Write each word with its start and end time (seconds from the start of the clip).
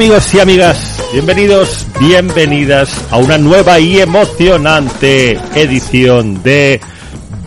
Amigos 0.00 0.32
y 0.32 0.40
amigas, 0.40 1.04
bienvenidos, 1.12 1.86
bienvenidas 2.00 3.04
a 3.10 3.18
una 3.18 3.36
nueva 3.36 3.78
y 3.78 3.98
emocionante 3.98 5.32
edición 5.54 6.42
de 6.42 6.80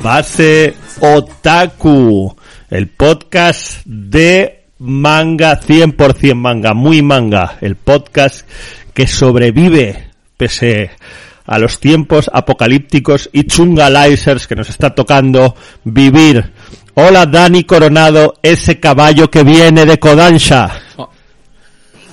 Base 0.04 0.76
Otaku, 1.00 2.38
el 2.70 2.90
podcast 2.90 3.84
de 3.86 4.66
manga, 4.78 5.60
100% 5.60 6.36
manga, 6.36 6.76
muy 6.76 7.02
manga, 7.02 7.58
el 7.60 7.76
podcast 7.76 8.48
que 8.94 9.08
sobrevive 9.08 10.12
pese 10.38 10.92
a 11.48 11.58
los 11.58 11.80
tiempos 11.80 12.30
apocalípticos 12.32 13.32
y 13.34 13.46
chungalizers 13.46 14.46
que 14.46 14.56
nos 14.56 14.70
está 14.70 14.94
tocando 14.94 15.56
vivir. 15.86 16.54
Hola 16.94 17.26
Dani 17.26 17.64
Coronado, 17.64 18.36
ese 18.44 18.80
caballo 18.80 19.32
que 19.32 19.42
viene 19.42 19.88
de 19.88 19.98
Kodansha. 19.98 20.84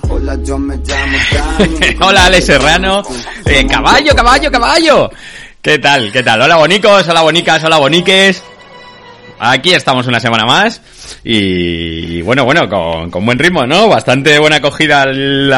Hola, 0.09 0.37
yo 0.43 0.57
me 0.57 0.77
llamo 0.77 1.17
Hola, 2.07 2.25
Alex 2.25 2.45
Serrano. 2.45 3.03
Eh, 3.45 3.65
caballo, 3.65 4.15
caballo, 4.15 4.51
caballo. 4.51 5.11
¿Qué 5.61 5.79
tal? 5.79 6.11
¿Qué 6.11 6.23
tal? 6.23 6.41
Hola, 6.41 6.57
bonicos, 6.57 7.07
hola, 7.07 7.21
bonicas, 7.21 7.63
hola, 7.63 7.77
boniques. 7.77 8.43
Aquí 9.39 9.73
estamos 9.73 10.05
una 10.05 10.19
semana 10.19 10.45
más 10.45 10.81
y, 11.23 12.21
bueno, 12.21 12.45
bueno, 12.45 12.69
con, 12.69 13.25
buen 13.25 13.39
ritmo, 13.39 13.65
¿no? 13.65 13.87
Bastante 13.87 14.37
buena 14.37 14.57
acogida 14.57 15.03
el, 15.03 15.51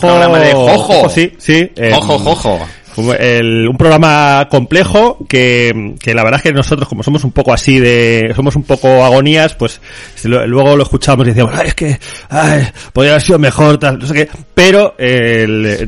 programa 0.00 0.38
de 0.38 0.52
Jojo. 0.52 1.08
sí, 1.08 1.32
sí. 1.38 1.68
Jojo, 1.92 2.18
Jojo 2.18 2.60
un 2.96 3.76
programa 3.76 4.46
complejo 4.50 5.18
que, 5.28 5.94
que, 6.00 6.14
la 6.14 6.22
verdad 6.22 6.38
es 6.38 6.42
que 6.44 6.52
nosotros 6.52 6.88
como 6.88 7.02
somos 7.02 7.24
un 7.24 7.32
poco 7.32 7.52
así 7.52 7.78
de 7.78 8.32
somos 8.36 8.56
un 8.56 8.62
poco 8.62 9.04
agonías 9.04 9.54
pues 9.54 9.80
luego 10.24 10.76
lo 10.76 10.82
escuchamos 10.82 11.26
y 11.26 11.30
decíamos 11.30 11.54
ay, 11.54 11.68
es 11.68 11.74
que 11.74 11.98
ay, 12.28 12.66
podría 12.92 13.12
haber 13.12 13.22
sido 13.22 13.38
mejor 13.38 13.78
tal 13.78 13.98
no 13.98 14.06
sé 14.06 14.14
qué. 14.14 14.28
Pero 14.54 14.94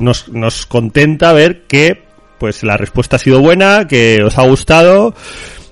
nos, 0.01 0.29
nos 0.29 0.67
contenta 0.67 1.33
ver 1.33 1.63
que 1.69 2.07
pues 2.39 2.63
la 2.63 2.77
respuesta 2.77 3.17
ha 3.17 3.19
sido 3.19 3.41
buena 3.41 3.87
que 3.87 4.23
os 4.23 4.39
ha 4.39 4.43
gustado 4.43 5.15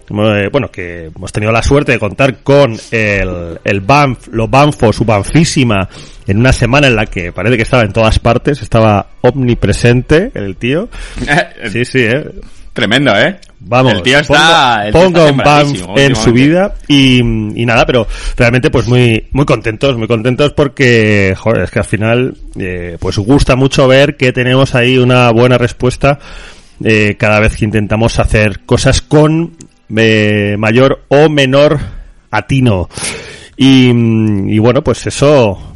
bueno, 0.08 0.70
que 0.70 1.10
hemos 1.14 1.32
tenido 1.32 1.52
la 1.52 1.62
suerte 1.62 1.92
de 1.92 1.98
contar 1.98 2.38
con 2.42 2.76
el, 2.90 3.58
el 3.64 3.80
Banff, 3.80 4.28
lo 4.28 4.48
Banfo, 4.48 4.92
su 4.92 5.04
Banfísima, 5.04 5.88
en 6.26 6.38
una 6.38 6.52
semana 6.52 6.86
en 6.86 6.96
la 6.96 7.06
que 7.06 7.32
parece 7.32 7.56
que 7.56 7.62
estaba 7.62 7.82
en 7.82 7.92
todas 7.92 8.18
partes, 8.18 8.62
estaba 8.62 9.06
omnipresente 9.22 10.30
el 10.34 10.56
tío. 10.56 10.88
Sí, 11.70 11.84
sí, 11.84 12.00
eh. 12.00 12.24
Tremendo, 12.74 13.16
¿eh? 13.16 13.38
Vamos, 13.60 13.94
el 13.94 14.02
tío 14.02 14.18
está, 14.18 14.86
ponga, 14.92 15.26
un 15.26 15.36
Banff 15.38 15.80
en 15.96 16.16
su 16.16 16.32
vida 16.32 16.74
y, 16.88 17.20
y, 17.20 17.64
nada, 17.64 17.86
pero 17.86 18.06
realmente 18.36 18.70
pues 18.70 18.88
muy 18.88 19.26
muy 19.30 19.46
contentos, 19.46 19.96
muy 19.96 20.08
contentos 20.08 20.52
porque, 20.52 21.34
joder, 21.38 21.62
es 21.62 21.70
que 21.70 21.78
al 21.78 21.84
final 21.84 22.36
eh, 22.58 22.98
pues 22.98 23.16
gusta 23.18 23.56
mucho 23.56 23.88
ver 23.88 24.16
que 24.16 24.32
tenemos 24.32 24.74
ahí 24.74 24.98
una 24.98 25.30
buena 25.30 25.56
respuesta 25.56 26.18
eh, 26.82 27.16
cada 27.16 27.40
vez 27.40 27.56
que 27.56 27.64
intentamos 27.64 28.18
hacer 28.18 28.60
cosas 28.66 29.00
con 29.00 29.52
eh, 29.96 30.56
mayor 30.58 31.04
o 31.08 31.28
menor 31.28 31.78
atino. 32.30 32.88
Y, 33.56 33.88
y 33.88 34.58
bueno, 34.58 34.82
pues 34.82 35.06
eso 35.06 35.74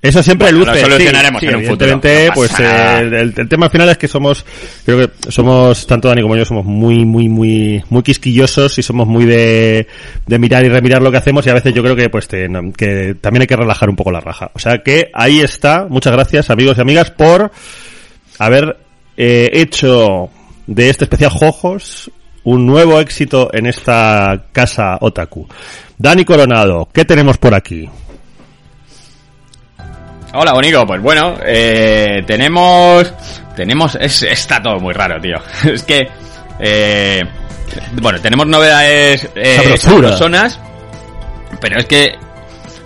eso 0.00 0.22
siempre 0.22 0.52
luce. 0.52 0.70
Lo 0.70 0.76
solucionaremos 0.76 1.42
en 1.42 1.56
un 1.56 1.64
futuro. 1.64 2.00
pues 2.34 2.52
el, 2.60 3.48
tema 3.48 3.68
final 3.68 3.88
es 3.88 3.98
que 3.98 4.06
somos, 4.06 4.44
creo 4.84 4.98
que 5.08 5.30
somos, 5.30 5.86
tanto 5.86 6.08
Dani 6.08 6.22
como 6.22 6.36
yo, 6.36 6.44
somos 6.44 6.64
muy, 6.64 7.04
muy, 7.04 7.28
muy, 7.28 7.82
muy 7.88 8.02
quisquillosos 8.02 8.78
y 8.78 8.82
somos 8.82 9.08
muy 9.08 9.24
de, 9.24 9.88
de 10.26 10.38
mirar 10.38 10.64
y 10.64 10.68
remirar 10.68 11.02
lo 11.02 11.10
que 11.10 11.16
hacemos 11.16 11.44
y 11.46 11.50
a 11.50 11.54
veces 11.54 11.74
yo 11.74 11.82
creo 11.82 11.96
que 11.96 12.08
pues 12.10 12.28
que 12.28 13.16
también 13.20 13.42
hay 13.42 13.46
que 13.48 13.56
relajar 13.56 13.90
un 13.90 13.96
poco 13.96 14.12
la 14.12 14.20
raja. 14.20 14.52
O 14.54 14.58
sea 14.60 14.78
que 14.84 15.10
ahí 15.12 15.40
está. 15.40 15.86
Muchas 15.88 16.12
gracias 16.12 16.48
amigos 16.50 16.78
y 16.78 16.80
amigas 16.80 17.10
por 17.10 17.50
haber 18.38 18.76
eh, 19.16 19.50
hecho 19.52 20.30
de 20.68 20.90
este 20.90 21.04
especial 21.04 21.30
Jojos 21.30 22.12
un 22.48 22.64
nuevo 22.66 22.98
éxito 22.98 23.50
en 23.52 23.66
esta 23.66 24.46
casa 24.52 24.96
otaku. 25.02 25.46
Dani 25.98 26.24
Coronado, 26.24 26.88
¿qué 26.90 27.04
tenemos 27.04 27.36
por 27.36 27.54
aquí? 27.54 27.86
Hola, 30.32 30.54
Bonico. 30.54 30.86
Pues 30.86 31.02
bueno, 31.02 31.34
eh, 31.44 32.22
tenemos... 32.26 33.12
Tenemos... 33.54 33.98
Es, 34.00 34.22
está 34.22 34.62
todo 34.62 34.78
muy 34.80 34.94
raro, 34.94 35.20
tío. 35.20 35.36
es 35.70 35.82
que... 35.82 36.08
Eh, 36.58 37.22
bueno, 38.00 38.18
tenemos 38.20 38.46
novedades 38.46 39.28
eh, 39.34 39.76
personas, 40.00 40.58
pero 41.60 41.78
es 41.78 41.84
que 41.84 42.14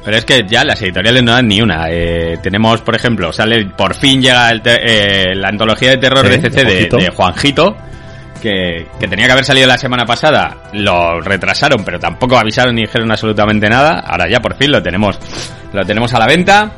pero 0.04 0.16
es 0.16 0.24
que 0.24 0.44
ya 0.48 0.64
las 0.64 0.82
editoriales 0.82 1.22
no 1.22 1.30
dan 1.30 1.46
ni 1.46 1.62
una. 1.62 1.86
Eh, 1.88 2.38
tenemos, 2.42 2.80
por 2.80 2.96
ejemplo, 2.96 3.32
sale 3.32 3.66
por 3.66 3.94
fin 3.94 4.20
llega 4.20 4.50
el 4.50 4.60
eh, 4.64 5.32
la 5.36 5.48
antología 5.48 5.90
de 5.90 5.98
terror 5.98 6.28
de 6.28 6.40
CC 6.40 6.64
de, 6.64 6.88
de, 6.88 7.10
Juanjito, 7.10 7.76
que, 8.42 8.88
tenía 8.98 9.26
que 9.26 9.32
haber 9.32 9.44
salido 9.44 9.66
la 9.68 9.78
semana 9.78 10.04
pasada, 10.04 10.56
lo 10.72 11.20
retrasaron, 11.20 11.84
pero 11.84 12.00
tampoco 12.00 12.36
avisaron 12.36 12.74
ni 12.74 12.82
dijeron 12.82 13.10
absolutamente 13.10 13.68
nada. 13.68 14.00
Ahora 14.00 14.28
ya 14.28 14.40
por 14.40 14.56
fin 14.56 14.72
lo 14.72 14.82
tenemos, 14.82 15.18
lo 15.72 15.84
tenemos 15.86 16.12
a 16.12 16.18
la 16.18 16.26
venta. 16.26 16.72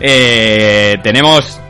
Eh, 0.00 0.98
tenemos 1.02 1.60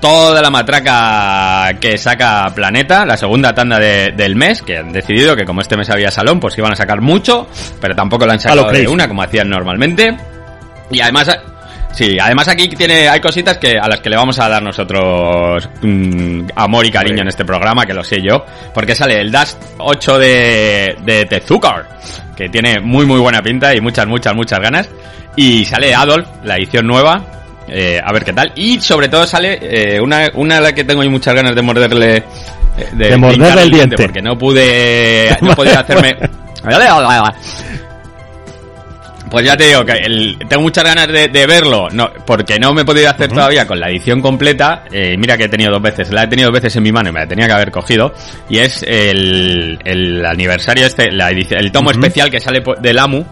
toda 0.00 0.42
la 0.42 0.50
matraca 0.50 1.78
que 1.80 1.96
saca 1.96 2.50
Planeta, 2.54 3.06
la 3.06 3.16
segunda 3.16 3.54
tanda 3.54 3.78
del 3.78 4.34
mes, 4.34 4.60
que 4.60 4.78
han 4.78 4.92
decidido 4.92 5.36
que 5.36 5.44
como 5.44 5.60
este 5.60 5.76
mes 5.76 5.88
había 5.90 6.10
salón, 6.10 6.40
pues 6.40 6.58
iban 6.58 6.72
a 6.72 6.76
sacar 6.76 7.00
mucho, 7.00 7.46
pero 7.80 7.94
tampoco 7.94 8.26
lo 8.26 8.32
han 8.32 8.40
sacado 8.40 8.70
de 8.72 8.88
una 8.88 9.06
como 9.06 9.22
hacían 9.22 9.48
normalmente. 9.48 10.16
Y 10.90 11.00
además 11.00 11.28
Sí, 11.92 12.16
además 12.18 12.48
aquí 12.48 12.68
tiene, 12.68 13.06
hay 13.08 13.20
cositas 13.20 13.58
que 13.58 13.78
a 13.78 13.86
las 13.86 14.00
que 14.00 14.08
le 14.08 14.16
vamos 14.16 14.38
a 14.38 14.48
dar 14.48 14.62
nosotros 14.62 15.68
mm, 15.82 16.44
amor 16.56 16.86
y 16.86 16.90
cariño 16.90 17.20
en 17.20 17.28
este 17.28 17.44
programa, 17.44 17.84
que 17.84 17.92
lo 17.92 18.02
sé 18.02 18.22
yo, 18.22 18.44
porque 18.72 18.94
sale 18.94 19.20
el 19.20 19.30
Dust 19.30 19.62
8 19.78 20.18
de, 20.18 20.96
de 21.04 21.26
Tezuka, 21.26 21.86
que 22.34 22.48
tiene 22.48 22.80
muy 22.80 23.04
muy 23.04 23.20
buena 23.20 23.42
pinta 23.42 23.74
y 23.74 23.80
muchas, 23.82 24.06
muchas, 24.06 24.34
muchas 24.34 24.60
ganas, 24.60 24.88
y 25.36 25.66
sale 25.66 25.94
Adolf, 25.94 26.26
la 26.44 26.56
edición 26.56 26.86
nueva, 26.86 27.22
eh, 27.68 28.00
a 28.02 28.10
ver 28.10 28.24
qué 28.24 28.32
tal, 28.32 28.52
y 28.56 28.80
sobre 28.80 29.08
todo 29.08 29.26
sale 29.26 29.58
eh, 29.60 30.00
una, 30.00 30.30
una 30.34 30.58
a 30.58 30.60
la 30.62 30.74
que 30.74 30.84
tengo 30.84 31.02
muchas 31.10 31.34
ganas 31.34 31.54
de 31.54 31.60
morderle, 31.60 32.16
eh, 32.16 32.24
de, 32.92 33.16
morderle 33.18 33.62
el 33.64 33.70
diente, 33.70 33.96
porque 33.96 34.22
no 34.22 34.38
pude, 34.38 35.36
no 35.42 35.54
podía 35.54 35.80
hacerme... 35.80 36.16
Pues 39.32 39.46
ya 39.46 39.56
te 39.56 39.64
digo 39.66 39.82
que 39.82 39.94
tengo 40.46 40.60
muchas 40.60 40.84
ganas 40.84 41.08
de, 41.08 41.46
verlo, 41.46 41.88
no, 41.90 42.10
porque 42.26 42.58
no 42.58 42.74
me 42.74 42.82
he 42.82 42.84
podido 42.84 43.08
hacer 43.08 43.30
todavía 43.30 43.66
con 43.66 43.80
la 43.80 43.88
edición 43.88 44.20
completa. 44.20 44.84
Eh, 44.92 45.16
mira 45.16 45.38
que 45.38 45.44
he 45.44 45.48
tenido 45.48 45.72
dos 45.72 45.80
veces, 45.80 46.12
la 46.12 46.24
he 46.24 46.26
tenido 46.26 46.50
dos 46.50 46.60
veces 46.60 46.76
en 46.76 46.82
mi 46.82 46.92
mano 46.92 47.08
y 47.08 47.12
me 47.12 47.20
la 47.20 47.26
tenía 47.26 47.46
que 47.46 47.54
haber 47.54 47.70
cogido. 47.70 48.12
Y 48.50 48.58
es 48.58 48.82
el, 48.82 49.78
el 49.86 50.26
aniversario 50.26 50.84
este, 50.84 51.10
la 51.10 51.30
el 51.30 51.72
tomo 51.72 51.90
especial 51.90 52.30
que 52.30 52.40
sale 52.40 52.62
del 52.82 52.98
AMU 52.98 53.24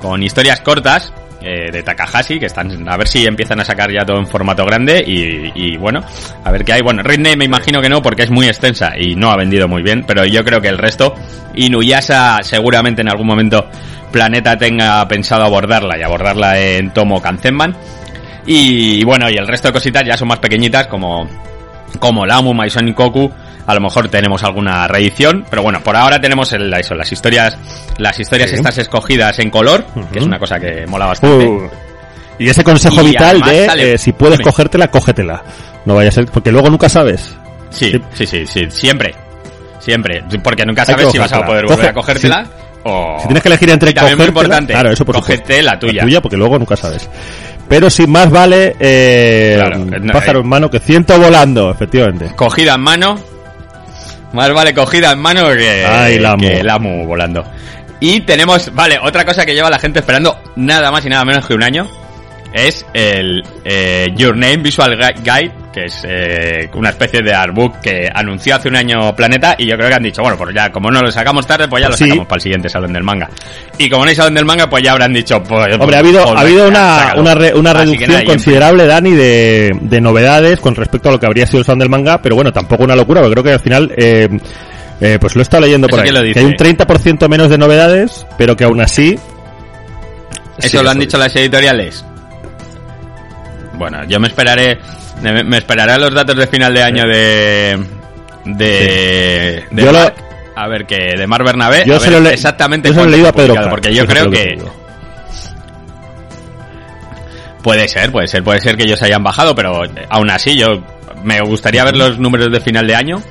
con 0.00 0.22
historias 0.22 0.62
cortas 0.62 1.12
eh, 1.44 1.70
de 1.70 1.82
Takahashi, 1.82 2.38
que 2.38 2.46
están, 2.46 2.88
a 2.88 2.96
ver 2.96 3.06
si 3.06 3.26
empiezan 3.26 3.60
a 3.60 3.64
sacar 3.64 3.90
ya 3.92 4.04
todo 4.04 4.18
en 4.18 4.26
formato 4.26 4.64
grande 4.64 5.04
y, 5.06 5.76
bueno, 5.76 6.00
a 6.42 6.50
ver 6.50 6.64
qué 6.64 6.72
hay. 6.72 6.80
Bueno, 6.80 7.02
Ridney 7.02 7.36
me 7.36 7.44
imagino 7.44 7.82
que 7.82 7.88
no, 7.88 8.00
porque 8.00 8.22
es 8.22 8.30
muy 8.30 8.46
extensa 8.46 8.92
y 8.98 9.14
no 9.14 9.30
ha 9.30 9.36
vendido 9.36 9.68
muy 9.68 9.82
bien, 9.82 10.04
pero 10.06 10.24
yo 10.24 10.42
creo 10.44 10.60
que 10.60 10.68
el 10.68 10.78
resto, 10.78 11.14
Inuyasha 11.54 12.38
seguramente 12.42 13.02
en 13.02 13.10
algún 13.10 13.26
momento 13.26 13.68
Planeta 14.10 14.56
tenga 14.56 15.06
pensado 15.08 15.44
abordarla 15.44 15.98
y 15.98 16.02
abordarla 16.02 16.58
en 16.58 16.92
tomo 16.92 17.20
Kanzenban. 17.20 17.76
Y, 18.46 19.02
bueno, 19.04 19.28
y 19.28 19.34
el 19.34 19.46
resto 19.46 19.68
de 19.68 19.72
cositas 19.72 20.04
ya 20.06 20.16
son 20.16 20.28
más 20.28 20.38
pequeñitas 20.38 20.86
como, 20.86 21.28
como 21.98 22.26
Lamu, 22.26 22.54
Maison 22.54 22.86
y 22.88 22.94
Koku. 22.94 23.30
A 23.66 23.72
lo 23.74 23.80
mejor 23.80 24.08
tenemos 24.08 24.42
alguna 24.44 24.86
reedición, 24.86 25.46
pero 25.48 25.62
bueno, 25.62 25.80
por 25.82 25.96
ahora 25.96 26.20
tenemos 26.20 26.52
el, 26.52 26.70
eso, 26.74 26.94
las 26.94 27.10
historias, 27.10 27.56
las 27.96 28.20
historias 28.20 28.52
estas 28.52 28.76
escogidas 28.76 29.38
en 29.38 29.48
color, 29.48 29.86
que 30.12 30.18
es 30.18 30.24
una 30.26 30.38
cosa 30.38 30.60
que 30.60 30.86
mola 30.86 31.06
bastante. 31.06 31.46
Uh, 31.46 31.70
y 32.38 32.48
ese 32.48 32.62
consejo 32.62 33.00
Y 33.02 33.06
vital 33.10 33.40
de 33.40 33.64
sale- 33.64 33.92
eh, 33.94 33.98
si 33.98 34.12
puedes 34.12 34.36
Dime. 34.38 34.50
cogértela, 34.50 34.88
cógetela. 34.90 35.42
No 35.86 35.94
vaya 35.94 36.10
a 36.10 36.12
ser, 36.12 36.26
porque 36.26 36.52
luego 36.52 36.68
nunca 36.68 36.90
sabes. 36.90 37.34
Sí, 37.70 37.98
sí, 38.12 38.26
sí, 38.26 38.46
sí, 38.46 38.66
siempre. 38.70 39.14
Siempre. 39.78 40.22
Porque 40.42 40.64
nunca 40.66 40.84
sabes 40.84 41.10
si 41.10 41.18
vas 41.18 41.32
a 41.32 41.44
poder 41.46 41.64
volver 41.64 41.86
Coge- 41.86 41.88
a 41.90 41.92
cogértela 41.94 42.46
o... 42.84 43.16
Si 43.20 43.28
tienes 43.28 43.42
que 43.42 43.48
elegir 43.48 43.70
entre 43.70 43.90
Y 43.90 43.94
también 43.94 44.18
muy 44.18 44.26
importante, 44.26 44.72
claro, 44.74 44.90
eso 44.92 45.04
por 45.06 45.14
cógete 45.16 45.62
la 45.62 45.78
tuya. 45.78 45.94
La 45.94 46.02
tuya, 46.02 46.20
porque 46.20 46.36
luego 46.36 46.58
nunca 46.58 46.76
sabes. 46.76 47.08
Pero 47.74 47.90
sin 47.90 48.08
más 48.08 48.30
vale 48.30 48.76
eh, 48.78 49.56
Claro, 49.58 49.84
pájaro 50.12 50.38
eh. 50.38 50.42
en 50.42 50.48
mano 50.48 50.70
que 50.70 50.78
ciento 50.78 51.18
volando, 51.18 51.72
efectivamente. 51.72 52.30
Cogida 52.36 52.74
en 52.74 52.80
mano. 52.80 53.18
Más 54.32 54.52
vale 54.52 54.72
cogida 54.72 55.10
en 55.10 55.18
mano 55.18 55.48
que, 55.56 55.84
Ay, 55.84 56.20
la 56.20 56.36
que 56.36 56.60
el 56.60 56.70
Amu 56.70 57.04
volando. 57.04 57.42
Y 57.98 58.20
tenemos, 58.20 58.72
vale, 58.72 59.00
otra 59.02 59.24
cosa 59.24 59.44
que 59.44 59.54
lleva 59.56 59.70
la 59.70 59.80
gente 59.80 59.98
esperando 59.98 60.38
nada 60.54 60.92
más 60.92 61.04
y 61.04 61.08
nada 61.08 61.24
menos 61.24 61.44
que 61.48 61.54
un 61.54 61.64
año. 61.64 61.88
Es 62.52 62.86
el 62.94 63.42
eh, 63.64 64.12
Your 64.14 64.36
Name 64.36 64.58
Visual 64.58 64.96
Gui- 64.96 65.16
Guide, 65.24 65.52
que 65.74 65.86
es 65.86 66.02
eh, 66.08 66.70
una 66.74 66.90
especie 66.90 67.20
de 67.20 67.34
artbook 67.34 67.80
que 67.80 68.08
anunció 68.14 68.54
hace 68.54 68.68
un 68.68 68.76
año 68.76 69.14
Planeta 69.16 69.56
y 69.58 69.66
yo 69.66 69.74
creo 69.76 69.88
que 69.88 69.94
han 69.96 70.02
dicho, 70.04 70.22
bueno, 70.22 70.36
pues 70.38 70.54
ya, 70.54 70.70
como 70.70 70.88
no 70.90 71.00
lo 71.00 71.10
sacamos 71.10 71.46
tarde, 71.46 71.66
pues 71.66 71.82
ya 71.82 71.88
lo 71.88 71.96
Sí. 71.96 72.04
sacamos 72.04 72.26
para 72.26 72.36
el 72.36 72.42
siguiente 72.42 72.68
Salón 72.68 72.92
del 72.92 73.02
Manga. 73.02 73.28
Y 73.76 73.90
como 73.90 74.04
no 74.04 74.08
hay 74.10 74.14
Salón 74.14 74.34
del 74.34 74.44
Manga, 74.44 74.68
pues 74.70 74.84
ya 74.84 74.92
habrán 74.92 75.12
dicho, 75.12 75.42
pues... 75.42 75.76
Hombre, 75.78 75.96
ha 75.96 75.98
habido, 75.98 76.22
pues 76.22 76.36
ha 76.36 76.40
habido 76.40 76.64
venga, 76.66 77.14
una, 77.16 77.20
una, 77.20 77.34
re- 77.34 77.50
reducción 77.50 78.10
nada, 78.10 78.24
considerable, 78.24 78.86
Dani, 78.86 79.10
de, 79.10 79.76
de 79.80 80.00
novedades 80.00 80.60
con 80.60 80.76
respecto 80.76 81.08
a 81.08 81.12
lo 81.12 81.18
que 81.18 81.26
habría 81.26 81.46
sido 81.46 81.58
el 81.58 81.64
sound 81.64 81.82
del 81.82 81.90
manga, 81.90 82.22
pero 82.22 82.36
bueno, 82.36 82.52
tampoco 82.52 82.84
una 82.84 82.94
locura, 82.94 83.20
porque 83.20 83.32
creo 83.34 83.44
que 83.44 83.52
al 83.52 83.60
final, 83.60 83.92
eh, 83.96 84.28
eh, 85.00 85.18
pues 85.20 85.34
lo 85.34 85.40
he 85.40 85.42
estado 85.42 85.62
leyendo 85.64 85.88
por 85.88 85.98
¿Eso 86.06 86.16
ahí, 86.18 86.32
que 86.32 86.38
hay 86.38 86.44
un 86.44 86.52
dice? 86.52 86.64
30% 86.76 87.28
menos 87.28 87.48
de 87.50 87.58
novedades, 87.58 88.24
pero 88.38 88.56
que 88.56 88.62
aún 88.64 88.80
así... 88.80 89.18
¿Eso 90.58 90.78
Sí, 90.78 90.84
lo 90.84 90.90
han 90.90 91.00
dicho 91.00 91.18
las 91.18 91.34
editoriales? 91.34 92.04
Bueno, 93.76 94.04
yo 94.06 94.20
me 94.20 94.28
esperaré 94.28 94.78
me, 95.22 95.42
me 95.44 95.60
los 95.98 96.14
datos 96.14 96.36
de 96.36 96.46
final 96.46 96.74
de 96.74 96.82
año 96.82 97.04
de 97.06 97.78
de, 98.44 99.64
de 99.70 99.82
Yo 99.82 99.92
lo- 99.92 99.98
Marc, 99.98 100.16
a 100.56 100.68
ver 100.68 100.86
que 100.86 101.16
de 101.16 101.26
Mar 101.26 101.42
Bernabé 101.44 101.84
Yo 101.86 101.96
a 101.96 102.00
se 102.00 102.10
ver 102.10 102.18
lo 102.20 102.28
le- 102.28 102.34
exactamente 102.34 102.88
yo 102.88 102.94
se 102.94 103.00
lo 103.00 103.02
he 103.02 103.04
cuánto 103.06 103.16
leído 103.16 103.28
a 103.28 103.32
Pedro 103.32 103.70
porque 103.70 103.94
yo 103.94 104.06
creo 104.06 104.30
que 104.30 104.58
puede 107.62 107.88
ser, 107.88 108.12
puede 108.12 108.28
ser, 108.28 108.44
puede 108.44 108.60
ser 108.60 108.76
que 108.76 108.84
ellos 108.84 109.00
hayan 109.02 109.22
bajado, 109.22 109.54
pero 109.54 109.82
aún 110.10 110.30
así 110.30 110.56
yo 110.56 110.82
me 111.22 111.40
gustaría 111.40 111.84
ver 111.84 111.96
los 111.96 112.18
números 112.18 112.52
de 112.52 112.60
final 112.60 112.86
de 112.86 112.94
año 112.94 113.22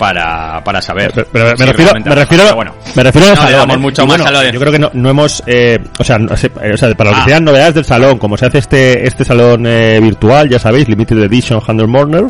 para, 0.00 0.64
para 0.64 0.80
saber. 0.80 1.12
Pero, 1.14 1.26
pero 1.30 1.44
me, 1.58 1.66
refiero, 1.66 1.92
me 2.02 2.14
refiero. 2.14 2.54
Bueno, 2.54 2.74
me 2.94 3.02
refiero 3.02 3.28
al 3.28 3.34
no 3.34 3.42
le 3.42 3.46
salón. 3.50 3.68
damos 3.68 3.78
mucho 3.82 4.06
más 4.06 4.18
bueno, 4.22 4.38
a 4.38 4.50
Yo 4.50 4.58
creo 4.58 4.72
que 4.72 4.78
no, 4.78 4.90
no 4.94 5.10
hemos, 5.10 5.42
eh, 5.46 5.78
o 5.98 6.02
sea, 6.02 6.18
no 6.18 6.32
eh, 6.34 6.72
o 6.72 6.76
sea, 6.78 6.94
para 6.94 7.10
lo 7.10 7.16
que 7.16 7.22
Ah. 7.22 7.24
sean 7.26 7.44
novedades 7.44 7.74
del 7.74 7.84
salón, 7.84 8.18
como 8.18 8.38
se 8.38 8.46
hace 8.46 8.58
este 8.58 9.06
este 9.06 9.26
salón 9.26 9.66
eh, 9.66 10.00
virtual, 10.00 10.48
ya 10.48 10.58
sabéis, 10.58 10.88
Limited 10.88 11.18
Edition 11.24 11.60
Handel 11.66 11.86
Morner, 11.86 12.24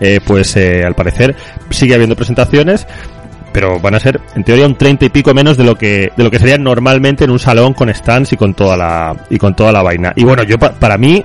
eh, 0.00 0.20
pues 0.24 0.56
eh, 0.56 0.84
al 0.86 0.94
parecer 0.94 1.34
sigue 1.70 1.94
habiendo 1.94 2.14
presentaciones, 2.14 2.86
pero 3.58 3.80
van 3.80 3.96
a 3.96 3.98
ser 3.98 4.20
en 4.36 4.44
teoría 4.44 4.66
un 4.66 4.76
30 4.76 5.06
y 5.06 5.08
pico 5.08 5.34
menos 5.34 5.56
de 5.56 5.64
lo 5.64 5.74
que 5.74 6.12
de 6.16 6.22
lo 6.22 6.30
que 6.30 6.38
sería 6.38 6.56
normalmente 6.58 7.24
en 7.24 7.30
un 7.30 7.40
salón 7.40 7.74
con 7.74 7.92
stands 7.92 8.32
y 8.32 8.36
con 8.36 8.54
toda 8.54 8.76
la 8.76 9.16
y 9.30 9.36
con 9.36 9.56
toda 9.56 9.72
la 9.72 9.82
vaina. 9.82 10.12
Y 10.14 10.22
bueno, 10.22 10.44
yo 10.44 10.56
pa- 10.60 10.70
para 10.70 10.96
mí 10.96 11.24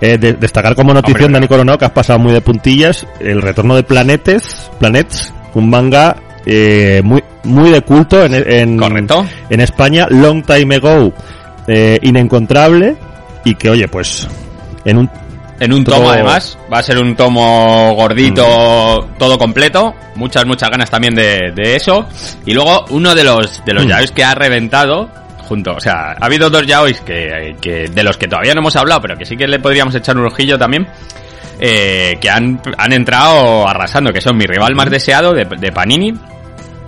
eh, 0.00 0.16
de- 0.16 0.32
destacar 0.32 0.74
como 0.74 0.94
notición 0.94 1.30
Dani 1.32 1.46
Coronado 1.46 1.76
que 1.76 1.84
has 1.84 1.90
pasado 1.90 2.18
muy 2.18 2.32
de 2.32 2.40
puntillas 2.40 3.06
el 3.20 3.42
retorno 3.42 3.76
de 3.76 3.82
Planetes, 3.82 4.70
Planets, 4.80 5.34
un 5.52 5.68
manga 5.68 6.16
eh, 6.46 7.02
muy 7.04 7.22
muy 7.42 7.68
de 7.70 7.82
culto 7.82 8.24
en, 8.24 8.32
en 8.34 8.78
Correcto. 8.78 9.26
en 9.50 9.60
España 9.60 10.06
long 10.08 10.42
time 10.42 10.76
ago 10.76 11.12
eh, 11.68 11.98
inencontrable 12.00 12.96
y 13.44 13.56
que 13.56 13.68
oye 13.68 13.88
pues 13.88 14.26
en 14.86 14.96
un 14.96 15.10
En 15.60 15.72
un 15.72 15.84
tomo, 15.84 16.10
además. 16.10 16.58
Va 16.72 16.78
a 16.78 16.82
ser 16.82 16.98
un 16.98 17.14
tomo 17.14 17.94
gordito, 17.94 19.08
todo 19.18 19.38
completo. 19.38 19.94
Muchas, 20.16 20.44
muchas 20.46 20.68
ganas 20.70 20.90
también 20.90 21.14
de, 21.14 21.52
de 21.54 21.76
eso. 21.76 22.06
Y 22.44 22.52
luego, 22.54 22.84
uno 22.90 23.14
de 23.14 23.24
los, 23.24 23.64
de 23.64 23.72
los 23.74 23.84
Mm. 23.84 23.88
yaois 23.88 24.10
que 24.10 24.24
ha 24.24 24.34
reventado, 24.34 25.08
junto, 25.48 25.74
o 25.74 25.80
sea, 25.80 26.16
ha 26.20 26.26
habido 26.26 26.50
dos 26.50 26.66
yaois 26.66 27.00
que, 27.02 27.56
que, 27.60 27.88
de 27.88 28.02
los 28.02 28.16
que 28.16 28.26
todavía 28.26 28.54
no 28.54 28.60
hemos 28.60 28.74
hablado, 28.76 29.00
pero 29.02 29.16
que 29.16 29.24
sí 29.26 29.36
que 29.36 29.46
le 29.46 29.58
podríamos 29.60 29.94
echar 29.94 30.16
un 30.18 30.26
ojillo 30.26 30.58
también. 30.58 30.88
eh, 31.60 32.18
que 32.20 32.28
han, 32.28 32.60
han 32.76 32.92
entrado 32.92 33.66
arrasando, 33.68 34.12
que 34.12 34.20
son 34.20 34.36
mi 34.36 34.44
rival 34.46 34.74
más 34.74 34.90
deseado 34.90 35.32
de, 35.32 35.44
de 35.44 35.70
Panini. 35.70 36.12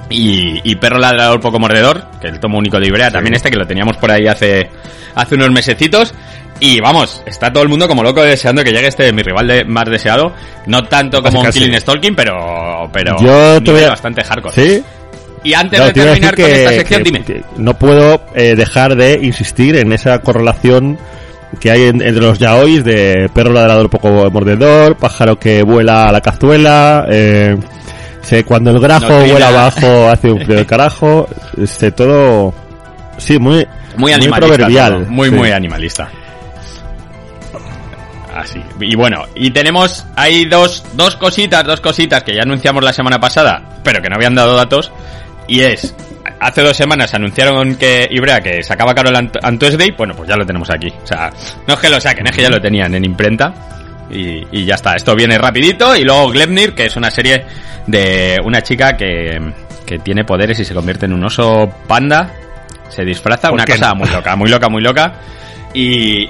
Y, 0.08 0.60
y 0.62 0.76
Perro 0.76 0.98
Ladrador 0.98 1.40
Poco 1.40 1.58
Mordedor, 1.58 2.04
que 2.20 2.28
es 2.28 2.32
el 2.34 2.40
tomo 2.40 2.58
único 2.58 2.78
de 2.78 2.86
Ibrea, 2.86 3.10
también 3.10 3.34
este 3.34 3.50
que 3.50 3.56
lo 3.56 3.66
teníamos 3.66 3.96
por 3.96 4.10
ahí 4.10 4.26
hace, 4.28 4.70
hace 5.14 5.34
unos 5.34 5.50
mesecitos. 5.50 6.14
Y 6.60 6.80
vamos, 6.80 7.22
está 7.26 7.52
todo 7.52 7.62
el 7.64 7.68
mundo 7.68 7.86
como 7.86 8.02
loco 8.02 8.22
deseando 8.22 8.64
que 8.64 8.70
llegue 8.72 8.86
este 8.88 9.12
mi 9.12 9.22
rival 9.22 9.46
de, 9.46 9.64
más 9.64 9.84
deseado. 9.90 10.32
No 10.66 10.84
tanto 10.84 11.22
como 11.22 11.40
un. 11.40 11.50
Killing 11.50 11.78
Stalking, 11.80 12.14
pero, 12.14 12.88
pero 12.92 13.16
Yo 13.20 13.62
te 13.62 13.72
voy 13.72 13.82
a- 13.82 13.90
bastante 13.90 14.22
hardcore. 14.24 14.54
sí 14.54 14.82
Y 15.44 15.52
antes 15.52 15.78
No, 15.78 15.86
de 15.86 15.92
terminar 15.92 16.34
con 16.34 16.44
esta 16.46 16.70
que- 16.70 16.76
sección, 16.78 17.02
que- 17.02 17.10
dime. 17.10 17.24
que 17.24 17.42
no 17.58 17.74
puedo 17.74 18.22
eh, 18.34 18.54
dejar 18.56 18.96
de 18.96 19.20
insistir 19.22 19.76
en 19.76 19.92
esa 19.92 20.18
correlación 20.20 20.98
que 21.60 21.70
hay 21.70 21.82
en- 21.82 22.00
entre 22.00 22.22
los 22.22 22.38
yaois 22.38 22.82
de 22.84 23.28
perro 23.34 23.52
ladrador 23.52 23.90
poco 23.90 24.30
mordedor, 24.30 24.96
pájaro 24.96 25.38
que 25.38 25.62
vuela 25.62 26.08
a 26.08 26.12
la 26.12 26.20
cazuela, 26.22 27.06
eh, 27.10 27.54
cuando 28.44 28.70
el 28.70 28.80
grajo 28.80 29.08
No 29.08 29.26
vuela 29.26 29.48
abajo 29.48 30.08
hace 30.08 30.30
un 30.30 30.40
frío 30.44 30.56
de 30.58 30.66
carajo, 30.66 31.28
este 31.56 31.92
todo 31.92 32.52
sí 33.18 33.38
muy 33.38 33.66
Muy 33.96 34.12
animalista. 34.12 34.46
proverbial, 34.46 34.92
todo, 35.04 35.10
muy, 35.10 35.28
sí. 35.28 35.34
muy 35.34 35.50
animalista. 35.50 36.08
Así. 38.34 38.60
Y 38.80 38.94
bueno, 38.96 39.24
y 39.34 39.50
tenemos, 39.50 40.04
hay 40.14 40.44
dos, 40.44 40.84
dos 40.92 41.16
cositas, 41.16 41.64
dos 41.64 41.80
cositas 41.80 42.22
que 42.22 42.34
ya 42.34 42.42
anunciamos 42.42 42.84
la 42.84 42.92
semana 42.92 43.18
pasada, 43.18 43.62
pero 43.82 44.02
que 44.02 44.10
no 44.10 44.16
habían 44.16 44.34
dado 44.34 44.54
datos. 44.56 44.92
Y 45.48 45.60
es, 45.60 45.94
hace 46.38 46.62
dos 46.62 46.76
semanas 46.76 47.14
anunciaron 47.14 47.76
que 47.76 48.06
Ibrea 48.10 48.42
que 48.42 48.62
sacaba 48.62 48.94
Carol 48.94 49.16
Ant 49.16 49.36
on 49.42 49.58
Tuesday, 49.58 49.92
bueno, 49.96 50.14
pues 50.14 50.28
ya 50.28 50.36
lo 50.36 50.44
tenemos 50.44 50.68
aquí. 50.68 50.88
O 51.02 51.06
sea, 51.06 51.30
no 51.66 51.74
es 51.74 51.80
que 51.80 51.88
lo 51.88 51.98
saquen, 51.98 52.26
es 52.26 52.36
que 52.36 52.42
ya 52.42 52.50
lo 52.50 52.60
tenían 52.60 52.94
en 52.94 53.04
imprenta. 53.06 53.54
Y, 54.10 54.46
y 54.52 54.64
ya 54.64 54.76
está, 54.76 54.94
esto 54.94 55.14
viene 55.14 55.38
rapidito. 55.38 55.96
Y 55.96 56.04
luego 56.04 56.28
Glepnir, 56.30 56.74
que 56.74 56.86
es 56.86 56.96
una 56.96 57.10
serie 57.10 57.44
de 57.86 58.38
una 58.44 58.62
chica 58.62 58.96
que, 58.96 59.40
que 59.84 59.98
tiene 59.98 60.24
poderes 60.24 60.58
y 60.60 60.64
se 60.64 60.74
convierte 60.74 61.06
en 61.06 61.12
un 61.12 61.24
oso 61.24 61.72
panda. 61.86 62.32
Se 62.88 63.04
disfraza, 63.04 63.48
¿Por 63.48 63.54
una 63.54 63.64
cosa 63.64 63.90
no? 63.90 63.96
muy 63.96 64.08
loca, 64.08 64.36
muy 64.36 64.48
loca, 64.50 64.68
muy 64.68 64.82
loca. 64.82 65.14
Y, 65.74 66.28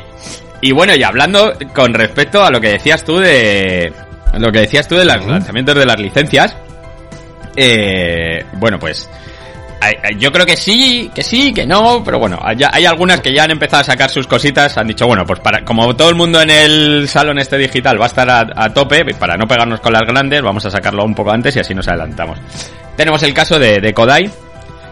y 0.61 0.73
bueno, 0.73 0.95
y 0.95 1.03
hablando 1.03 1.53
con 1.75 1.93
respecto 1.95 2.45
a 2.45 2.51
lo 2.51 2.61
que 2.61 2.71
decías 2.71 3.05
tú 3.05 3.19
de 3.19 3.93
lo 4.39 4.53
que 4.53 4.61
decías 4.61 4.89
tú 4.89 4.97
de 4.97 5.05
los 5.05 5.25
lanzamientos 5.27 5.75
de 5.75 5.87
las 5.87 5.99
licencias, 5.99 6.57
eh, 7.57 8.45
bueno, 8.55 8.79
pues 8.79 9.09
yo 10.19 10.33
creo 10.33 10.47
que 10.47 10.57
sí, 10.57 11.11
que 11.15 11.23
sí, 11.23 11.53
que 11.53 11.67
no, 11.67 12.03
pero 12.05 12.19
bueno, 12.19 12.39
hay, 12.43 12.57
hay 12.73 12.87
algunas 12.87 13.21
que 13.21 13.33
ya 13.33 13.45
han 13.45 13.51
empezado 13.51 13.83
a 13.83 13.85
sacar 13.85 14.11
sus 14.11 14.27
cositas, 14.27 14.77
han 14.79 14.87
dicho, 14.89 15.07
bueno, 15.07 15.25
pues 15.25 15.41
para 15.41 15.65
como 15.65 15.95
todo 15.95 16.09
el 16.09 16.15
mundo 16.17 16.41
en 16.41 16.51
el 16.51 17.09
salón 17.09 17.39
este 17.39 17.57
digital 17.59 18.01
va 18.01 18.05
a 18.05 18.09
estar 18.09 18.29
a, 18.29 18.47
a 18.57 18.73
tope, 18.73 19.05
para 19.19 19.37
no 19.37 19.47
pegarnos 19.47 19.81
con 19.81 19.93
las 19.93 20.03
grandes, 20.03 20.43
vamos 20.43 20.65
a 20.67 20.71
sacarlo 20.71 21.05
un 21.05 21.15
poco 21.15 21.31
antes 21.31 21.55
y 21.57 21.61
así 21.61 21.75
nos 21.75 21.87
adelantamos. 21.89 22.39
Tenemos 22.97 23.23
el 23.23 23.35
caso 23.35 23.59
de, 23.59 23.81
de 23.81 23.93
Kodai, 23.95 24.31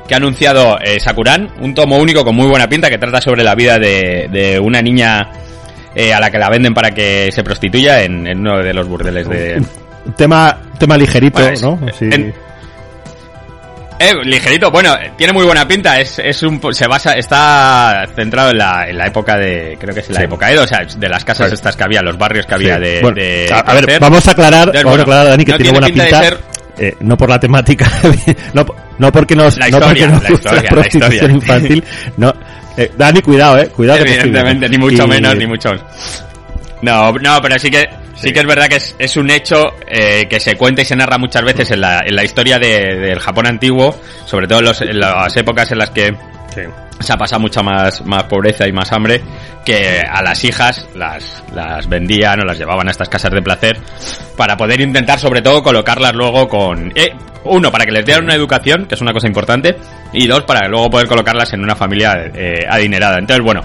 que 0.06 0.14
ha 0.14 0.18
anunciado 0.18 0.78
eh, 0.80 1.00
Sakuran, 1.00 1.50
un 1.60 1.74
tomo 1.74 1.96
único 1.96 2.24
con 2.24 2.36
muy 2.36 2.46
buena 2.46 2.68
pinta 2.68 2.90
que 2.90 2.98
trata 2.98 3.20
sobre 3.20 3.42
la 3.42 3.54
vida 3.54 3.78
de, 3.78 4.28
de 4.30 4.58
una 4.60 4.82
niña 4.82 5.30
eh, 5.94 6.12
a 6.12 6.20
la 6.20 6.30
que 6.30 6.38
la 6.38 6.50
venden 6.50 6.74
para 6.74 6.90
que 6.90 7.30
se 7.32 7.42
prostituya 7.42 8.02
en, 8.02 8.26
en 8.26 8.38
uno 8.40 8.58
de 8.58 8.74
los 8.74 8.86
burdeles 8.86 9.28
de... 9.28 9.62
Tema 10.16 10.58
tema 10.78 10.98
ligerito, 10.98 11.38
Bueno, 11.40 11.54
es- 11.54 11.62
¿no? 11.62 11.80
Sí. 11.98 12.04
en- 12.12 12.34
Eh, 14.04 14.14
ligerito, 14.25 14.70
bueno, 14.70 14.94
tiene 15.16 15.32
muy 15.32 15.44
buena 15.44 15.66
pinta, 15.66 15.99
es, 16.00 16.18
es 16.18 16.42
un, 16.42 16.61
se 16.75 16.87
basa, 16.87 17.12
está 17.14 18.06
centrado 18.14 18.50
en 18.50 18.58
la, 18.58 18.88
en 18.88 18.99
la 18.99 19.06
época 19.06 19.37
de, 19.37 19.76
creo 19.80 19.94
que 19.94 20.00
es 20.00 20.11
la 20.11 20.18
Sí. 20.20 20.25
época 20.25 20.50
Edo, 20.50 20.62
o 20.64 20.66
sea, 20.66 20.80
de 20.96 21.08
las 21.08 21.25
casas 21.25 21.52
estas 21.52 21.76
que 21.76 21.84
había, 21.84 22.02
los 22.02 22.18
barrios 22.18 22.44
que 22.46 22.54
había 22.54 22.76
Sí. 22.76 22.82
de, 22.82 23.00
Bueno, 23.00 23.16
de 23.20 23.49
a, 23.52 23.58
a 23.61 23.75
ver, 23.75 23.99
vamos 24.00 24.26
a 24.28 24.30
aclarar, 24.32 24.68
Entonces, 24.68 24.84
vamos 24.84 24.99
a 25.00 25.02
bueno, 25.02 25.02
aclarar, 25.02 25.26
Dani, 25.30 25.44
que 25.44 25.52
no 25.52 25.56
tiene, 25.58 25.70
buena 25.73 25.87
pinta 25.87 26.02
de 26.04 26.11
pinta. 26.11 26.25
ser- 26.25 26.38
eh, 26.76 26.96
no 27.00 27.16
por 27.16 27.28
la 27.30 27.38
temática, 27.38 27.88
no, 28.52 28.66
no 28.99 29.12
porque 29.12 29.37
nos, 29.37 29.56
La 29.58 29.68
no 29.68 29.78
porque 29.80 30.00
historia, 30.00 30.06
nos 30.08 30.23
la 30.23 30.30
historia, 30.34 30.56
la 30.56 30.62
la 30.62 30.68
prostitución 30.70 31.12
historia. 31.14 31.34
infantil. 31.37 31.84
No, 32.16 32.34
eh, 32.76 32.90
Dani, 32.99 33.23
cuidado, 33.23 33.58
eh, 33.58 33.68
cuidado. 33.68 34.02
que 34.04 34.11
Evidentemente, 34.11 34.68
ni 34.68 34.76
viendo. 34.76 34.87
mucho 34.90 35.04
Y- 35.04 35.08
menos, 35.08 35.37
ni 35.37 35.46
mucho 35.46 35.70
No, 36.82 37.12
no, 37.12 37.40
pero 37.40 37.58
sí 37.58 37.70
que 37.70 37.88
sí, 38.14 38.28
Sí. 38.28 38.33
que 38.33 38.40
es 38.40 38.47
verdad 38.47 38.68
que 38.68 38.76
es, 38.76 38.94
es 38.99 39.16
un 39.16 39.30
hecho 39.30 39.62
eh, 39.87 40.26
que 40.28 40.40
se 40.40 40.56
cuenta 40.56 40.83
y 40.83 40.85
se 40.85 40.97
narra 40.97 41.18
muchas 41.18 41.42
veces 41.44 41.71
en 41.71 41.80
la, 41.80 42.00
en 42.06 42.14
la 42.16 42.25
historia 42.25 42.59
de- 42.59 42.97
del 42.97 43.18
Japón 43.21 43.47
antiguo, 43.47 43.94
sobre 44.26 44.47
todo 44.47 44.61
en, 44.61 44.64
los- 44.66 44.80
en 44.83 44.99
las 45.00 45.37
épocas 45.37 45.71
en 45.73 45.78
las 45.78 45.90
que 45.90 46.14
se 47.00 47.12
ha 47.12 47.16
pasado 47.16 47.40
mucha 47.40 47.62
más, 47.62 48.04
más 48.06 48.23
pobreza 48.25 48.68
y 48.68 48.73
más 48.73 48.92
hambre 48.92 49.21
que 49.64 50.00
a 50.00 50.23
las 50.23 50.44
hijas 50.44 50.87
las, 50.94 51.42
las 51.52 51.88
vendían 51.88 52.40
o 52.40 52.44
las 52.44 52.56
llevaban 52.59 52.87
a 52.87 52.92
estas 52.92 53.09
casas 53.09 53.33
de 53.33 53.42
placer 53.42 53.76
para 54.37 54.56
poder 54.56 54.80
intentar 54.80 55.18
sobre 55.18 55.42
todo 55.42 55.62
colocarlas 55.62 56.14
luego 56.14 56.49
con... 56.49 56.92
Eh, 56.94 57.11
uno, 57.47 57.71
para 57.71 57.85
que 57.85 57.92
les 57.92 58.06
dieran 58.06 58.25
una 58.25 58.35
educación, 58.35 58.87
que 58.87 58.94
es 58.94 59.00
una 59.02 59.12
cosa 59.12 59.26
importante, 59.26 59.76
y 60.14 60.26
dos, 60.26 60.44
para 60.44 60.66
luego 60.66 60.88
poder 60.88 61.06
colocarlas 61.09 61.52
en 61.52 61.61
una 61.62 61.76
familia 61.76 62.30
eh, 62.35 62.64
adinerada. 62.66 63.18
Entonces, 63.18 63.44
bueno, 63.44 63.61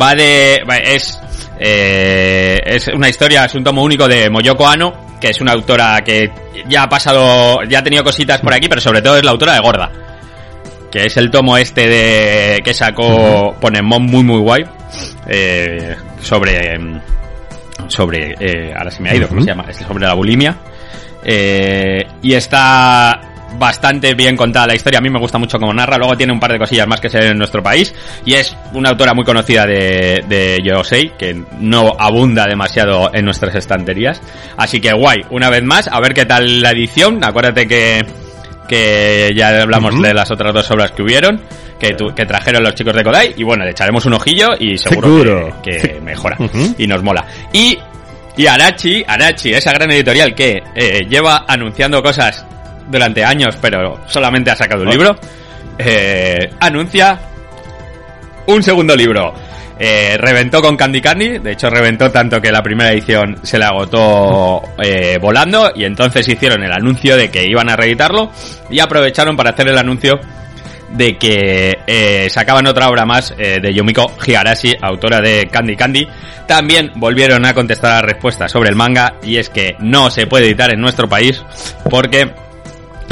va 0.00 0.14
de... 0.14 0.62
es... 0.84 1.18
Eh, 1.64 2.58
es 2.64 2.88
una 2.88 3.08
historia, 3.08 3.44
es 3.44 3.54
un 3.54 3.62
tomo 3.62 3.84
único 3.84 4.08
de 4.08 4.28
Moyoko 4.28 4.66
Ano, 4.66 5.18
que 5.20 5.28
es 5.28 5.40
una 5.40 5.52
autora 5.52 6.00
que 6.04 6.32
ya 6.68 6.84
ha 6.84 6.88
pasado, 6.88 7.62
ya 7.68 7.78
ha 7.78 7.84
tenido 7.84 8.02
cositas 8.02 8.40
por 8.40 8.52
aquí, 8.52 8.68
pero 8.68 8.80
sobre 8.80 9.00
todo 9.00 9.16
es 9.16 9.24
la 9.24 9.30
autora 9.30 9.54
de 9.54 9.60
Gorda 9.60 9.92
que 10.92 11.06
es 11.06 11.16
el 11.16 11.30
tomo 11.30 11.56
este 11.56 11.88
de 11.88 12.60
que 12.62 12.74
sacó 12.74 13.56
Ponemon 13.58 14.04
muy 14.04 14.22
muy 14.22 14.38
guay 14.40 14.62
eh, 15.26 15.96
sobre 16.20 16.78
sobre 17.88 18.34
eh, 18.38 18.74
ahora 18.76 18.90
se 18.90 19.02
me 19.02 19.10
ha 19.10 19.16
ido 19.16 19.26
cómo 19.26 19.40
se 19.40 19.46
llama 19.46 19.64
es 19.68 19.78
sobre 19.78 20.06
la 20.06 20.12
bulimia 20.12 20.54
eh, 21.24 22.06
y 22.20 22.34
está 22.34 23.31
bastante 23.58 24.14
bien 24.14 24.36
contada 24.36 24.68
la 24.68 24.74
historia. 24.74 24.98
A 24.98 25.02
mí 25.02 25.10
me 25.10 25.18
gusta 25.18 25.38
mucho 25.38 25.58
como 25.58 25.72
narra. 25.72 25.96
Luego 25.98 26.16
tiene 26.16 26.32
un 26.32 26.40
par 26.40 26.52
de 26.52 26.58
cosillas 26.58 26.86
más 26.86 27.00
que 27.00 27.08
se 27.08 27.18
ven 27.18 27.32
en 27.32 27.38
nuestro 27.38 27.62
país. 27.62 27.94
Y 28.24 28.34
es 28.34 28.56
una 28.72 28.90
autora 28.90 29.14
muy 29.14 29.24
conocida 29.24 29.66
de, 29.66 30.24
de 30.28 30.58
Yosei 30.64 31.12
que 31.16 31.42
no 31.58 31.92
abunda 31.98 32.46
demasiado 32.46 33.10
en 33.12 33.24
nuestras 33.24 33.54
estanterías. 33.54 34.20
Así 34.56 34.80
que 34.80 34.92
guay 34.92 35.18
una 35.30 35.50
vez 35.50 35.62
más 35.62 35.88
a 35.88 36.00
ver 36.00 36.14
qué 36.14 36.26
tal 36.26 36.60
la 36.60 36.70
edición. 36.70 37.22
Acuérdate 37.24 37.66
que 37.66 38.02
que 38.72 39.30
ya 39.36 39.60
hablamos 39.60 40.00
de 40.00 40.14
las 40.14 40.30
otras 40.30 40.54
dos 40.54 40.70
obras 40.70 40.92
que 40.92 41.02
hubieron, 41.02 41.42
que, 41.78 41.94
que 42.16 42.24
trajeron 42.24 42.62
los 42.62 42.74
chicos 42.74 42.94
de 42.94 43.04
Kodai, 43.04 43.34
y 43.36 43.42
bueno, 43.42 43.64
le 43.64 43.72
echaremos 43.72 44.06
un 44.06 44.14
ojillo 44.14 44.48
y 44.58 44.78
seguro, 44.78 45.60
que, 45.62 46.00
mejora 46.02 46.38
y 46.78 46.86
nos 46.86 47.02
mola. 47.02 47.26
Y, 47.52 47.76
y 48.34 48.46
Arachi, 48.46 49.04
Arachi, 49.06 49.52
esa 49.52 49.72
gran 49.72 49.90
editorial 49.90 50.34
que 50.34 50.62
eh, 50.74 51.06
lleva 51.06 51.44
anunciando 51.46 52.02
cosas 52.02 52.46
durante 52.88 53.24
años, 53.24 53.56
pero 53.60 54.00
solamente 54.08 54.50
ha 54.50 54.56
sacado 54.56 54.82
un 54.82 54.90
libro, 54.90 55.16
eh, 55.78 56.50
anuncia 56.60 57.18
un 58.46 58.62
segundo 58.62 58.96
libro. 58.96 59.34
Eh, 59.78 60.16
reventó 60.16 60.62
con 60.62 60.76
Candy 60.76 61.00
Candy, 61.00 61.38
de 61.38 61.52
hecho 61.52 61.68
reventó 61.68 62.10
tanto 62.10 62.40
que 62.40 62.52
la 62.52 62.62
primera 62.62 62.92
edición 62.92 63.38
se 63.42 63.58
la 63.58 63.68
agotó 63.68 64.62
eh, 64.80 65.18
volando 65.20 65.72
y 65.74 65.84
entonces 65.84 66.28
hicieron 66.28 66.62
el 66.62 66.70
anuncio 66.70 67.16
de 67.16 67.30
que 67.30 67.48
iban 67.48 67.68
a 67.68 67.74
reeditarlo 67.74 68.30
y 68.70 68.78
aprovecharon 68.78 69.36
para 69.36 69.50
hacer 69.50 69.68
el 69.68 69.78
anuncio 69.78 70.20
de 70.90 71.16
que 71.16 71.78
eh, 71.86 72.28
sacaban 72.30 72.66
otra 72.68 72.90
obra 72.90 73.06
más 73.06 73.34
de 73.36 73.74
Yumiko 73.74 74.12
Higarashi, 74.24 74.76
autora 74.80 75.20
de 75.20 75.48
Candy 75.50 75.74
Candy. 75.74 76.06
También 76.46 76.92
volvieron 76.96 77.44
a 77.46 77.54
contestar 77.54 78.02
la 78.02 78.02
respuesta 78.02 78.46
sobre 78.46 78.68
el 78.68 78.76
manga 78.76 79.14
y 79.22 79.38
es 79.38 79.48
que 79.48 79.74
no 79.80 80.10
se 80.10 80.26
puede 80.26 80.46
editar 80.46 80.72
en 80.72 80.80
nuestro 80.80 81.08
país 81.08 81.42
porque 81.90 82.30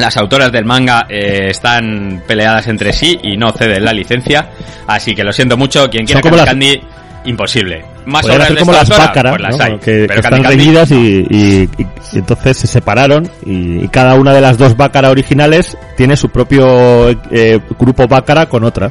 las 0.00 0.16
autoras 0.16 0.50
del 0.50 0.64
manga 0.64 1.06
eh, 1.08 1.48
están 1.50 2.22
peleadas 2.26 2.66
entre 2.68 2.92
sí 2.92 3.18
y 3.22 3.36
no 3.36 3.52
ceden 3.52 3.84
la 3.84 3.92
licencia, 3.92 4.50
así 4.86 5.14
que 5.14 5.24
lo 5.24 5.32
siento 5.32 5.56
mucho. 5.56 5.88
Quien 5.88 6.06
quiera 6.06 6.20
Candy 6.20 6.44
Candy, 6.44 6.80
imposible. 7.24 7.84
Más 8.06 8.24
obras 8.24 8.48
de 8.48 8.56
como 8.56 8.72
las 8.72 8.88
Bácaras, 8.88 9.36
pues 9.36 9.80
que, 9.80 10.04
están 10.04 10.42
reñidas 10.42 10.90
y, 10.90 11.68
entonces 12.14 12.56
se 12.56 12.66
separaron 12.66 13.30
y, 13.44 13.86
cada 13.88 14.14
una 14.14 14.32
de 14.32 14.40
las 14.40 14.56
dos 14.58 14.76
Bácara 14.76 15.10
originales 15.10 15.76
tiene 15.96 16.16
su 16.16 16.30
propio 16.30 17.10
eh, 17.30 17.60
grupo 17.78 18.08
Bácara 18.08 18.46
con 18.46 18.64
otra. 18.64 18.90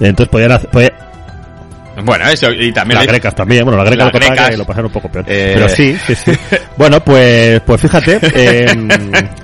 Entonces 0.00 0.28
podían 0.28 0.52
hacer, 0.52 0.70
bueno, 2.04 2.28
eso, 2.28 2.50
y 2.50 2.72
también... 2.72 2.98
Las 2.98 3.06
grecas 3.06 3.34
también, 3.34 3.64
bueno, 3.64 3.82
las 3.82 3.90
grecas, 3.90 4.50
lo, 4.52 4.58
lo 4.58 4.64
pasaron 4.64 4.86
un 4.86 4.92
poco 4.92 5.08
peor. 5.08 5.24
Eh. 5.28 5.52
Pero 5.54 5.68
sí, 5.68 5.96
sí, 6.06 6.14
sí. 6.14 6.32
bueno, 6.76 7.00
pues, 7.00 7.60
pues 7.62 7.80
fíjate, 7.80 8.18
eh, 8.22 8.66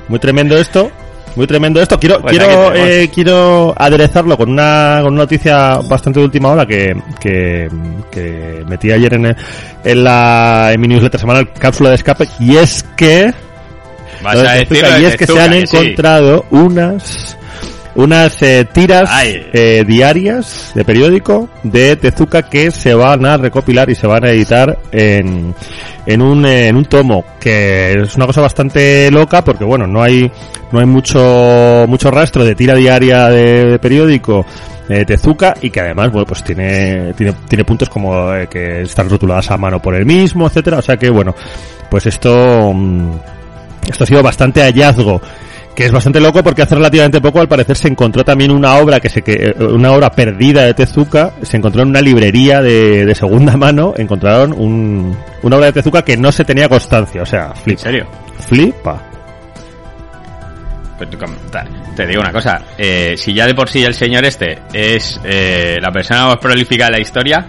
muy 0.08 0.18
tremendo 0.18 0.56
esto. 0.56 0.90
Muy 1.36 1.46
tremendo 1.46 1.80
esto. 1.80 2.00
Quiero, 2.00 2.20
pues 2.20 2.36
quiero, 2.36 2.74
eh, 2.74 3.10
quiero 3.14 3.72
aderezarlo 3.76 4.36
con 4.36 4.50
una, 4.50 5.00
con 5.02 5.12
una 5.12 5.22
noticia 5.22 5.76
bastante 5.88 6.18
de 6.18 6.24
última 6.24 6.48
hora 6.48 6.66
que, 6.66 7.00
que, 7.20 7.68
que 8.10 8.64
metí 8.66 8.90
ayer 8.90 9.14
en, 9.14 9.36
en 9.84 10.04
la 10.04 10.70
en 10.72 10.80
mi 10.80 10.88
newsletter 10.88 11.20
semanal 11.20 11.52
cápsula 11.52 11.90
de 11.90 11.96
escape 11.96 12.26
y 12.40 12.56
es 12.56 12.84
que 12.96 13.32
Vas 14.22 14.36
a 14.36 14.52
decir 14.54 14.84
y 15.00 15.04
es 15.04 15.16
que 15.16 15.26
se 15.26 15.40
han 15.40 15.52
encontrado 15.52 16.44
unas 16.50 17.37
unas 17.98 18.40
eh, 18.42 18.64
tiras 18.72 19.10
eh, 19.24 19.84
diarias 19.84 20.70
de 20.72 20.84
periódico 20.84 21.48
de 21.64 21.96
Tezuka 21.96 22.42
que 22.42 22.70
se 22.70 22.94
van 22.94 23.26
a 23.26 23.36
recopilar 23.36 23.90
y 23.90 23.96
se 23.96 24.06
van 24.06 24.24
a 24.24 24.30
editar 24.30 24.78
en, 24.92 25.52
en 26.06 26.22
un, 26.22 26.46
en 26.46 26.76
un 26.76 26.84
tomo 26.84 27.24
que 27.40 27.94
es 27.94 28.14
una 28.14 28.26
cosa 28.26 28.40
bastante 28.40 29.10
loca 29.10 29.42
porque 29.42 29.64
bueno 29.64 29.88
no 29.88 30.00
hay 30.00 30.30
no 30.70 30.78
hay 30.78 30.86
mucho 30.86 31.86
mucho 31.88 32.12
rastro 32.12 32.44
de 32.44 32.54
tira 32.54 32.76
diaria 32.76 33.30
de, 33.30 33.80
periódico 33.80 34.46
de 34.88 35.04
Tezuka 35.04 35.54
y 35.60 35.68
que 35.68 35.80
además 35.80 36.12
bueno 36.12 36.24
pues 36.24 36.44
tiene 36.44 37.12
tiene, 37.14 37.34
tiene 37.48 37.64
puntos 37.64 37.88
como 37.88 38.32
eh, 38.32 38.46
que 38.46 38.82
están 38.82 39.10
rotuladas 39.10 39.50
a 39.50 39.56
mano 39.56 39.82
por 39.82 39.96
él 39.96 40.06
mismo 40.06 40.46
etcétera. 40.46 40.78
O 40.78 40.82
sea 40.82 40.96
que 40.96 41.10
bueno 41.10 41.34
pues 41.90 42.06
esto 42.06 42.72
mm, 42.72 43.10
esto 43.90 44.04
ha 44.04 44.06
sido 44.06 44.22
bastante 44.22 44.62
hallazgo 44.62 45.20
que 45.78 45.86
es 45.86 45.92
bastante 45.92 46.18
loco 46.18 46.42
porque 46.42 46.62
hace 46.62 46.74
relativamente 46.74 47.20
poco 47.20 47.40
al 47.40 47.46
parecer 47.46 47.76
se 47.76 47.86
encontró 47.86 48.24
también 48.24 48.50
una 48.50 48.74
obra 48.78 48.98
que 48.98 49.08
se 49.08 49.22
que 49.22 49.54
eh, 49.56 49.64
una 49.64 49.92
obra 49.92 50.10
perdida 50.10 50.64
de 50.64 50.74
Tezuka. 50.74 51.34
Se 51.42 51.56
encontró 51.56 51.82
en 51.82 51.90
una 51.90 52.00
librería 52.00 52.60
de, 52.60 53.06
de 53.06 53.14
segunda 53.14 53.56
mano. 53.56 53.94
Encontraron 53.96 54.52
un, 54.54 55.16
una 55.40 55.56
obra 55.56 55.66
de 55.66 55.74
Tezuka 55.74 56.02
que 56.02 56.16
no 56.16 56.32
se 56.32 56.44
tenía 56.44 56.68
constancia. 56.68 57.22
O 57.22 57.26
sea 57.26 57.54
flipa. 57.54 57.78
¿En 57.80 57.84
serio? 57.84 58.06
flipa. 58.48 59.00
Pues 60.96 61.10
te 61.94 62.06
digo 62.08 62.22
una 62.22 62.32
cosa, 62.32 62.60
eh, 62.76 63.14
si 63.16 63.32
ya 63.32 63.46
de 63.46 63.54
por 63.54 63.68
sí 63.68 63.84
el 63.84 63.94
señor 63.94 64.24
este 64.24 64.58
es 64.72 65.20
eh, 65.22 65.76
la 65.80 65.92
persona 65.92 66.26
más 66.26 66.38
prolífica 66.38 66.86
de 66.86 66.90
la 66.90 67.00
historia, 67.00 67.46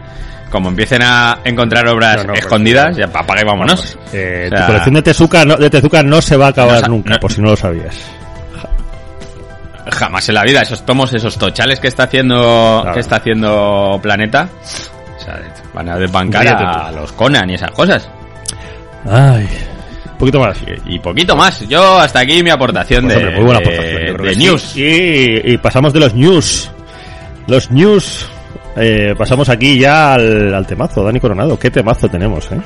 como 0.50 0.70
empiecen 0.70 1.02
a 1.04 1.40
encontrar 1.44 1.88
obras 1.88 2.26
pues, 2.26 2.40
escondidas, 2.40 2.96
ya 2.96 3.06
apaga 3.06 3.42
y 3.42 3.46
vámonos. 3.46 3.98
Eh, 4.14 4.50
tu 4.50 4.66
colección 4.66 4.96
de 4.96 5.02
Tezuka, 5.02 5.46
no, 5.46 5.56
de 5.56 5.70
Tezuka 5.70 6.04
no 6.04 6.22
se 6.22 6.38
va 6.38 6.48
a 6.48 6.50
acabar 6.50 6.90
nunca, 6.90 7.18
por 7.20 7.32
si 7.32 7.42
no 7.42 7.52
lo 7.52 7.56
sabías 7.56 7.96
jamás 9.92 10.30
en 10.30 10.36
la 10.36 10.44
vida 10.44 10.62
esos 10.62 10.86
tomos, 10.86 11.14
esos 11.14 11.38
tochales 11.38 11.80
que 11.80 11.88
está 11.88 12.04
haciendo 12.04 12.86
que 12.94 13.00
está 13.00 13.18
haciendo 13.18 14.00
Planeta, 14.02 14.48
o 15.18 15.24
sea, 15.24 15.42
van 15.74 15.90
a 15.90 15.98
desbancar 15.98 16.48
a 16.48 16.92
los 16.92 17.12
Conan 17.14 17.50
y 17.50 17.56
esas 17.56 17.72
cosas. 17.72 18.10
Ay, 19.06 19.48
poquito 20.18 20.40
más. 20.40 20.58
Y, 20.86 21.00
poquito 21.00 21.36
más. 21.36 21.68
Yo 21.68 21.98
hasta 22.00 22.20
aquí 22.20 22.44
mi 22.44 22.50
aportación 22.50 23.06
pues, 23.06 23.18
de, 23.18 23.32
muy 23.32 23.46
buena 23.46 23.60
aportación, 23.60 24.18
de, 24.18 24.36
news. 24.36 24.74
Y, 24.76 25.58
pasamos 25.58 25.94
de 25.94 26.00
los 26.00 26.14
news. 26.14 26.70
Los 27.48 27.72
news. 27.72 28.28
Eh, 28.76 29.14
pasamos 29.18 29.50
aquí 29.50 29.78
ya 29.78 30.14
al, 30.14 30.66
temazo, 30.68 31.04
Dani 31.04 31.20
Coronado. 31.20 31.58
¿Qué 31.58 31.70
temazo 31.70 32.08
tenemos, 32.08 32.52
eh? 32.52 32.62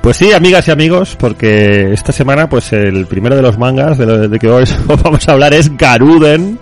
Pues 0.00 0.16
sí, 0.16 0.32
amigas 0.32 0.66
y 0.68 0.70
amigos, 0.70 1.16
porque 1.18 1.92
esta 1.92 2.12
semana, 2.12 2.48
pues 2.48 2.72
el 2.72 3.06
primero 3.06 3.36
de 3.36 3.42
los 3.42 3.58
mangas 3.58 3.98
de, 3.98 4.38
que 4.38 4.48
hoy 4.48 4.64
vamos 4.86 5.28
a 5.28 5.32
hablar 5.32 5.52
es 5.52 5.76
Garuden. 5.76 6.58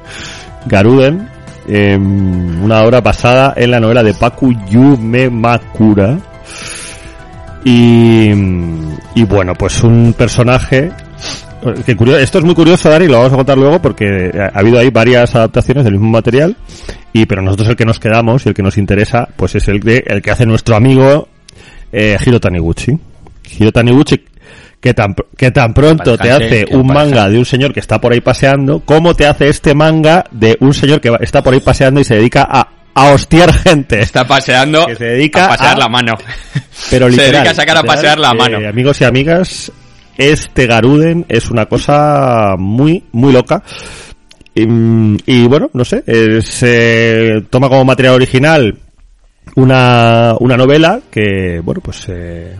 Garuden, 0.67 1.29
em, 1.69 2.63
una 2.63 2.83
obra 2.83 3.01
basada 3.01 3.55
en 3.57 3.71
la 3.71 3.81
novela 3.81 4.03
de 4.03 4.15
Paku 4.15 4.53
Yume 4.69 5.31
Makura. 5.31 6.19
Y, 7.65 8.31
y 9.15 9.25
bueno, 9.25 9.55
pues 9.55 9.83
un 9.83 10.15
personaje 10.17 10.91
que 11.85 11.97
curioso, 11.97 12.21
esto 12.21 12.39
es 12.39 12.45
muy 12.45 12.55
curioso, 12.55 12.89
Dari, 12.89 13.09
lo 13.09 13.19
vamos 13.19 13.33
a 13.33 13.37
contar 13.37 13.59
luego 13.59 13.81
porque 13.83 14.31
ha 14.37 14.59
habido 14.59 14.79
ahí 14.79 14.91
varias 14.91 15.35
adaptaciones 15.35 15.85
del 15.85 15.95
mismo 15.95 16.11
material 16.11 16.57
y 17.13 17.27
pero 17.27 17.43
nosotros 17.43 17.69
el 17.69 17.77
que 17.77 17.85
nos 17.85 17.99
quedamos 17.99 18.47
y 18.47 18.51
el 18.51 18.55
que 18.55 18.63
nos 18.63 18.79
interesa 18.79 19.29
pues 19.37 19.55
es 19.57 19.67
el 19.69 19.81
de 19.81 20.05
el 20.07 20.23
que 20.23 20.31
hace 20.31 20.47
nuestro 20.47 20.77
amigo 20.77 21.29
eh, 21.93 22.17
Hiro 22.25 22.41
Taniguchi. 22.41 22.99
Hiro 23.59 23.73
Taniguchi 23.73 24.25
que 24.81 24.95
tan, 24.95 25.15
que 25.37 25.51
tan 25.51 25.75
pronto 25.75 26.17
te 26.17 26.31
hace 26.31 26.65
un 26.71 26.87
manga 26.87 27.29
de 27.29 27.39
un 27.39 27.45
señor 27.45 27.73
que 27.73 27.81
está 27.81 28.01
por 28.01 28.13
ahí 28.13 28.21
paseando, 28.21 28.81
como 28.81 29.15
te 29.15 29.27
hace 29.27 29.49
este 29.49 29.75
manga 29.75 30.25
de 30.31 30.57
un 30.61 30.73
señor 30.73 31.01
que 31.01 31.11
está 31.21 31.43
por 31.43 31.53
ahí 31.53 31.61
paseando 31.61 32.01
y 32.01 32.05
se 32.05 32.15
dedica 32.15 32.47
a, 32.49 32.69
a 32.95 33.13
hostiar 33.13 33.53
gente. 33.53 34.01
Está 34.01 34.27
paseando 34.27 34.87
que 34.87 34.97
se 34.97 35.05
dedica 35.05 35.47
a 35.47 35.49
pasear 35.49 35.79
la 35.79 35.89
mano. 35.89 36.15
Pero 36.91 37.09
literal, 37.09 37.27
se 37.31 37.33
dedica 37.33 37.51
a 37.51 37.55
sacar 37.55 37.77
a 37.79 37.83
pasear 37.83 38.19
la 38.19 38.35
mano. 38.35 38.61
Eh, 38.61 38.69
amigos 38.69 39.01
y 39.01 39.05
amigas, 39.05 39.73
este 40.19 40.67
Garuden 40.67 41.25
es 41.29 41.51
una 41.51 41.67
cosa 41.67 42.57
muy, 42.59 43.05
muy 43.13 43.33
loca. 43.33 43.63
Y, 44.55 45.47
bueno, 45.47 45.71
no 45.73 45.85
sé, 45.85 46.03
se 46.43 47.45
toma 47.49 47.69
como 47.69 47.85
material 47.85 48.17
original 48.17 48.77
una, 49.55 50.35
una 50.41 50.57
novela 50.57 51.01
que, 51.13 51.61
bueno, 51.63 51.81
pues 51.81 52.07
eh, 52.09 52.57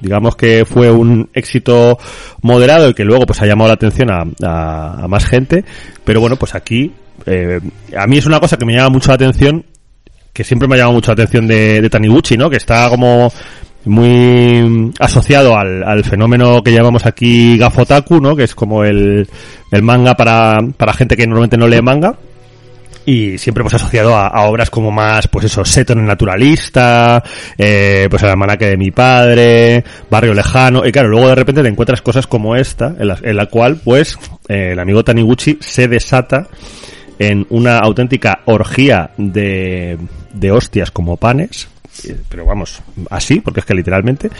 digamos 0.00 0.34
que 0.34 0.64
fue 0.64 0.90
un 0.90 1.30
éxito 1.32 1.96
moderado 2.42 2.88
y 2.88 2.94
que 2.94 3.04
luego 3.04 3.24
pues 3.24 3.40
ha 3.40 3.46
llamado 3.46 3.68
la 3.68 3.74
atención 3.74 4.08
a, 4.10 5.06
más 5.06 5.26
gente, 5.26 5.64
pero 6.04 6.20
bueno, 6.20 6.34
pues 6.36 6.56
aquí 6.56 6.92
eh, 7.24 7.60
a 7.96 8.06
mí 8.08 8.18
es 8.18 8.26
una 8.26 8.40
cosa 8.40 8.56
que 8.56 8.66
me 8.66 8.74
llama 8.74 8.90
mucho 8.90 9.10
la 9.10 9.14
atención, 9.14 9.64
que 10.32 10.42
siempre 10.42 10.66
me 10.66 10.74
ha 10.74 10.78
llamado 10.78 10.94
mucho 10.94 11.12
la 11.12 11.22
atención 11.22 11.46
de 11.46 11.88
Taniguchi, 11.88 12.36
¿no? 12.36 12.50
Que 12.50 12.56
está 12.56 12.88
como 12.88 13.32
muy 13.84 14.92
asociado 14.98 15.56
al, 15.56 15.82
al 15.82 16.04
fenómeno 16.04 16.62
que 16.62 16.72
llamamos 16.72 17.06
aquí 17.06 17.56
Gafotaku, 17.58 18.20
¿no? 18.20 18.36
Que 18.36 18.44
es 18.44 18.54
como 18.54 18.84
el, 18.84 19.28
el 19.70 19.82
manga 19.82 20.14
para, 20.14 20.58
para 20.76 20.92
gente 20.92 21.16
que 21.16 21.26
normalmente 21.26 21.56
no 21.56 21.66
lee 21.66 21.82
manga 21.82 22.16
y 23.08 23.38
siempre 23.38 23.62
hemos 23.62 23.72
asociado 23.72 24.14
a, 24.14 24.46
obras 24.48 24.68
como 24.68 24.90
más, 24.90 25.28
pues 25.28 25.46
eso, 25.46 25.64
Seton 25.64 26.04
naturalista, 26.04 27.22
eh, 27.56 28.06
pues 28.10 28.22
el 28.22 28.28
almanaque 28.28 28.66
de 28.66 28.76
mi 28.76 28.90
padre, 28.90 29.82
Barrio 30.10 30.34
Lejano, 30.34 30.84
y 30.84 30.92
claro, 30.92 31.08
luego 31.08 31.28
de 31.28 31.34
repente 31.34 31.62
te 31.62 31.68
encuentras 31.68 32.02
cosas 32.02 32.26
como 32.26 32.54
esta, 32.54 32.94
en 32.98 33.08
la, 33.08 33.18
en 33.22 33.36
la 33.36 33.46
cual, 33.46 33.80
pues, 33.82 34.18
eh, 34.46 34.72
el 34.72 34.78
amigo 34.78 35.02
Taniguchi 35.02 35.56
se 35.58 35.88
desata 35.88 36.48
en 37.18 37.46
una 37.50 37.78
auténtica 37.78 38.40
orgía 38.46 39.10
de, 39.16 39.98
de 40.32 40.50
hostias 40.52 40.90
como 40.90 41.16
panes, 41.16 41.68
eh, 42.04 42.16
pero 42.28 42.44
vamos, 42.44 42.80
así, 43.10 43.40
porque 43.40 43.60
es 43.60 43.66
que 43.66 43.74
literalmente, 43.74 44.30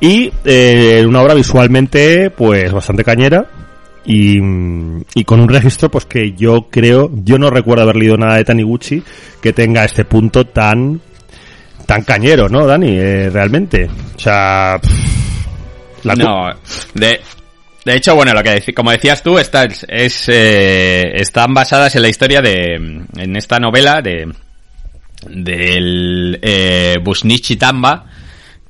y 0.00 0.30
eh, 0.44 1.04
una 1.06 1.22
obra 1.22 1.34
visualmente, 1.34 2.30
pues, 2.30 2.72
bastante 2.72 3.04
cañera, 3.04 3.46
y, 4.04 4.38
y, 5.14 5.24
con 5.24 5.40
un 5.40 5.50
registro 5.50 5.90
pues 5.90 6.06
que 6.06 6.32
yo 6.32 6.68
creo, 6.70 7.10
yo 7.12 7.38
no 7.38 7.50
recuerdo 7.50 7.82
haber 7.82 7.96
leído 7.96 8.16
nada 8.16 8.36
de 8.36 8.44
Taniguchi 8.44 9.02
que 9.42 9.52
tenga 9.52 9.84
este 9.84 10.06
punto 10.06 10.46
tan 10.46 10.98
tan 11.88 12.04
cañero, 12.04 12.48
¿no, 12.48 12.66
Dani? 12.66 12.90
Eh, 12.90 13.30
realmente. 13.30 13.88
O 14.16 14.18
sea, 14.18 14.78
la 16.02 16.14
no, 16.14 16.50
de 16.94 17.20
de 17.88 17.96
hecho, 17.96 18.14
bueno, 18.14 18.34
lo 18.34 18.42
que 18.42 18.74
como 18.74 18.90
decías 18.90 19.22
tú, 19.22 19.38
es, 19.38 20.28
eh, 20.28 21.12
están 21.14 21.54
basadas 21.54 21.96
en 21.96 22.02
la 22.02 22.08
historia 22.08 22.42
de, 22.42 22.74
en 22.74 23.36
esta 23.36 23.58
novela 23.58 24.02
de 24.02 24.30
del 25.26 26.38
eh, 26.42 26.96
Busnichi 27.02 27.56
Tamba, 27.56 28.04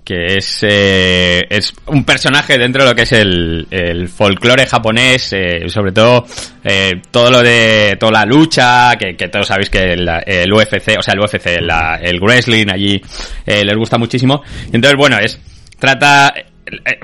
que 0.05 0.37
es, 0.37 0.61
eh, 0.63 1.45
es 1.51 1.75
un 1.87 2.05
personaje 2.05 2.57
dentro 2.57 2.85
de 2.85 2.91
lo 2.91 2.95
que 2.95 3.03
es 3.03 3.13
el, 3.13 3.67
el 3.73 4.09
folclore 4.09 4.67
japonés, 4.67 5.33
eh, 5.33 5.69
sobre 5.69 5.91
todo 5.91 6.25
eh, 6.63 7.03
todo 7.11 7.33
lo 7.33 7.43
de 7.43 7.97
toda 7.99 8.13
la 8.13 8.25
lucha, 8.25 8.97
que, 8.97 9.15
todos 9.29 9.49
sabéis 9.49 9.69
que 9.69 9.95
el, 9.95 10.53
UFC, 10.53 10.97
o 10.97 11.03
sea, 11.03 11.15
el 11.15 11.21
UFC, 11.21 11.61
la, 11.61 11.97
el 12.01 12.21
wrestling 12.21 12.69
allí 12.73 13.03
eh, 13.45 13.65
les 13.65 13.77
gusta 13.77 13.99
muchísimo. 13.99 14.43
Entonces, 14.73 14.97
bueno, 14.97 15.19
es 15.19 15.41
trata 15.77 16.33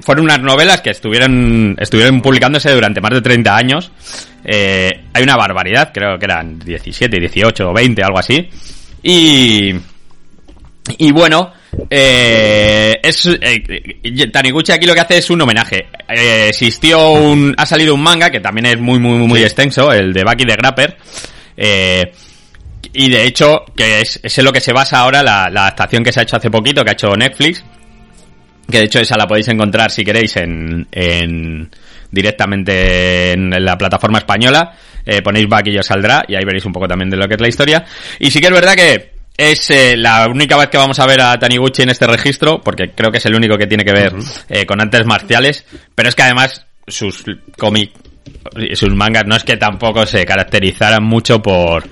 fueron 0.00 0.25
unas 0.25 0.40
novelas 0.40 0.80
que 0.80 0.90
estuvieron 0.90 1.76
estuvieron 1.78 2.21
publicándose 2.21 2.71
durante 2.73 3.00
más 3.00 3.12
de 3.12 3.23
30 3.23 3.56
años. 3.56 3.92
Eh, 4.44 4.90
hay 5.12 5.23
una 5.23 5.37
barbaridad, 5.37 5.90
creo 5.92 6.18
que 6.18 6.25
eran 6.26 6.59
17, 6.59 7.18
18 7.18 7.71
o 7.71 7.73
20, 7.73 8.02
algo 8.02 8.18
así. 8.18 8.49
Y 9.02 9.75
y 10.99 11.12
bueno, 11.12 11.52
eh, 11.88 13.00
es 13.02 13.26
eh, 13.26 14.30
Taniguchi 14.30 14.73
aquí 14.73 14.87
lo 14.87 14.94
que 14.94 15.00
hace 15.00 15.18
es 15.18 15.30
un 15.30 15.40
homenaje. 15.40 15.88
Eh, 16.09 16.49
existió 16.49 17.12
un, 17.12 17.54
ha 17.56 17.64
salido 17.64 17.94
un 17.94 18.02
manga 18.02 18.30
que 18.30 18.40
también 18.40 18.66
es 18.66 18.78
muy 18.78 18.99
muy 18.99 19.26
muy 19.26 19.42
extenso, 19.42 19.92
el 19.92 20.12
de 20.12 20.25
Baki 20.25 20.44
de 20.44 20.56
Grapper. 20.56 20.97
Eh, 21.56 22.12
y 22.92 23.09
de 23.09 23.25
hecho, 23.25 23.64
que 23.75 24.02
es, 24.02 24.21
es 24.23 24.38
en 24.38 24.44
lo 24.44 24.52
que 24.52 24.61
se 24.61 24.73
basa 24.73 25.00
ahora 25.00 25.23
la, 25.23 25.49
la 25.50 25.62
adaptación 25.62 26.04
que 26.04 26.12
se 26.12 26.21
ha 26.21 26.23
hecho 26.23 26.37
hace 26.37 26.50
poquito, 26.50 26.85
que 26.85 26.90
ha 26.90 26.92
hecho 26.92 27.16
Netflix. 27.16 27.64
Que 28.71 28.78
de 28.78 28.85
hecho 28.85 29.00
esa 29.00 29.16
la 29.16 29.26
podéis 29.26 29.49
encontrar 29.49 29.90
si 29.90 30.04
queréis 30.04 30.37
en, 30.37 30.87
en 30.90 31.71
directamente 32.11 33.33
en 33.33 33.50
la 33.50 33.76
plataforma 33.76 34.18
española. 34.18 34.76
Eh, 35.04 35.21
ponéis 35.21 35.47
Baki 35.49 35.71
y 35.71 35.78
os 35.78 35.87
saldrá 35.87 36.25
y 36.26 36.35
ahí 36.35 36.44
veréis 36.44 36.64
un 36.64 36.73
poco 36.73 36.88
también 36.88 37.11
de 37.11 37.16
lo 37.16 37.28
que 37.28 37.35
es 37.35 37.40
la 37.40 37.49
historia. 37.49 37.85
Y 38.18 38.30
sí 38.30 38.40
que 38.40 38.47
es 38.47 38.52
verdad 38.52 38.75
que 38.75 39.14
es 39.37 39.71
eh, 39.71 39.97
la 39.97 40.26
única 40.28 40.56
vez 40.56 40.68
que 40.68 40.78
vamos 40.78 40.99
a 40.99 41.06
ver 41.06 41.21
a 41.21 41.38
Taniguchi 41.38 41.83
en 41.83 41.90
este 41.90 42.06
registro, 42.06 42.61
porque 42.62 42.92
creo 42.94 43.11
que 43.11 43.18
es 43.18 43.26
el 43.26 43.35
único 43.35 43.59
que 43.59 43.66
tiene 43.66 43.85
que 43.85 43.92
ver 43.92 44.14
eh, 44.49 44.64
con 44.64 44.80
artes 44.80 45.04
marciales, 45.04 45.66
pero 45.94 46.09
es 46.09 46.14
que 46.14 46.23
además 46.23 46.64
sus 46.87 47.25
cómics 47.59 47.92
y 48.56 48.76
sus 48.76 48.94
mangas 48.94 49.27
no 49.27 49.37
es 49.37 49.44
que 49.44 49.57
tampoco 49.57 50.07
se 50.07 50.24
caracterizaran 50.24 51.03
mucho 51.03 51.42
por 51.42 51.85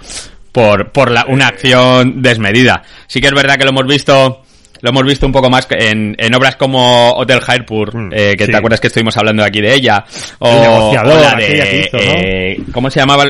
por, 0.52 0.92
por 0.92 1.10
la, 1.10 1.24
una 1.28 1.48
acción 1.48 2.22
desmedida. 2.22 2.82
Sí 3.06 3.20
que 3.20 3.28
es 3.28 3.34
verdad 3.34 3.56
que 3.56 3.64
lo 3.64 3.70
hemos 3.70 3.86
visto 3.86 4.42
lo 4.82 4.90
hemos 4.90 5.04
visto 5.04 5.24
un 5.26 5.32
poco 5.32 5.48
más 5.48 5.66
en, 5.70 6.14
en 6.18 6.34
obras 6.34 6.56
como 6.56 7.12
Hotel 7.12 7.40
Hairpur, 7.46 7.96
mm, 7.96 8.10
eh, 8.12 8.34
que 8.36 8.46
te 8.46 8.56
acuerdas 8.56 8.80
que 8.80 8.88
estuvimos 8.88 9.16
hablando 9.16 9.44
aquí 9.44 9.60
de 9.60 9.74
ella, 9.74 10.04
o, 10.40 10.48
o 10.50 10.94
la 10.94 11.34
de, 11.36 11.90
eh, 11.92 12.60
¿cómo 12.72 12.90
se 12.90 13.00
llamaba? 13.00 13.24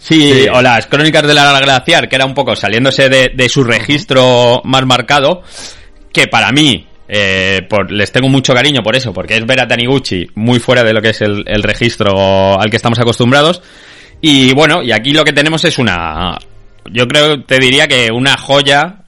Sí, 0.00 0.46
o 0.52 0.60
las 0.60 0.86
crónicas 0.86 1.26
de 1.26 1.34
la 1.34 1.58
glaciar, 1.60 2.08
que 2.08 2.16
era 2.16 2.26
un 2.26 2.34
poco 2.34 2.54
saliéndose 2.54 3.08
de, 3.08 3.30
de 3.34 3.48
su 3.48 3.62
registro 3.62 4.60
más 4.64 4.84
marcado, 4.86 5.42
que 6.12 6.26
para 6.26 6.50
mí, 6.50 6.86
eh, 7.08 7.62
por, 7.68 7.90
les 7.90 8.10
tengo 8.10 8.28
mucho 8.28 8.54
cariño 8.54 8.82
por 8.82 8.96
eso, 8.96 9.12
porque 9.12 9.36
es 9.36 9.46
ver 9.46 9.60
a 9.60 9.68
Taniguchi 9.68 10.26
muy 10.34 10.58
fuera 10.58 10.82
de 10.82 10.92
lo 10.92 11.00
que 11.00 11.10
es 11.10 11.20
el, 11.22 11.44
el 11.46 11.62
registro 11.62 12.60
al 12.60 12.70
que 12.70 12.76
estamos 12.76 12.98
acostumbrados. 12.98 13.62
Y 14.20 14.52
bueno, 14.52 14.82
y 14.82 14.90
aquí 14.90 15.12
lo 15.12 15.24
que 15.24 15.32
tenemos 15.32 15.64
es 15.64 15.78
una, 15.78 16.36
yo 16.90 17.06
creo, 17.06 17.42
te 17.44 17.58
diría 17.58 17.86
que 17.86 18.10
una 18.10 18.36
joya, 18.36 19.05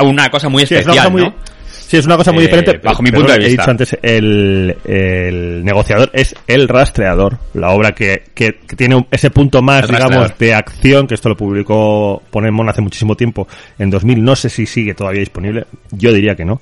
una 0.00 0.30
cosa 0.30 0.48
muy 0.48 0.62
especial, 0.64 1.12
¿no? 1.14 1.34
Sí, 1.70 1.96
es 1.96 2.04
una 2.04 2.18
cosa 2.18 2.32
muy 2.32 2.44
Eh, 2.44 2.48
diferente. 2.48 2.78
bajo 2.86 3.02
mi 3.02 3.10
punto 3.10 3.28
de 3.32 3.36
He 3.36 3.38
vista. 3.46 3.62
dicho 3.62 3.70
antes, 3.70 3.98
el, 4.02 4.76
el 4.84 5.64
negociador 5.64 6.10
es 6.12 6.34
el 6.46 6.68
rastreador. 6.68 7.38
La 7.54 7.70
obra 7.70 7.92
que, 7.94 8.24
que, 8.34 8.58
que 8.66 8.76
tiene 8.76 9.06
ese 9.10 9.30
punto 9.30 9.62
más, 9.62 9.84
El 9.84 9.90
digamos, 9.92 10.16
rastreador. 10.16 10.38
de 10.38 10.54
acción, 10.54 11.06
que 11.06 11.14
esto 11.14 11.30
lo 11.30 11.36
publicó 11.36 12.22
Ponemon 12.30 12.68
hace 12.68 12.82
muchísimo 12.82 13.14
tiempo, 13.16 13.48
en 13.78 13.88
2000. 13.88 14.22
No 14.22 14.36
sé 14.36 14.50
si 14.50 14.66
sigue 14.66 14.92
todavía 14.92 15.20
disponible. 15.20 15.64
Yo 15.92 16.12
diría 16.12 16.34
que 16.34 16.44
no. 16.44 16.60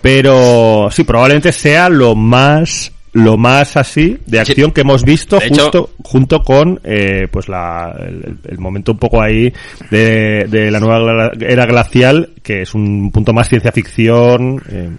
Pero 0.00 0.88
sí, 0.90 1.04
probablemente 1.04 1.52
sea 1.52 1.88
lo 1.90 2.14
más 2.14 2.91
lo 3.14 3.36
más 3.36 3.76
así 3.76 4.18
de 4.26 4.40
acción 4.40 4.70
que 4.72 4.80
hemos 4.80 5.04
visto 5.04 5.38
De 5.38 5.46
hecho- 5.48 5.62
justo 5.64 5.90
junto 6.02 6.40
con 6.42 6.80
eh, 6.82 7.28
pues 7.30 7.46
la 7.48 7.94
el, 8.00 8.38
el 8.48 8.58
momento 8.58 8.92
un 8.92 8.98
poco 8.98 9.20
ahí 9.20 9.52
de, 9.90 10.46
de 10.48 10.70
la 10.70 10.80
nueva 10.80 11.30
era 11.40 11.66
glacial 11.66 12.30
que 12.42 12.62
es 12.62 12.72
un 12.74 13.10
punto 13.10 13.32
más 13.34 13.48
ciencia 13.50 13.70
ficción 13.70 14.62
eh, 14.70 14.90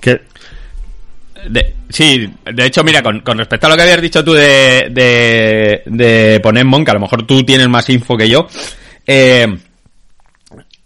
que 0.00 0.20
De- 1.48 1.74
sí, 1.88 2.28
de 2.52 2.66
hecho, 2.66 2.82
mira, 2.84 3.02
con, 3.02 3.20
con 3.20 3.36
respecto 3.38 3.66
a 3.66 3.70
lo 3.70 3.76
que 3.76 3.82
habías 3.82 4.00
dicho 4.02 4.24
tú 4.24 4.32
de, 4.32 4.88
de, 4.90 5.82
de 5.86 6.40
Ponemon, 6.40 6.84
que 6.84 6.90
a 6.90 6.94
lo 6.94 7.00
mejor 7.00 7.26
tú 7.26 7.42
tienes 7.44 7.68
más 7.68 7.88
info 7.90 8.16
que 8.16 8.28
yo, 8.28 8.46
eh, 9.06 9.46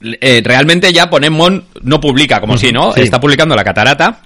eh, 0.01 0.43
realmente 0.45 0.93
ya 0.93 1.09
Ponemon 1.11 1.65
no 1.83 2.01
publica, 2.01 2.41
como 2.41 2.57
si, 2.57 2.73
¿no? 2.73 2.93
sí. 2.93 3.03
Está 3.03 3.21
publicando 3.21 3.55
La 3.57 3.65
Catarata, 3.65 4.21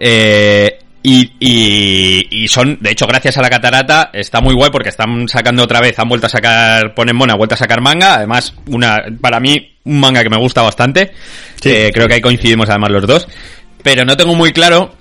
eh, 0.00 0.78
y, 1.02 1.32
y, 1.38 2.42
y 2.42 2.48
son, 2.48 2.78
de 2.80 2.90
hecho, 2.90 3.06
gracias 3.06 3.36
a 3.38 3.42
la 3.42 3.48
catarata, 3.48 4.10
está 4.12 4.40
muy 4.40 4.54
guay 4.54 4.70
porque 4.70 4.90
están 4.90 5.28
sacando 5.28 5.62
otra 5.62 5.80
vez, 5.80 5.98
han 5.98 6.08
vuelto 6.08 6.26
a 6.26 6.30
sacar, 6.30 6.94
Ponemon 6.94 7.30
ha 7.30 7.36
vuelto 7.36 7.54
a 7.54 7.58
sacar 7.58 7.80
manga, 7.80 8.14
además, 8.16 8.54
una, 8.66 9.02
para 9.20 9.40
mí, 9.40 9.76
un 9.84 10.00
manga 10.00 10.22
que 10.22 10.30
me 10.30 10.38
gusta 10.38 10.62
bastante, 10.62 11.12
Sí. 11.62 11.70
Eh, 11.70 11.90
creo 11.92 12.08
que 12.08 12.14
ahí 12.14 12.20
coincidimos 12.22 12.70
además 12.70 12.90
los 12.90 13.06
dos, 13.06 13.28
pero 13.82 14.04
no 14.04 14.16
tengo 14.16 14.34
muy 14.34 14.52
claro 14.52 14.94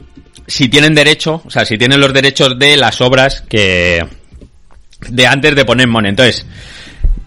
si 0.46 0.68
tienen 0.68 0.94
derecho, 0.94 1.42
o 1.46 1.50
sea, 1.50 1.66
si 1.66 1.78
tienen 1.78 2.02
los 2.02 2.14
derechos 2.14 2.60
de 2.60 2.76
las 2.76 3.00
obras 3.00 3.42
que, 3.42 4.06
de 5.08 5.28
antes 5.28 5.56
de 5.56 5.66
Ponemon, 5.66 6.06
entonces, 6.06 6.46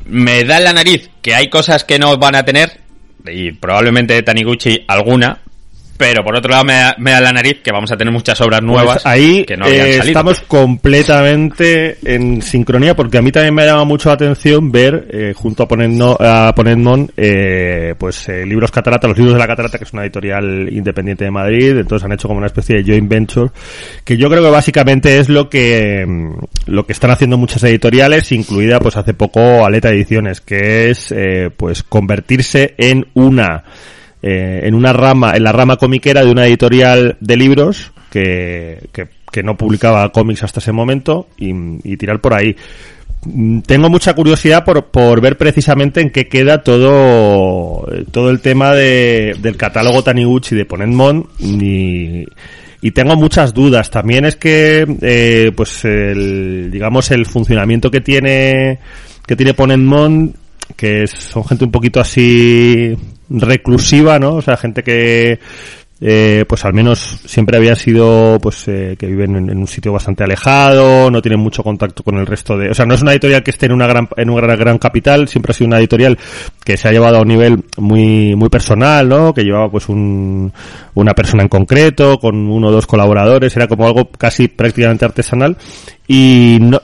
me 0.05 0.45
da 0.45 0.59
en 0.59 0.65
la 0.65 0.73
nariz 0.73 1.11
que 1.23 1.35
hay 1.35 1.49
cosas 1.49 1.85
que 1.85 1.99
no 1.99 2.17
van 2.19 2.35
a 2.35 2.45
tener, 2.45 2.81
y 3.27 3.53
probablemente 3.53 4.15
de 4.15 4.23
Taniguchi 4.23 4.85
alguna, 4.89 5.41
pero 6.03 6.25
por 6.25 6.37
otro 6.37 6.51
lado 6.51 6.65
me 6.65 6.73
da, 6.73 6.97
me 6.99 7.13
da 7.13 7.21
la 7.21 7.31
nariz 7.33 7.61
que 7.63 7.71
vamos 7.71 7.93
a 7.93 7.97
tener 7.97 8.13
muchas 8.13 8.41
obras 8.41 8.61
nuevas 8.61 8.95
Pues 9.03 9.07
ahí 9.07 9.45
que 9.45 9.57
no 9.57 9.67
habían 9.67 9.87
eh, 9.87 9.93
salido. 9.93 10.07
estamos 10.07 10.41
completamente 10.41 11.97
en 12.05 12.43
sincronía 12.43 12.97
porque 12.97 13.19
a 13.19 13.23
mí 13.23 13.31
también 13.31 13.55
me 13.55 13.63
ha 13.63 13.67
llamado 13.67 13.87
mucho 13.87 14.09
la 14.09 14.15
atención 14.15 14.73
ver 14.73 15.07
eh, 15.11 15.33
junto 15.37 15.63
a 15.63 15.69
Ponenno- 15.69 16.17
a 16.19 16.53
Ponenmon 16.55 17.11
eh, 17.17 17.95
pues 17.99 18.29
eh, 18.29 18.45
libros 18.45 18.73
catarata, 18.73 19.07
los 19.07 19.17
libros 19.17 19.35
de 19.35 19.39
la 19.39 19.47
catarata 19.47 19.79
que 19.79 19.85
es 19.85 19.93
una 19.93 20.03
editorial 20.03 20.69
independiente 20.73 21.25
de 21.25 21.31
Madrid, 21.31 21.77
entonces 21.79 22.05
han 22.05 22.13
hecho 22.13 22.27
como 22.27 22.39
una 22.39 22.47
especie 22.49 22.77
de 22.77 22.85
joint 22.85 23.09
venture 23.09 23.51
que 24.05 24.17
yo 24.17 24.29
creo 24.29 24.43
que 24.43 24.51
básicamente 24.51 25.19
es 25.19 25.29
lo 25.29 25.49
que 25.49 26.05
mm, 26.07 26.33
lo 26.67 26.85
que 26.85 26.93
están 26.95 27.13
haciendo 27.13 27.39
muchas 27.39 27.63
editoriales, 27.65 28.33
incluida 28.33 28.81
pues 28.81 28.97
hace 28.97 29.15
poco 29.15 29.65
Aleta 29.65 29.91
Ediciones, 29.91 30.41
que 30.41 30.91
es 30.91 31.13
eh, 31.13 31.51
pues 31.57 31.83
convertirse 31.85 32.75
en 32.77 33.07
una 33.15 33.63
eh, 34.23 34.61
en 34.65 34.75
una 34.75 34.93
rama, 34.93 35.35
en 35.35 35.45
la 35.45 35.53
rama 35.53 35.77
comiquera 35.77 36.25
de 36.25 36.31
una 36.31 36.47
editorial 36.47 37.17
de 37.21 37.37
libros 37.37 37.93
que, 38.11 38.79
que, 38.93 39.09
que 39.31 39.43
no 39.43 39.57
publicaba 39.57 40.11
cómics 40.13 40.43
hasta 40.43 40.61
ese 40.61 40.73
momento 40.73 41.29
y, 41.37 41.53
y 41.85 41.97
tirar 41.97 42.21
por 42.21 42.35
ahí. 42.35 42.57
Mm, 43.25 43.61
Tengo 43.61 43.89
mucha 43.89 44.15
curiosidad 44.15 44.65
por, 44.65 44.87
por 44.87 45.21
ver 45.21 45.37
precisamente 45.37 46.01
en 46.01 46.11
qué 46.11 46.29
queda 46.29 46.63
todo, 46.63 47.87
todo 48.11 48.31
el 48.31 48.41
tema 48.41 48.73
de, 48.75 49.37
del 49.41 49.57
catálogo 49.57 50.03
Taniguchi 50.03 50.55
de 50.55 50.65
Ponenmon 50.65 51.27
y 51.39 52.25
y 52.85 52.91
tengo 52.91 53.15
muchas 53.15 53.55
dudas. 53.55 53.91
También 53.91 54.25
es 54.25 54.35
que, 54.37 54.85
eh, 55.03 55.53
pues, 55.55 55.85
el, 55.85 56.69
digamos, 56.71 57.13
el 57.13 57.27
funcionamiento 57.27 57.91
que 57.93 58.01
tiene, 58.01 58.81
que 59.25 59.37
tiene 59.37 59.55
Ponenmont, 59.55 60.35
que 60.77 61.07
son 61.07 61.45
gente 61.45 61.65
un 61.65 61.71
poquito 61.71 62.01
así 62.01 62.97
reclusiva, 63.29 64.19
¿no? 64.19 64.35
O 64.35 64.43
sea, 64.43 64.57
gente 64.57 64.83
que, 64.83 65.39
eh, 66.05 66.45
pues 66.49 66.65
al 66.65 66.75
menos 66.75 67.21
siempre 67.27 67.57
había 67.57 67.77
sido 67.77 68.37
pues 68.43 68.67
eh, 68.67 68.97
que 68.99 69.07
viven 69.07 69.37
en, 69.37 69.57
un 69.57 69.69
sitio 69.69 69.93
bastante 69.93 70.25
alejado, 70.25 71.13
no 71.13 71.23
tienen 71.23 71.39
mucho 71.39 71.63
contacto 71.63 72.03
con 72.03 72.19
el 72.19 72.27
resto 72.27 72.59
de, 72.59 72.71
o 72.71 72.75
sea, 72.75 72.87
no 72.87 72.95
es 72.95 73.03
una 73.03 73.13
editorial 73.13 73.45
que 73.45 73.53
esté 73.53 73.67
en 73.67 73.73
una 73.73 73.87
gran 73.87 74.09
en 74.17 74.29
una 74.29 74.41
gran, 74.41 74.59
gran 74.59 74.79
capital, 74.79 75.29
siempre 75.29 75.53
ha 75.53 75.55
sido 75.55 75.69
una 75.69 75.79
editorial 75.79 76.19
que 76.65 76.77
se 76.77 76.89
ha 76.89 76.91
llevado 76.91 77.19
a 77.19 77.23
un 77.23 77.29
nivel 77.29 77.65
muy 77.77 78.35
muy 78.35 78.49
personal, 78.49 79.09
¿no? 79.09 79.33
Que 79.33 79.45
llevaba 79.45 79.71
pues 79.71 79.89
un, 79.89 80.53
una 80.95 81.15
persona 81.15 81.45
en 81.45 81.49
concreto 81.49 82.19
con 82.19 82.51
uno 82.51 82.67
o 82.67 82.73
dos 82.73 82.89
colaboradores, 82.89 83.55
era 83.55 83.69
como 83.69 83.87
algo 83.87 84.11
casi 84.11 84.49
prácticamente 84.49 85.05
artesanal 85.05 85.57
y 86.09 86.59
no 86.61 86.81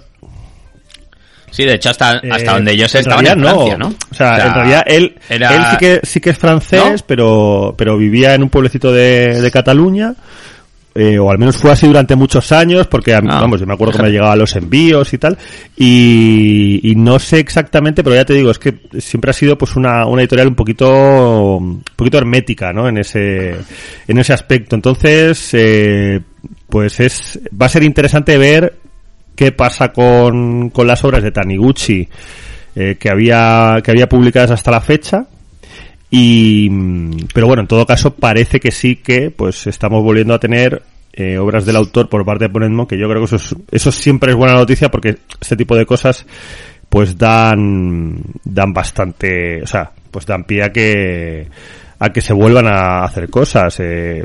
Sí, 1.51 1.65
de 1.65 1.75
hecho, 1.75 1.91
hasta, 1.91 2.21
hasta 2.31 2.53
donde 2.55 2.77
yo 2.77 2.89
sé, 2.89 3.01
estaba 3.01 3.21
en 3.21 3.41
Francia, 3.41 3.77
¿no? 3.77 3.95
O 4.11 4.15
sea, 4.15 4.47
en 4.47 4.55
realidad 4.55 4.83
él, 4.87 5.17
él 5.29 5.45
sí 5.71 5.77
que, 5.79 6.01
sí 6.03 6.21
que 6.21 6.31
es 6.31 6.39
francés, 6.39 7.03
pero, 7.03 7.75
pero 7.77 7.97
vivía 7.97 8.35
en 8.35 8.43
un 8.43 8.51
pueblecito 8.51 8.93
de, 8.93 9.41
de 9.41 9.51
Cataluña. 9.51 10.15
Eh, 10.95 11.17
o 11.17 11.31
al 11.31 11.39
menos 11.39 11.57
fue 11.57 11.71
así 11.71 11.87
durante 11.87 12.17
muchos 12.17 12.51
años, 12.51 12.89
porque 12.89 13.15
ah, 13.15 13.21
vamos, 13.21 13.61
yo 13.61 13.67
me 13.67 13.75
acuerdo 13.75 13.97
que 13.97 14.03
me 14.03 14.11
llegaban 14.11 14.37
los 14.37 14.57
envíos 14.57 15.13
y 15.13 15.19
tal, 15.19 15.39
y, 15.77 16.81
y, 16.83 16.97
no 16.97 17.21
sé 17.21 17.39
exactamente, 17.39 18.03
pero 18.03 18.17
ya 18.17 18.25
te 18.25 18.35
digo, 18.35 18.51
es 18.51 18.59
que 18.59 18.81
siempre 18.99 19.31
ha 19.31 19.33
sido 19.33 19.57
pues 19.57 19.77
una, 19.77 20.07
una 20.07 20.23
editorial 20.23 20.49
un 20.49 20.57
poquito, 20.57 21.59
un 21.59 21.85
poquito 21.95 22.19
hermética, 22.19 22.73
¿no? 22.73 22.89
En 22.89 22.99
ese, 22.99 23.55
en 24.09 24.19
ese 24.19 24.33
aspecto. 24.33 24.75
Entonces, 24.75 25.51
eh, 25.53 26.21
pues 26.69 26.99
es, 26.99 27.39
va 27.61 27.67
a 27.67 27.69
ser 27.69 27.85
interesante 27.85 28.37
ver 28.37 28.75
qué 29.39 29.53
pasa 29.53 29.93
con, 29.93 30.71
con 30.71 30.89
las 30.89 31.05
obras 31.05 31.23
de 31.23 31.31
Taniguchi 31.31 32.09
eh, 32.75 32.97
que 32.99 33.09
había 33.09 33.77
que 33.85 33.93
había 33.93 34.09
publicadas 34.09 34.51
hasta 34.51 34.73
la 34.73 34.81
fecha 34.81 35.29
y 36.11 36.69
pero 37.33 37.47
bueno 37.47 37.63
en 37.63 37.69
todo 37.69 37.87
caso 37.87 38.13
parece 38.17 38.59
que 38.59 38.73
sí 38.73 38.97
que 38.97 39.31
pues 39.31 39.69
estamos 39.69 40.03
volviendo 40.03 40.35
a 40.35 40.41
tener 40.41 40.83
eh, 41.13 41.39
obras 41.39 41.65
del 41.65 41.77
autor 41.77 42.09
por 42.09 42.25
parte 42.25 42.47
de 42.47 42.51
Ponenmo 42.51 42.89
que 42.89 42.99
yo 42.99 43.09
creo 43.09 43.25
que 43.25 43.37
eso 43.37 43.57
eso 43.71 43.93
siempre 43.93 44.33
es 44.33 44.37
buena 44.37 44.55
noticia 44.55 44.89
porque 44.89 45.19
este 45.41 45.55
tipo 45.55 45.77
de 45.77 45.87
cosas 45.87 46.27
pues 46.89 47.17
dan 47.17 48.21
dan 48.43 48.73
bastante 48.73 49.63
o 49.63 49.69
sea 49.69 49.93
pues 50.11 50.27
dan 50.27 50.43
pie 50.43 50.65
a 50.65 50.73
que 50.73 51.47
a 52.01 52.09
que 52.09 52.21
se 52.21 52.33
vuelvan 52.33 52.67
a 52.67 53.05
hacer 53.05 53.31
cosas 53.31 53.79
eh, 53.79 54.25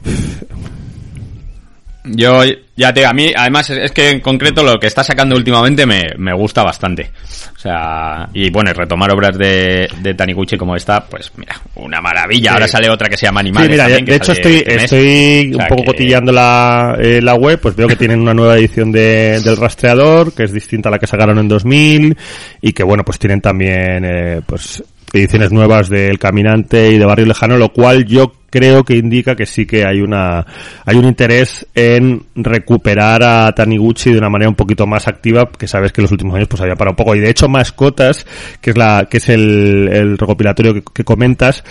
yo 2.05 2.43
ya 2.75 2.93
te 2.93 3.05
a 3.05 3.13
mí 3.13 3.31
además 3.35 3.69
es 3.69 3.91
que 3.91 4.09
en 4.09 4.19
concreto 4.19 4.63
lo 4.63 4.79
que 4.79 4.87
está 4.87 5.03
sacando 5.03 5.35
últimamente 5.35 5.85
me, 5.85 6.01
me 6.17 6.33
gusta 6.33 6.63
bastante. 6.63 7.11
O 7.55 7.59
sea, 7.59 8.27
y 8.33 8.49
bueno, 8.49 8.73
retomar 8.73 9.11
obras 9.11 9.37
de, 9.37 9.87
de 10.01 10.13
Taniguchi 10.13 10.57
como 10.57 10.75
esta, 10.75 11.05
pues 11.05 11.31
mira, 11.37 11.55
una 11.75 12.01
maravilla. 12.01 12.53
Ahora 12.53 12.67
sale 12.67 12.89
otra 12.89 13.07
que 13.07 13.15
se 13.15 13.25
llama 13.25 13.39
Animales. 13.39 13.69
mira, 13.69 13.87
de 13.87 14.15
hecho 14.15 14.33
estoy, 14.33 14.63
este 14.65 14.75
estoy 14.75 15.51
un 15.55 15.65
poco 15.67 15.85
cotillando 15.85 16.31
la, 16.31 16.97
eh, 16.99 17.21
la 17.21 17.35
web, 17.35 17.59
pues 17.61 17.75
veo 17.75 17.87
que 17.87 17.95
tienen 17.95 18.19
una 18.19 18.33
nueva 18.33 18.57
edición 18.57 18.91
de, 18.91 19.39
del 19.41 19.55
rastreador, 19.55 20.33
que 20.33 20.43
es 20.43 20.51
distinta 20.51 20.89
a 20.89 20.91
la 20.91 20.99
que 20.99 21.07
sacaron 21.07 21.39
en 21.39 21.47
2000, 21.47 22.17
y 22.61 22.73
que 22.73 22.83
bueno, 22.83 23.03
pues 23.05 23.17
tienen 23.17 23.39
también, 23.39 24.03
eh, 24.03 24.41
pues 24.45 24.83
ediciones 25.13 25.51
nuevas 25.51 25.89
del 25.89 26.19
Caminante 26.19 26.91
y 26.91 26.97
de 26.97 27.05
Barrio 27.05 27.27
Lejano, 27.27 27.55
lo 27.55 27.69
cual 27.69 28.05
yo 28.05 28.33
creo 28.53 28.83
que 28.83 28.95
indica 28.95 29.35
que 29.35 29.47
sí 29.47 29.65
que 29.65 29.83
hay 29.83 29.99
una 29.99 30.45
hay 30.85 30.95
un 30.95 31.05
interés 31.05 31.65
en 31.73 32.21
recuperar 32.35 33.23
a 33.23 33.51
Taniguchi 33.51 34.11
de 34.11 34.19
una 34.19 34.29
manera 34.29 34.47
un 34.47 34.55
poquito 34.55 34.85
más 34.85 35.07
activa, 35.07 35.49
que 35.57 35.67
sabes 35.67 35.91
que 35.91 36.01
en 36.01 36.03
los 36.03 36.11
últimos 36.11 36.35
años 36.35 36.47
pues 36.47 36.61
había 36.61 36.75
parado 36.75 36.91
un 36.91 36.97
poco. 36.97 37.15
Y 37.15 37.19
de 37.19 37.31
hecho 37.31 37.49
Mascotas, 37.49 38.27
que 38.61 38.69
es 38.69 38.77
la 38.77 39.07
que 39.09 39.17
es 39.17 39.29
el, 39.29 39.89
el 39.91 40.17
recopilatorio 40.19 40.83
que, 40.83 41.03
comentas, 41.03 41.63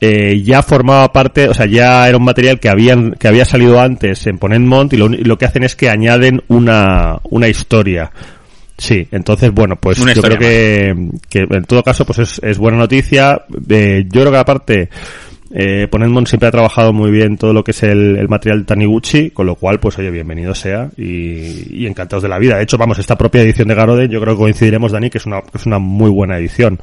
eh, 0.00 0.42
ya 0.42 0.62
formaba 0.62 1.12
parte, 1.12 1.48
o 1.48 1.54
sea, 1.54 1.66
ya 1.66 2.08
era 2.08 2.18
un 2.18 2.24
material 2.24 2.58
que 2.58 2.70
habían 2.70 3.12
que 3.12 3.28
había 3.28 3.44
salido 3.44 3.80
antes 3.80 4.26
en 4.26 4.38
Ponentmont 4.38 4.92
y 4.94 4.96
lo, 4.96 5.08
lo 5.08 5.38
que 5.38 5.44
hacen 5.44 5.62
es 5.62 5.76
que 5.76 5.90
añaden 5.90 6.42
una 6.48 7.20
una 7.30 7.46
historia. 7.46 8.10
Sí, 8.78 9.06
entonces, 9.12 9.52
bueno, 9.52 9.76
pues 9.76 9.96
yo 9.96 10.22
creo 10.22 10.38
que, 10.38 11.08
que, 11.30 11.46
en 11.48 11.64
todo 11.64 11.84
caso 11.84 12.04
pues 12.04 12.18
es, 12.18 12.40
es 12.42 12.58
buena 12.58 12.78
noticia. 12.78 13.42
Eh, 13.68 14.04
yo 14.06 14.20
creo 14.22 14.32
que 14.32 14.38
aparte, 14.38 14.90
eh, 15.50 15.86
Ponenmon 15.90 16.26
siempre 16.26 16.48
ha 16.48 16.52
trabajado 16.52 16.92
muy 16.92 17.10
bien 17.10 17.36
todo 17.36 17.52
lo 17.52 17.62
que 17.62 17.70
es 17.70 17.82
el, 17.82 18.16
el 18.16 18.28
material 18.28 18.60
de 18.60 18.64
Taniguchi, 18.66 19.30
con 19.30 19.46
lo 19.46 19.54
cual, 19.54 19.78
pues 19.78 19.98
oye, 19.98 20.10
bienvenido 20.10 20.54
sea 20.54 20.90
y, 20.96 21.82
y, 21.82 21.86
encantados 21.86 22.22
de 22.22 22.28
la 22.28 22.38
vida. 22.38 22.56
De 22.56 22.64
hecho, 22.64 22.78
vamos, 22.78 22.98
esta 22.98 23.16
propia 23.16 23.42
edición 23.42 23.68
de 23.68 23.74
Garoden, 23.74 24.10
yo 24.10 24.20
creo 24.20 24.34
que 24.34 24.40
coincidiremos, 24.40 24.92
Dani, 24.92 25.10
que 25.10 25.18
es 25.18 25.26
una, 25.26 25.42
que 25.42 25.58
es 25.58 25.66
una 25.66 25.78
muy 25.78 26.10
buena 26.10 26.38
edición. 26.38 26.80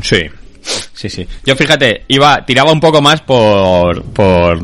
Sí, 0.00 0.28
Sí, 0.62 1.10
sí. 1.10 1.26
Yo 1.44 1.56
fíjate, 1.56 2.04
iba, 2.08 2.44
tiraba 2.46 2.70
un 2.70 2.78
poco 2.78 3.02
más 3.02 3.20
por, 3.22 4.04
por 4.12 4.58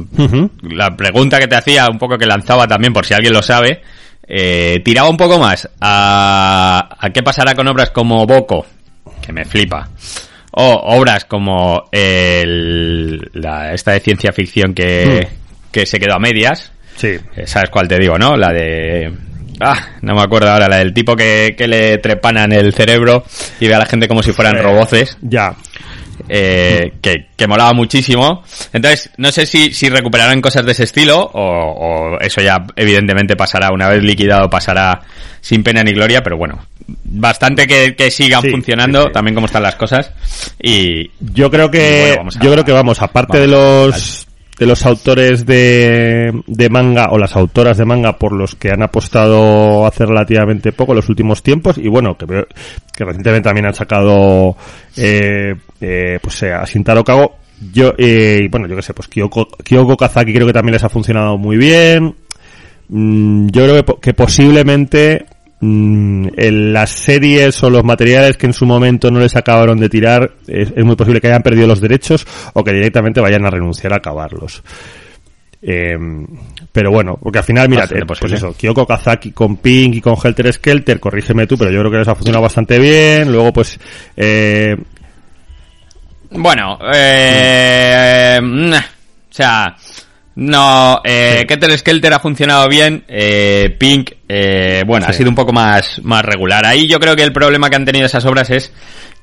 la 0.62 0.96
pregunta 0.96 1.40
que 1.40 1.48
te 1.48 1.56
hacía, 1.56 1.88
un 1.90 1.98
poco 1.98 2.16
que 2.16 2.26
lanzaba 2.26 2.68
también, 2.68 2.92
por 2.92 3.04
si 3.04 3.14
alguien 3.14 3.32
lo 3.32 3.42
sabe. 3.42 3.82
Eh, 4.28 4.80
tiraba 4.84 5.08
un 5.08 5.16
poco 5.16 5.38
más 5.38 5.68
a, 5.80 6.96
a 7.00 7.11
qué 7.11 7.22
pasará 7.22 7.54
con 7.54 7.66
obras 7.66 7.90
como 7.90 8.24
Boco, 8.26 8.66
que 9.20 9.32
me 9.32 9.44
flipa. 9.44 9.88
O 10.52 10.96
obras 10.96 11.24
como 11.26 11.88
el, 11.92 13.30
la, 13.34 13.74
esta 13.74 13.92
de 13.92 14.00
ciencia 14.00 14.32
ficción 14.32 14.74
que, 14.74 15.28
hmm. 15.30 15.70
que 15.70 15.87
se 15.87 15.98
quedó 15.98 16.14
a 16.14 16.18
medias. 16.18 16.72
Sí. 16.96 17.16
Eh, 17.37 17.46
¿Sabes 17.46 17.70
cuál 17.70 17.87
te 17.88 17.98
digo, 17.98 18.18
no? 18.18 18.37
La 18.37 18.52
de... 18.52 19.12
Ah, 19.61 19.96
no 20.02 20.14
me 20.14 20.22
acuerdo 20.22 20.50
ahora, 20.50 20.68
la 20.68 20.76
del 20.78 20.94
tipo 20.94 21.16
que, 21.16 21.54
que 21.58 21.66
le 21.66 21.98
trepanan 21.98 22.52
el 22.52 22.72
cerebro 22.72 23.24
y 23.58 23.66
ve 23.66 23.74
a 23.74 23.78
la 23.78 23.87
gente 23.87 24.06
como 24.06 24.22
si 24.22 24.32
fueran 24.32 24.56
eh, 24.56 24.62
roboces. 24.62 25.18
Ya 25.20 25.56
eh, 26.28 26.94
que, 27.00 27.26
que, 27.37 27.46
molaba 27.46 27.72
muchísimo. 27.72 28.42
Entonces, 28.72 29.11
no 29.16 29.30
sé 29.32 29.46
si, 29.46 29.72
si 29.72 29.88
recuperarán 29.88 30.40
cosas 30.40 30.64
de 30.64 30.72
ese 30.72 30.84
estilo 30.84 31.20
o, 31.20 31.40
o, 31.42 32.20
eso 32.20 32.40
ya 32.40 32.64
evidentemente 32.76 33.37
pasará, 33.37 33.70
una 33.72 33.88
vez 33.88 34.02
liquidado 34.02 34.50
pasará 34.50 35.00
sin 35.40 35.62
pena 35.62 35.82
ni 35.82 35.92
gloria, 35.92 36.22
pero 36.22 36.37
bueno, 36.37 36.58
bastante 37.05 37.66
que, 37.66 37.94
que 37.94 38.11
sigan 38.11 38.42
funcionando 38.42 39.11
también 39.11 39.35
como 39.35 39.46
están 39.46 39.62
las 39.62 39.77
cosas 39.77 40.12
y 40.61 41.11
yo 41.20 41.51
creo 41.51 41.70
que 41.70 42.18
yo 42.40 42.53
creo 42.53 42.64
que 42.64 42.72
vamos 42.72 43.03
aparte 43.03 43.40
de 43.40 43.46
los 43.46 44.27
de 44.59 44.66
los 44.66 44.85
autores 44.85 45.46
de, 45.46 46.42
de 46.46 46.68
manga 46.68 47.11
o 47.11 47.18
las 47.18 47.37
autoras 47.37 47.77
de 47.79 47.85
manga 47.85 48.18
por 48.18 48.33
los 48.33 48.57
que 48.57 48.70
han 48.70 48.83
apostado 48.83 49.87
hace 49.87 50.05
relativamente 50.05 50.72
poco 50.72 50.92
en 50.92 50.96
los 50.96 51.09
últimos 51.09 51.42
tiempos 51.42 51.79
y 51.79 51.88
bueno 51.88 52.16
que, 52.16 52.27
que 52.27 53.05
recientemente 53.05 53.48
también 53.48 53.66
han 53.66 53.74
sacado 53.74 54.57
eh, 54.96 55.55
eh, 55.81 56.18
pues 56.20 56.42
eh, 56.42 56.53
a 56.53 56.64
Shintaro 56.64 57.05
Kago. 57.05 57.37
Yo 57.72 57.92
eh, 57.98 58.48
bueno 58.51 58.66
yo 58.66 58.77
que 58.77 58.83
sé 58.83 58.94
pues 58.94 59.09
Kyoko, 59.09 59.48
Kyoko 59.64 59.96
Kazaki 59.96 60.33
creo 60.33 60.46
que 60.46 60.53
también 60.53 60.74
les 60.74 60.85
ha 60.85 60.88
funcionado 60.88 61.38
muy 61.38 61.57
bien. 61.57 62.14
Mm, 62.88 63.48
yo 63.51 63.62
creo 63.64 63.85
que, 63.85 63.94
que 64.01 64.14
posiblemente 64.14 65.27
Mm, 65.61 66.29
en 66.37 66.73
las 66.73 66.90
series 66.90 67.61
o 67.64 67.71
los 67.71 67.83
materiales 67.83 68.37
que 68.37 68.47
en 68.47 68.53
su 68.53 68.64
momento 68.64 69.11
no 69.11 69.18
les 69.18 69.35
acabaron 69.35 69.81
de 69.81 69.88
tirar, 69.88 70.31
es, 70.47 70.73
muy 70.85 70.94
posible 70.94 71.21
que 71.21 71.27
hayan 71.27 71.42
perdido 71.42 71.66
los 71.66 71.81
derechos 71.81 72.25
o 72.53 72.62
que 72.62 72.73
directamente 72.73 73.21
vayan 73.21 73.44
a 73.44 73.51
renunciar 73.51 73.92
a 73.92 73.97
acabarlos. 73.97 74.62
Em, 75.61 76.25
pero 76.71 76.92
bueno, 76.92 77.18
porque 77.21 77.38
al 77.38 77.44
final, 77.44 77.68
mira, 77.68 77.88
eh, 77.90 78.05
pues 78.07 78.23
eso, 78.31 78.55
Kyoko 78.57 78.87
Kazaki 78.87 79.33
con 79.33 79.57
Pink 79.57 79.97
y 79.97 80.01
con 80.01 80.14
Helter 80.23 80.53
Skelter, 80.53 81.01
corrígeme 81.01 81.49
tú, 81.49 81.59
pero 81.59 81.73
yo 81.73 81.81
creo 81.81 81.90
que 81.90 81.99
les 81.99 82.09
ha 82.09 82.14
funcionado 82.14 82.42
bastante 82.42 82.79
bien. 82.79 83.33
Luego, 83.33 83.53
pues, 83.53 83.81
eh... 84.16 84.77
Bueno, 86.31 86.79
eh, 86.94 88.38
mm, 88.40 88.73
o 88.73 89.33
sea, 89.33 89.75
no, 90.40 91.01
eh, 91.03 91.44
Keter 91.48 91.77
Skelter 91.77 92.12
ha 92.12 92.20
funcionado 92.20 92.68
bien. 92.68 93.03
Eh, 93.09 93.74
Pink, 93.77 94.12
eh, 94.29 94.85
bueno, 94.87 95.07
ha 95.09 95.12
sido 95.12 95.31
un 95.31 95.35
poco 95.35 95.53
más, 95.53 96.01
más 96.05 96.24
regular. 96.24 96.64
Ahí 96.64 96.87
yo 96.87 97.01
creo 97.01 97.16
que 97.16 97.24
el 97.24 97.33
problema 97.33 97.68
que 97.68 97.74
han 97.74 97.85
tenido 97.85 98.07
esas 98.07 98.24
obras 98.24 98.48
es 98.51 98.72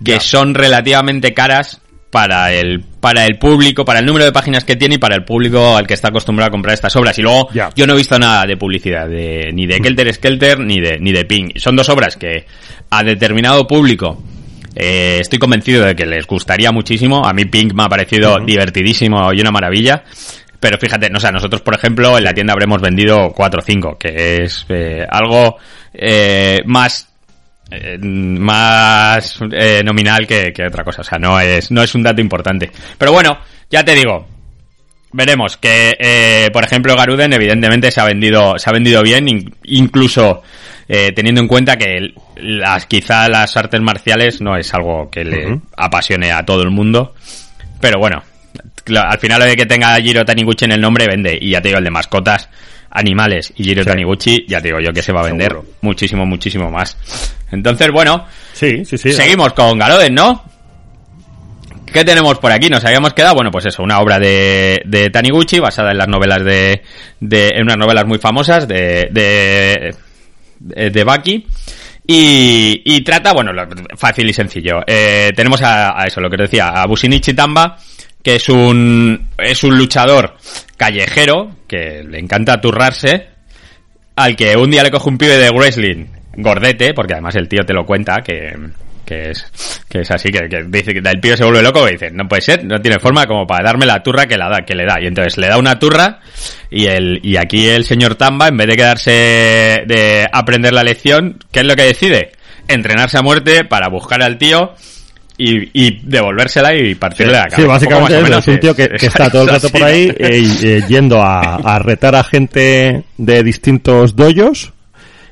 que 0.03 0.19
son 0.19 0.53
relativamente 0.53 1.33
caras 1.33 1.79
para 2.11 2.51
el, 2.51 2.81
para 2.81 3.25
el 3.25 3.37
público, 3.37 3.85
para 3.85 3.99
el 3.99 4.05
número 4.05 4.25
de 4.25 4.33
páginas 4.33 4.65
que 4.65 4.75
tiene 4.75 4.95
y 4.95 4.97
para 4.97 5.15
el 5.15 5.23
público 5.23 5.77
al 5.77 5.87
que 5.87 5.93
está 5.93 6.09
acostumbrado 6.09 6.49
a 6.49 6.51
comprar 6.51 6.73
estas 6.73 6.93
obras. 6.97 7.17
Y 7.17 7.21
luego, 7.21 7.47
yo 7.53 7.87
no 7.87 7.93
he 7.93 7.97
visto 7.97 8.19
nada 8.19 8.43
de 8.45 8.57
publicidad, 8.57 9.07
de, 9.07 9.51
ni 9.53 9.67
de 9.67 9.79
Kelter 9.79 10.13
Skelter 10.13 10.59
ni 10.59 10.81
de, 10.81 10.99
ni 10.99 11.13
de 11.13 11.23
Pink. 11.23 11.57
Son 11.59 11.77
dos 11.77 11.87
obras 11.87 12.17
que 12.17 12.45
a 12.89 13.03
determinado 13.03 13.65
público 13.65 14.21
eh, 14.75 15.19
estoy 15.21 15.39
convencido 15.39 15.85
de 15.85 15.95
que 15.95 16.05
les 16.05 16.27
gustaría 16.27 16.71
muchísimo. 16.71 17.25
A 17.25 17.33
mí 17.33 17.45
Pink 17.45 17.73
me 17.73 17.83
ha 17.83 17.89
parecido 17.89 18.37
divertidísimo 18.39 19.31
y 19.33 19.39
una 19.39 19.51
maravilla. 19.51 20.03
Pero 20.65 20.79
fíjate, 20.79 21.11
no, 21.11 21.17
o 21.17 21.19
sea, 21.19 21.29
nosotros, 21.29 21.61
por 21.61 21.75
ejemplo, 21.75 22.17
en 22.17 22.23
la 22.23 22.33
tienda 22.33 22.53
habremos 22.53 22.81
vendido 22.81 23.31
4 23.33 23.59
o 23.59 23.63
5, 23.63 23.97
que 23.99 24.37
es 24.37 24.65
eh, 24.69 25.05
algo 25.07 25.57
eh, 25.93 26.63
más 26.65 27.07
eh, 27.69 27.99
más 27.99 29.39
eh, 29.51 29.83
nominal 29.85 30.25
que, 30.25 30.51
que, 30.51 30.65
otra 30.65 30.83
cosa. 30.83 31.01
O 31.01 31.03
sea, 31.03 31.19
no 31.19 31.39
es, 31.39 31.69
no 31.69 31.83
es 31.83 31.93
un 31.93 32.01
dato 32.01 32.19
importante. 32.19 32.71
Pero 32.97 33.11
bueno, 33.11 33.37
ya 33.69 33.85
te 33.85 33.93
digo, 33.93 34.25
veremos 35.13 35.55
que, 35.57 35.95
eh, 35.99 36.49
por 36.51 36.63
ejemplo, 36.63 36.95
Garuden 36.95 37.33
evidentemente 37.33 37.91
se 37.91 38.01
ha 38.01 38.05
vendido, 38.05 38.57
se 38.57 38.67
ha 38.67 38.73
vendido 38.73 39.03
bien, 39.03 39.53
incluso 39.65 40.41
eh, 40.89 41.11
teniendo 41.15 41.41
en 41.41 41.47
cuenta 41.47 41.77
que 41.77 42.11
las, 42.37 42.87
quizá 42.87 43.29
las 43.29 43.55
artes 43.55 43.81
marciales 43.81 44.41
no 44.41 44.57
es 44.57 44.73
algo 44.73 45.11
que 45.11 45.25
le 45.25 45.59
apasione 45.77 46.31
a 46.31 46.43
todo 46.43 46.63
el 46.63 46.71
mundo, 46.71 47.13
pero 47.79 47.99
bueno, 47.99 48.23
al 48.93 49.19
final 49.19 49.39
lo 49.39 49.45
de 49.45 49.55
que 49.55 49.65
tenga 49.65 49.95
Jiro 50.01 50.25
Taniguchi 50.25 50.65
en 50.65 50.73
el 50.73 50.81
nombre 50.81 51.07
vende, 51.07 51.37
y 51.39 51.51
ya 51.51 51.61
te 51.61 51.69
digo, 51.69 51.79
el 51.79 51.83
de 51.83 51.91
mascotas, 51.91 52.49
animales 52.91 53.53
y 53.57 53.63
Jiro 53.63 53.83
Taniguchi, 53.83 54.45
ya 54.47 54.61
te 54.61 54.69
digo 54.69 54.79
yo 54.79 54.93
que 54.93 55.01
se 55.01 55.11
va 55.11 55.21
a 55.21 55.25
vender 55.25 55.53
muchísimo, 55.81 56.25
muchísimo 56.25 56.71
más. 56.71 56.97
Entonces, 57.51 57.89
bueno, 57.91 58.25
sí, 58.53 58.85
sí, 58.85 58.97
sí, 58.97 59.13
seguimos 59.13 59.53
con 59.53 59.77
Garuden, 59.77 60.13
¿no? 60.13 60.43
¿Qué 61.91 62.03
tenemos 62.03 62.39
por 62.39 62.51
aquí? 62.51 62.69
Nos 62.69 62.83
habíamos 62.83 63.13
quedado, 63.13 63.35
bueno, 63.35 63.51
pues 63.51 63.65
eso, 63.67 63.81
una 63.81 63.99
obra 63.99 64.19
de, 64.19 64.81
de 64.85 65.09
Taniguchi 65.09 65.59
basada 65.59 65.91
en 65.91 65.97
las 65.97 66.07
novelas 66.07 66.43
de, 66.43 66.81
de 67.21 67.49
en 67.49 67.63
unas 67.63 67.77
novelas 67.77 68.05
muy 68.05 68.17
famosas 68.17 68.67
de, 68.67 69.07
de, 69.11 69.95
de 70.89 71.03
Baki. 71.03 71.47
Y, 72.07 72.81
y 72.85 73.01
trata, 73.01 73.33
bueno, 73.33 73.51
fácil 73.97 74.29
y 74.29 74.33
sencillo. 74.33 74.81
Eh, 74.85 75.31
tenemos 75.35 75.61
a, 75.61 75.99
a, 75.99 76.05
eso, 76.05 76.21
lo 76.21 76.29
que 76.29 76.37
decía, 76.37 76.67
a 76.67 76.85
Businichi 76.85 77.33
Tamba, 77.33 77.77
que 78.25 78.37
es 78.37 78.49
un, 78.49 79.29
es 79.37 79.63
un 79.63 79.77
luchador 79.77 80.35
callejero, 80.77 81.57
que 81.67 82.03
le 82.03 82.17
encanta 82.17 82.59
turrarse, 82.59 83.27
al 84.15 84.35
que 84.35 84.57
un 84.57 84.71
día 84.71 84.81
le 84.81 84.89
coge 84.89 85.09
un 85.09 85.19
pibe 85.19 85.37
de 85.37 85.51
wrestling 85.51 86.07
gordete, 86.35 86.95
porque 86.95 87.13
además 87.13 87.35
el 87.35 87.47
tío 87.47 87.63
te 87.63 87.73
lo 87.73 87.85
cuenta, 87.85 88.23
que, 88.23 88.51
que 89.05 89.29
es 89.29 89.85
que 89.87 89.99
es 89.99 90.09
así 90.09 90.31
que, 90.31 90.47
dice 90.67 90.91
que 90.91 91.07
el 91.07 91.19
pibe 91.21 91.37
se 91.37 91.43
vuelve 91.43 91.61
loco 91.61 91.87
y 91.87 91.91
dice 91.91 92.09
no 92.09 92.27
puede 92.27 92.41
ser 92.41 92.65
no 92.65 92.81
tiene 92.81 92.97
forma 92.97 93.27
como 93.27 93.45
para 93.45 93.63
darme 93.63 93.85
la 93.85 94.01
turra 94.01 94.25
que 94.25 94.37
la 94.37 94.49
da 94.49 94.65
que 94.65 94.73
le 94.73 94.85
da 94.85 94.99
y 94.99 95.05
entonces 95.05 95.37
le 95.37 95.47
da 95.47 95.59
una 95.59 95.77
turra 95.77 96.19
y 96.71 96.87
el 96.87 97.19
y 97.23 97.37
aquí 97.37 97.67
el 97.67 97.85
señor 97.85 98.15
Tamba 98.15 98.47
en 98.47 98.57
vez 98.57 98.67
de 98.67 98.75
quedarse 98.75 99.11
de 99.85 100.27
aprender 100.31 100.73
la 100.73 100.83
lección 100.83 101.37
qué 101.51 101.59
es 101.59 101.65
lo 101.67 101.75
que 101.75 101.83
decide 101.83 102.31
entrenarse 102.67 103.19
a 103.19 103.21
muerte 103.21 103.63
para 103.63 103.87
buscar 103.87 104.23
al 104.23 104.39
tío 104.39 104.73
y, 105.37 105.69
y 105.73 105.99
devolvérsela 106.03 106.73
y 106.75 106.95
partirle 106.95 107.33
la 107.33 107.43
cabeza. 107.43 107.61
Sí, 107.61 107.67
básicamente 107.67 108.37
es, 108.37 108.47
un 108.47 108.59
tío 108.59 108.75
que, 108.75 108.89
está 109.01 109.29
todo 109.29 109.43
el 109.43 109.49
rato 109.49 109.69
por 109.69 109.83
ahí 109.83 110.09
eh, 110.17 110.47
eh, 110.63 110.83
yendo 110.87 111.21
a, 111.21 111.55
a 111.55 111.79
retar 111.79 112.15
a 112.15 112.23
gente 112.23 113.03
de 113.17 113.43
distintos 113.43 114.15
doyos 114.15 114.73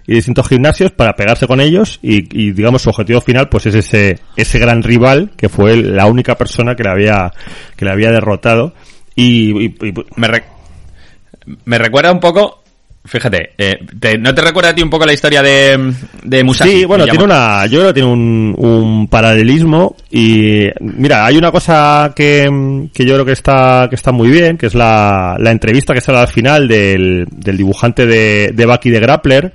y 0.05 0.15
distintos 0.15 0.47
gimnasios 0.47 0.91
para 0.91 1.13
pegarse 1.13 1.47
con 1.47 1.61
ellos 1.61 1.99
y, 2.01 2.51
digamos 2.51 2.81
su 2.81 2.89
objetivo 2.89 3.21
final 3.21 3.47
pues 3.47 3.65
es 3.67 3.75
ese 3.75 4.19
ese 4.35 4.59
gran 4.59 4.83
rival 4.83 5.31
que 5.37 5.47
fue 5.47 5.77
la 5.77 6.05
única 6.07 6.35
persona 6.35 6.75
que 6.75 6.83
le 6.83 6.89
había 6.89 7.31
que 7.75 7.85
le 7.85 7.91
había 7.91 8.11
derrotado. 8.11 8.73
Y, 9.15 9.75
me, 10.15 10.27
me 11.65 11.77
recuerda 11.77 12.11
un 12.11 12.19
poco 12.19 12.62
Fíjate, 13.05 13.51
eh, 13.57 13.77
¿no 14.17 14.33
te 14.33 14.41
recuerda 14.41 14.69
a 14.69 14.75
ti 14.75 14.81
un 14.81 14.89
poco 14.89 15.05
la 15.05 15.11
historia 15.11 15.43
de, 15.43 15.93
de 16.23 16.43
Musashi? 16.43 16.71
Sí, 16.71 16.85
bueno, 16.85 17.03
tiene 17.03 17.25
una, 17.25 17.65
yo 17.65 17.79
creo 17.79 17.89
que 17.89 17.95
tiene 17.95 18.09
un, 18.09 18.55
un 18.57 19.07
paralelismo 19.09 19.97
y 20.09 20.67
mira, 20.79 21.25
hay 21.25 21.35
una 21.35 21.51
cosa 21.51 22.13
que, 22.15 22.87
que 22.93 23.05
yo 23.05 23.15
creo 23.15 23.25
que 23.25 23.33
está, 23.33 23.87
que 23.89 23.95
está 23.95 24.13
muy 24.13 24.29
bien, 24.29 24.57
que 24.57 24.67
es 24.67 24.73
la, 24.73 25.35
la 25.37 25.51
entrevista 25.51 25.93
que 25.93 25.99
sale 25.99 26.19
al 26.19 26.29
final 26.29 26.65
del, 26.65 27.27
del 27.29 27.57
dibujante 27.57 28.05
de, 28.05 28.51
de 28.53 28.65
Baki 28.65 28.89
de 28.89 28.99
Grappler, 29.01 29.53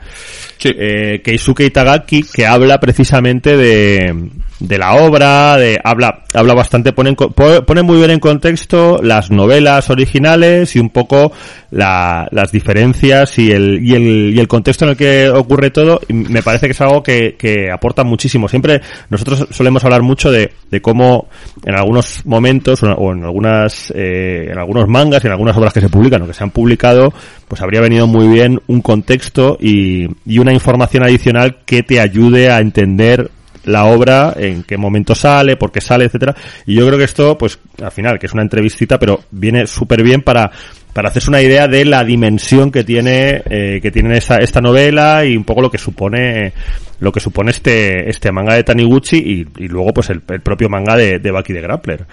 sí. 0.58 0.70
eh, 0.78 1.22
Keisuke 1.24 1.64
Itagaki, 1.64 2.24
que 2.24 2.44
habla 2.44 2.78
precisamente 2.78 3.56
de, 3.56 4.14
de 4.60 4.78
la 4.78 4.94
obra, 4.94 5.56
de, 5.56 5.78
habla, 5.82 6.24
habla 6.34 6.54
bastante, 6.54 6.92
pone, 6.92 7.14
pone 7.14 7.82
muy 7.82 7.98
bien 7.98 8.10
en 8.10 8.18
contexto 8.18 8.98
las 9.02 9.30
novelas 9.30 9.88
originales 9.90 10.74
y 10.74 10.80
un 10.80 10.90
poco 10.90 11.32
la, 11.70 12.26
las 12.32 12.50
diferencias 12.50 13.38
y 13.38 13.52
el, 13.52 13.78
y, 13.82 13.94
el, 13.94 14.34
y 14.34 14.40
el 14.40 14.48
contexto 14.48 14.84
en 14.84 14.90
el 14.90 14.96
que 14.96 15.28
ocurre 15.28 15.70
todo. 15.70 16.00
Y 16.08 16.12
me 16.12 16.42
parece 16.42 16.66
que 16.66 16.72
es 16.72 16.80
algo 16.80 17.02
que, 17.02 17.36
que 17.38 17.70
aporta 17.70 18.02
muchísimo. 18.02 18.48
Siempre 18.48 18.80
nosotros 19.10 19.46
solemos 19.50 19.84
hablar 19.84 20.02
mucho 20.02 20.32
de, 20.32 20.52
de 20.70 20.82
cómo 20.82 21.28
en 21.64 21.74
algunos 21.76 22.26
momentos 22.26 22.82
o 22.82 23.12
en 23.12 23.24
algunas, 23.24 23.92
eh, 23.94 24.48
en 24.50 24.58
algunos 24.58 24.88
mangas 24.88 25.22
y 25.22 25.28
en 25.28 25.32
algunas 25.32 25.56
obras 25.56 25.72
que 25.72 25.80
se 25.80 25.88
publican 25.88 26.22
o 26.22 26.26
que 26.26 26.34
se 26.34 26.42
han 26.42 26.50
publicado, 26.50 27.12
pues 27.46 27.60
habría 27.62 27.80
venido 27.80 28.06
muy 28.06 28.26
bien 28.26 28.60
un 28.66 28.82
contexto 28.82 29.56
y, 29.60 30.08
y 30.26 30.38
una 30.38 30.52
información 30.52 31.04
adicional 31.04 31.58
que 31.64 31.82
te 31.82 32.00
ayude 32.00 32.50
a 32.50 32.58
entender 32.58 33.30
la 33.64 33.84
obra, 33.84 34.34
en 34.36 34.62
qué 34.62 34.76
momento 34.76 35.14
sale, 35.14 35.56
por 35.56 35.72
qué 35.72 35.80
sale, 35.80 36.04
etcétera. 36.04 36.34
Y 36.66 36.74
yo 36.74 36.86
creo 36.86 36.98
que 36.98 37.04
esto, 37.04 37.36
pues, 37.36 37.58
al 37.82 37.90
final, 37.90 38.18
que 38.18 38.26
es 38.26 38.32
una 38.32 38.42
entrevistita, 38.42 38.98
pero 38.98 39.24
viene 39.30 39.66
súper 39.66 40.02
bien 40.02 40.22
para, 40.22 40.50
para 40.92 41.08
hacerse 41.08 41.30
una 41.30 41.42
idea 41.42 41.68
de 41.68 41.84
la 41.84 42.04
dimensión 42.04 42.70
que 42.70 42.84
tiene, 42.84 43.42
eh, 43.48 43.80
que 43.82 43.90
tiene 43.90 44.16
esta, 44.16 44.36
esta 44.36 44.60
novela 44.60 45.24
y 45.24 45.36
un 45.36 45.44
poco 45.44 45.62
lo 45.62 45.70
que 45.70 45.78
supone, 45.78 46.52
lo 47.00 47.12
que 47.12 47.20
supone 47.20 47.50
este, 47.50 48.08
este 48.08 48.32
manga 48.32 48.54
de 48.54 48.64
Taniguchi 48.64 49.16
y, 49.58 49.68
luego, 49.68 49.92
pues, 49.92 50.10
el, 50.10 50.20
propio 50.20 50.68
manga 50.68 50.96
de, 50.96 51.18
de 51.18 51.30
Baki 51.30 51.52
de 51.52 51.60
Grappler. 51.60 52.06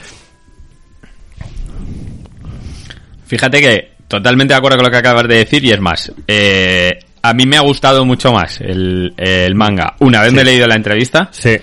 Fíjate 3.27 3.59
que 3.59 3.95
totalmente 4.07 4.53
de 4.53 4.57
acuerdo 4.57 4.77
con 4.77 4.85
lo 4.85 4.91
que 4.91 4.97
acabas 4.97 5.27
de 5.27 5.35
decir 5.35 5.63
y 5.63 5.71
es 5.71 5.79
más, 5.79 6.11
eh, 6.27 6.99
a 7.29 7.33
mí 7.33 7.45
me 7.45 7.57
ha 7.57 7.61
gustado 7.61 8.05
mucho 8.05 8.31
más 8.31 8.59
el, 8.61 9.13
el 9.17 9.55
manga. 9.55 9.95
Una 9.99 10.21
vez 10.21 10.33
me 10.33 10.41
he 10.41 10.45
leído 10.45 10.67
la 10.67 10.75
entrevista. 10.75 11.29
Sí. 11.31 11.57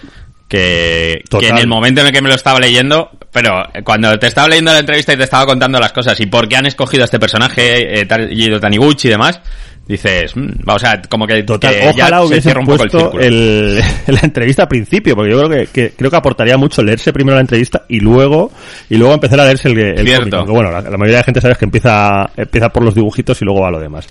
Que, 0.48 1.22
que, 1.40 1.48
en 1.48 1.56
el 1.56 1.66
momento 1.66 2.02
en 2.02 2.08
el 2.08 2.12
que 2.12 2.20
me 2.20 2.28
lo 2.28 2.34
estaba 2.34 2.60
leyendo, 2.60 3.10
pero 3.32 3.62
cuando 3.84 4.18
te 4.18 4.26
estaba 4.26 4.48
leyendo 4.48 4.70
la 4.70 4.80
entrevista 4.80 5.14
y 5.14 5.16
te 5.16 5.24
estaba 5.24 5.46
contando 5.46 5.80
las 5.80 5.92
cosas 5.92 6.20
y 6.20 6.26
por 6.26 6.46
qué 6.46 6.56
han 6.56 6.66
escogido 6.66 7.04
a 7.04 7.06
este 7.06 7.18
personaje, 7.18 8.00
eh, 8.00 8.04
Taniguchi 8.04 9.08
y 9.08 9.10
demás, 9.12 9.40
dices, 9.86 10.36
mm, 10.36 10.68
o 10.68 10.78
sea, 10.78 11.00
como 11.08 11.26
que, 11.26 11.42
Total, 11.42 11.74
ojalá 11.88 12.22
hubiese 12.22 12.56
un 12.56 12.66
poco 12.66 13.18
el, 13.18 13.78
la 14.06 14.20
entrevista 14.22 14.62
al 14.62 14.68
principio, 14.68 15.14
porque 15.14 15.32
yo 15.32 15.42
creo 15.42 15.66
que, 15.72 15.92
creo 15.96 16.10
que 16.10 16.16
aportaría 16.16 16.56
mucho 16.56 16.82
leerse 16.82 17.12
primero 17.12 17.36
la 17.36 17.42
entrevista 17.42 17.84
y 17.88 18.00
luego 18.00 18.50
y 18.88 18.96
luego 18.96 19.14
empezar 19.14 19.40
a 19.40 19.44
leerse 19.44 19.68
el, 19.68 19.78
el 19.78 20.06
Cierto. 20.06 20.44
bueno, 20.46 20.70
la, 20.70 20.82
mayoría 20.82 21.18
de 21.18 21.24
gente 21.24 21.40
sabes 21.40 21.58
que 21.58 21.64
empieza 21.64 22.30
empieza 22.36 22.68
por 22.68 22.84
los 22.84 22.94
dibujitos 22.94 23.40
y 23.42 23.44
luego 23.44 23.62
va 23.62 23.70
lo 23.70 23.80
demás. 23.80 24.08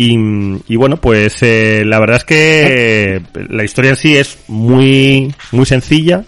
Y, 0.00 0.16
y 0.68 0.76
bueno, 0.76 0.98
pues 0.98 1.42
eh, 1.42 1.82
la 1.84 1.98
verdad 1.98 2.18
es 2.18 2.24
que 2.24 3.20
la 3.50 3.64
historia 3.64 3.90
en 3.90 3.96
sí 3.96 4.16
es 4.16 4.38
muy 4.46 5.34
muy 5.50 5.66
sencilla, 5.66 6.22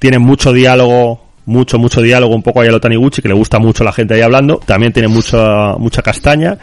tiene 0.00 0.18
mucho 0.18 0.52
diálogo 0.52 1.23
mucho, 1.46 1.78
mucho 1.78 2.00
diálogo 2.00 2.34
un 2.34 2.42
poco 2.42 2.60
ahí 2.60 2.68
a 2.68 2.72
lo 2.72 2.80
Taniguchi, 2.80 3.22
que 3.22 3.28
le 3.28 3.34
gusta 3.34 3.58
mucho 3.58 3.84
la 3.84 3.92
gente 3.92 4.14
ahí 4.14 4.22
hablando, 4.22 4.60
también 4.64 4.92
tiene 4.92 5.08
mucha, 5.08 5.74
mucha 5.78 6.02
castaña, 6.02 6.58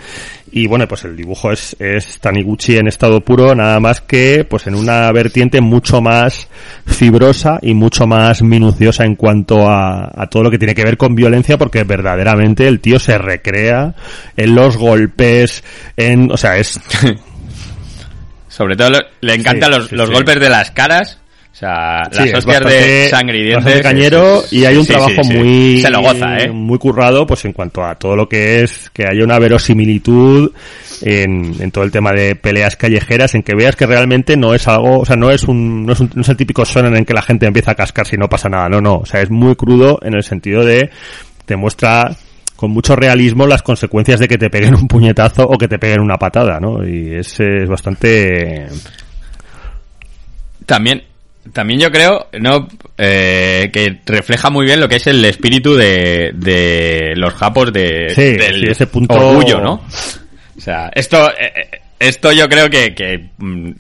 y 0.52 0.68
bueno, 0.68 0.88
pues 0.88 1.06
el 1.06 1.16
dibujo 1.16 1.52
es, 1.52 1.76
es 1.80 2.20
Taniguchi 2.20 2.76
en 2.78 2.88
estado 2.88 3.22
puro, 3.22 3.56
nada 3.56 3.80
más 3.80 4.02
que 4.02 4.46
pues 4.50 4.68
en 4.68 4.76
una 4.76 5.10
vertiente 5.12 5.62
mucho 5.62 6.02
más 6.02 6.50
fibrosa 6.86 7.58
y 7.62 7.74
mucho 7.74 8.06
más 8.06 8.42
minuciosa 8.42 9.06
en 9.06 9.16
cuanto 9.16 9.70
a, 9.70 10.12
a 10.14 10.28
todo 10.28 10.44
lo 10.44 10.52
que 10.52 10.58
tiene 10.58 10.76
que 10.76 10.84
ver 10.84 10.98
con 10.98 11.16
violencia, 11.16 11.58
porque 11.58 11.84
verdaderamente 11.84 12.68
el 12.68 12.82
tío 12.82 13.00
se 13.00 13.18
recrea 13.18 13.96
en 14.36 14.56
los 14.56 14.78
golpes, 14.78 15.64
en, 15.96 16.32
o 16.32 16.38
sea, 16.38 16.58
es... 16.58 16.80
Sobre 18.50 18.76
todo 18.76 18.90
le 19.22 19.34
encantan 19.34 19.72
los, 19.72 19.94
los 19.94 20.12
golpes 20.12 20.38
de 20.38 20.50
las 20.50 20.72
caras 20.72 21.21
sea, 21.62 22.10
las 22.12 22.34
hostias 22.34 22.66
de 22.66 23.08
sangre 23.10 23.40
y 23.40 23.44
dientes. 23.44 23.82
cañero 23.82 24.44
y 24.50 24.66
hay 24.66 24.76
un 24.76 24.86
trabajo 24.86 25.24
muy, 25.24 25.82
se 25.82 25.90
lo 25.90 26.02
goza, 26.02 26.38
¿eh? 26.40 26.52
muy 26.52 26.78
currado, 26.80 27.26
pues 27.26 27.46
en 27.46 27.54
cuanto 27.54 27.84
a 27.84 27.96
todo 27.96 28.16
lo 28.16 28.28
que 28.28 28.64
es, 28.64 28.90
que 28.92 29.06
haya 29.08 29.24
una 29.24 29.38
verosimilitud 29.40 30.52
en, 31.02 31.56
en 31.60 31.72
todo 31.72 31.84
el 31.84 31.92
tema 31.92 32.12
de 32.12 32.36
peleas 32.36 32.76
callejeras, 32.76 33.36
en 33.36 33.44
que 33.44 33.56
veas 33.56 33.76
que 33.76 33.86
realmente 33.86 34.36
no 34.38 34.54
es 34.54 34.68
algo, 34.68 35.00
o 35.00 35.06
sea, 35.06 35.16
no 35.16 35.30
es 35.30 35.44
un, 35.44 35.86
no 35.86 35.94
es, 35.94 36.00
un, 36.00 36.12
no 36.16 36.22
es 36.22 36.30
el 36.30 36.38
típico 36.38 36.66
son 36.66 36.96
en 36.96 37.06
que 37.06 37.14
la 37.14 37.22
gente 37.22 37.46
empieza 37.46 37.72
a 37.72 37.76
cascar 37.76 38.08
si 38.08 38.18
no 38.18 38.28
pasa 38.28 38.50
nada, 38.50 38.68
no, 38.68 38.82
no, 38.82 38.96
o 38.96 39.06
sea, 39.06 39.22
es 39.22 39.30
muy 39.30 39.56
crudo 39.56 40.00
en 40.02 40.16
el 40.16 40.24
sentido 40.24 40.66
de, 40.66 40.90
te 41.46 41.56
muestra 41.56 42.16
con 42.56 42.72
mucho 42.72 42.96
realismo 42.96 43.48
las 43.48 43.64
consecuencias 43.64 44.20
de 44.20 44.28
que 44.28 44.38
te 44.38 44.50
peguen 44.50 44.76
un 44.76 44.88
puñetazo 44.88 45.44
o 45.44 45.58
que 45.58 45.68
te 45.68 45.80
peguen 45.80 46.00
una 46.00 46.18
patada, 46.18 46.60
¿no? 46.60 46.88
Y 46.88 47.16
es, 47.16 47.40
es 47.40 47.68
bastante... 47.68 48.68
También, 50.68 51.02
también 51.54 51.80
yo 51.80 51.92
creo, 51.92 52.28
¿no? 52.40 52.68
Eh, 52.98 53.70
que 53.74 54.00
refleja 54.06 54.50
muy 54.50 54.66
bien 54.66 54.80
lo 54.80 54.88
que 54.88 54.98
es 54.98 55.08
el 55.08 55.24
espíritu 55.26 55.76
de, 55.76 56.32
de 56.36 57.14
los 57.16 57.34
japos 57.34 57.74
de, 57.74 58.14
del 58.16 58.68
ese 58.70 58.88
punto... 58.88 59.16
orgullo, 59.16 59.60
¿no? 59.60 59.74
O 60.58 60.62
sea, 60.62 60.92
esto, 60.94 61.30
eh, 61.32 61.52
eh, 61.56 61.82
esto 62.00 62.32
yo 62.32 62.48
creo 62.48 62.70
que, 62.70 62.94
que 62.94 63.30
mm, 63.38 63.72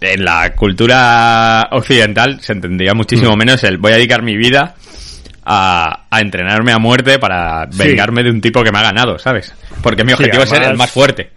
en 0.00 0.24
la 0.24 0.54
cultura 0.54 1.68
occidental 1.72 2.40
se 2.40 2.52
entendería 2.52 2.92
muchísimo 2.92 3.34
mm. 3.34 3.38
menos 3.38 3.64
el 3.64 3.78
voy 3.78 3.92
a 3.92 3.96
dedicar 3.96 4.22
mi 4.22 4.36
vida 4.36 4.74
a, 5.44 6.06
a 6.10 6.20
entrenarme 6.20 6.72
a 6.72 6.78
muerte 6.78 7.18
para 7.18 7.66
vengarme 7.66 8.22
de 8.22 8.30
un 8.30 8.40
tipo 8.40 8.62
que 8.62 8.72
me 8.72 8.78
ha 8.78 8.82
ganado, 8.82 9.18
¿sabes? 9.18 9.54
Porque 9.82 10.04
mi 10.04 10.12
objetivo 10.12 10.42
es 10.42 10.50
ser 10.50 10.64
el 10.64 10.76
más 10.76 10.90
fuerte. 10.90 11.30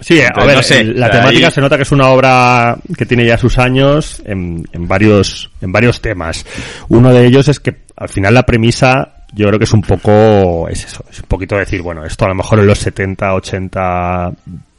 Sí, 0.00 0.20
a 0.20 0.44
ver, 0.44 0.58
la 0.96 1.10
temática 1.10 1.50
se 1.50 1.60
nota 1.60 1.76
que 1.76 1.84
es 1.84 1.92
una 1.92 2.08
obra 2.08 2.76
que 2.96 3.06
tiene 3.06 3.24
ya 3.24 3.38
sus 3.38 3.58
años 3.58 4.22
en, 4.26 4.66
en, 4.72 4.88
varios, 4.88 5.50
en 5.60 5.72
varios 5.72 6.00
temas. 6.00 6.44
Uno 6.88 7.12
de 7.12 7.26
ellos 7.26 7.48
es 7.48 7.60
que 7.60 7.76
al 7.96 8.08
final 8.08 8.34
la 8.34 8.42
premisa 8.42 9.24
yo 9.32 9.46
creo 9.48 9.58
que 9.58 9.64
es 9.64 9.72
un 9.72 9.82
poco, 9.82 10.68
es 10.68 10.84
eso, 10.84 11.04
es 11.10 11.20
un 11.20 11.26
poquito 11.26 11.56
decir, 11.56 11.82
bueno, 11.82 12.04
esto 12.04 12.24
a 12.24 12.28
lo 12.28 12.34
mejor 12.34 12.60
en 12.60 12.66
los 12.66 12.78
70, 12.78 13.34
80 13.34 14.32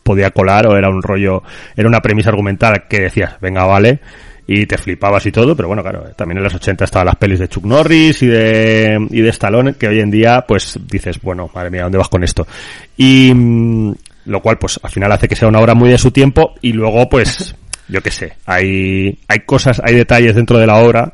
podía 0.04 0.32
colar 0.32 0.68
o 0.68 0.78
era 0.78 0.90
un 0.90 1.02
rollo, 1.02 1.44
era 1.76 1.88
una 1.88 2.02
premisa 2.02 2.30
argumental 2.30 2.88
que 2.88 3.02
decías, 3.02 3.36
venga, 3.42 3.66
vale, 3.66 4.00
y 4.48 4.66
te 4.66 4.78
flipabas 4.78 5.26
y 5.26 5.32
todo, 5.32 5.56
pero 5.56 5.68
bueno, 5.68 5.82
claro, 5.82 6.04
también 6.16 6.38
en 6.38 6.44
los 6.44 6.54
80 6.54 6.86
estaban 6.86 7.08
las 7.08 7.16
pelis 7.16 7.40
de 7.40 7.50
Chuck 7.50 7.66
Norris 7.66 8.22
y 8.22 8.28
de, 8.28 9.08
y 9.10 9.22
de 9.22 9.30
Stallone, 9.30 9.74
que 9.74 9.88
hoy 9.88 10.00
en 10.00 10.12
día, 10.12 10.46
pues 10.48 10.80
dices, 10.88 11.20
bueno, 11.22 11.50
madre 11.54 11.72
mía, 11.72 11.84
¿dónde 11.84 11.98
vas 11.98 12.10
con 12.10 12.24
esto? 12.24 12.48
Y, 12.96 13.34
mm, 13.34 13.94
lo 14.26 14.42
cual, 14.42 14.58
pues 14.58 14.80
al 14.82 14.92
final 14.92 15.12
hace 15.12 15.28
que 15.28 15.36
sea 15.36 15.48
una 15.48 15.60
obra 15.60 15.74
muy 15.74 15.90
de 15.90 15.98
su 15.98 16.12
tiempo 16.12 16.56
y 16.62 16.74
luego, 16.74 17.08
pues, 17.10 17.56
yo 17.88 18.02
qué 18.02 18.12
sé, 18.12 18.34
hay, 18.46 19.18
hay 19.28 19.40
cosas, 19.46 19.82
hay 19.84 19.96
detalles 19.96 20.36
dentro 20.36 20.58
de 20.58 20.68
la 20.68 20.78
obra 20.78 21.14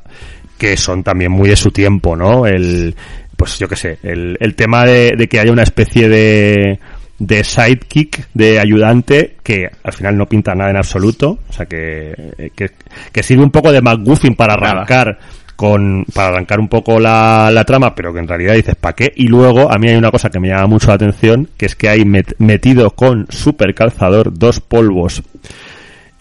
que 0.57 0.77
son 0.77 1.03
también 1.03 1.31
muy 1.31 1.49
de 1.49 1.55
su 1.55 1.71
tiempo, 1.71 2.15
¿no? 2.15 2.45
El, 2.45 2.95
pues 3.35 3.57
yo 3.57 3.67
qué 3.67 3.75
sé, 3.75 3.97
el, 4.03 4.37
el 4.39 4.55
tema 4.55 4.85
de, 4.85 5.13
de 5.17 5.27
que 5.27 5.39
haya 5.39 5.51
una 5.51 5.63
especie 5.63 6.07
de, 6.07 6.79
de 7.17 7.43
sidekick, 7.43 8.29
de 8.33 8.59
ayudante, 8.59 9.37
que 9.43 9.67
al 9.83 9.93
final 9.93 10.17
no 10.17 10.27
pinta 10.27 10.53
nada 10.53 10.71
en 10.71 10.77
absoluto, 10.77 11.39
o 11.47 11.53
sea 11.53 11.65
que, 11.65 12.51
que, 12.55 12.71
que 13.11 13.23
sirve 13.23 13.43
un 13.43 13.51
poco 13.51 13.71
de 13.71 13.81
McGuffin 13.81 14.35
para 14.35 14.53
arrancar 14.53 15.17
con, 15.55 16.05
para 16.13 16.29
arrancar 16.29 16.59
un 16.59 16.67
poco 16.67 16.99
la, 16.99 17.49
la 17.51 17.63
trama, 17.63 17.93
pero 17.95 18.13
que 18.13 18.19
en 18.19 18.27
realidad 18.27 18.55
dices, 18.55 18.75
¿para 18.75 18.95
qué? 18.95 19.11
Y 19.15 19.27
luego, 19.27 19.71
a 19.71 19.77
mí 19.77 19.89
hay 19.89 19.95
una 19.95 20.11
cosa 20.11 20.29
que 20.29 20.39
me 20.39 20.49
llama 20.49 20.67
mucho 20.67 20.87
la 20.87 20.95
atención, 20.95 21.49
que 21.57 21.65
es 21.65 21.75
que 21.75 21.89
hay 21.89 22.05
met, 22.05 22.35
metido 22.39 22.91
con 22.91 23.27
super 23.29 23.73
calzador 23.73 24.37
dos 24.37 24.59
polvos 24.59 25.23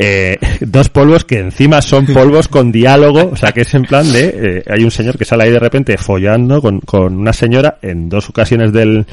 eh, 0.02 0.38
dos 0.60 0.88
polvos 0.88 1.26
que 1.26 1.38
encima 1.38 1.82
son 1.82 2.06
polvos 2.06 2.48
con 2.48 2.72
diálogo, 2.72 3.30
o 3.32 3.36
sea 3.36 3.52
que 3.52 3.60
es 3.60 3.74
en 3.74 3.82
plan 3.82 4.10
de, 4.10 4.34
eh, 4.34 4.64
hay 4.66 4.82
un 4.82 4.90
señor 4.90 5.18
que 5.18 5.26
sale 5.26 5.44
ahí 5.44 5.50
de 5.50 5.58
repente 5.58 5.98
follando 5.98 6.62
con, 6.62 6.80
con 6.80 7.18
una 7.18 7.34
señora 7.34 7.76
en 7.82 8.08
dos 8.08 8.30
ocasiones 8.30 8.72
del, 8.72 9.04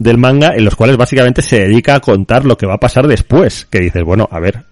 del 0.00 0.18
manga, 0.18 0.52
en 0.56 0.64
los 0.64 0.74
cuales 0.74 0.96
básicamente 0.96 1.42
se 1.42 1.60
dedica 1.60 1.94
a 1.94 2.00
contar 2.00 2.44
lo 2.44 2.58
que 2.58 2.66
va 2.66 2.74
a 2.74 2.80
pasar 2.80 3.06
después, 3.06 3.66
que 3.70 3.78
dices, 3.78 4.02
bueno, 4.02 4.28
a 4.32 4.40
ver. 4.40 4.71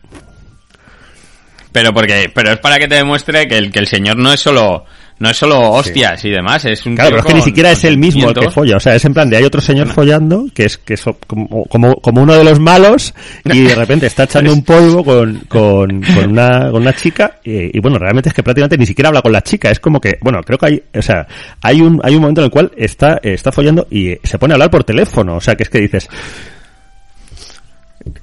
Pero 1.73 1.93
porque, 1.93 2.31
pero 2.35 2.53
es 2.53 2.59
para 2.59 2.79
que 2.79 2.89
te 2.89 2.97
demuestre 2.97 3.47
que 3.47 3.57
el, 3.57 3.71
que 3.71 3.79
el 3.79 3.87
señor 3.87 4.17
no 4.17 4.33
es 4.33 4.41
solo, 4.41 4.85
no 5.21 5.31
es 5.31 5.37
solo 5.37 5.71
hostias 5.71 6.21
sí. 6.21 6.29
y 6.29 6.31
demás, 6.33 6.65
es 6.65 6.85
un 6.85 6.97
Claro, 6.97 7.11
pero 7.11 7.21
es 7.21 7.27
que 7.27 7.35
ni 7.35 7.43
siquiera 7.43 7.71
es 7.71 7.85
el 7.85 7.97
mismo 7.97 8.31
el 8.31 8.35
que 8.35 8.51
folla, 8.51 8.77
o 8.77 8.81
sea, 8.81 8.97
es 8.97 9.05
en 9.05 9.15
plan 9.15 9.31
de 9.31 9.37
hay 9.37 9.45
otro 9.45 9.61
señor 9.61 9.89
follando 9.89 10.47
que 10.53 10.65
es 10.65 10.79
que 10.79 10.95
es 10.95 11.05
como, 11.27 11.65
como, 11.67 11.95
como 11.97 12.23
uno 12.23 12.35
de 12.35 12.43
los 12.43 12.59
malos 12.59 13.15
y 13.45 13.61
de 13.61 13.75
repente 13.75 14.07
está 14.07 14.25
echando 14.25 14.53
un 14.53 14.65
polvo 14.65 15.05
con, 15.05 15.41
con, 15.49 16.03
con 16.03 16.31
una, 16.31 16.71
con 16.71 16.83
una 16.83 16.95
chica 16.95 17.39
y, 17.45 17.77
y, 17.77 17.81
bueno, 17.81 17.99
realmente 17.99 18.31
es 18.31 18.35
que 18.35 18.43
prácticamente 18.43 18.79
ni 18.79 18.87
siquiera 18.87 19.09
habla 19.09 19.23
con 19.23 19.33
la 19.33 19.43
chica, 19.43 19.71
es 19.71 19.79
como 19.79 20.01
que, 20.01 20.19
bueno, 20.23 20.41
creo 20.43 20.59
que 20.59 20.67
hay, 20.67 20.83
o 20.97 21.03
sea, 21.03 21.27
hay 21.63 21.81
un, 21.81 22.01
hay 22.03 22.15
un 22.15 22.23
momento 22.23 22.41
en 22.41 22.47
el 22.47 22.51
cual 22.51 22.73
está, 22.77 23.21
está 23.23 23.53
follando 23.53 23.87
y 23.91 24.17
se 24.25 24.39
pone 24.39 24.55
a 24.55 24.57
hablar 24.57 24.71
por 24.71 24.83
teléfono, 24.83 25.37
o 25.37 25.41
sea, 25.41 25.55
que 25.55 25.63
es 25.63 25.69
que 25.69 25.81
dices, 25.81 26.09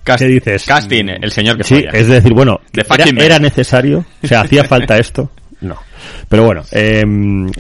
Cast 0.04 0.24
¿Qué 0.24 0.28
dices? 0.28 0.66
Casting, 0.66 1.06
el 1.22 1.32
señor 1.32 1.58
que 1.58 1.64
Sí, 1.64 1.86
es 1.92 2.08
decir, 2.08 2.34
bueno, 2.34 2.60
era, 2.74 3.06
era 3.24 3.40
necesario, 3.40 4.06
o 4.24 4.28
sea, 4.28 4.42
hacía 4.42 4.64
falta 4.66 4.98
esto. 4.98 5.32
No. 5.62 5.76
Pero 6.30 6.44
bueno, 6.44 6.64
eh, 6.72 7.04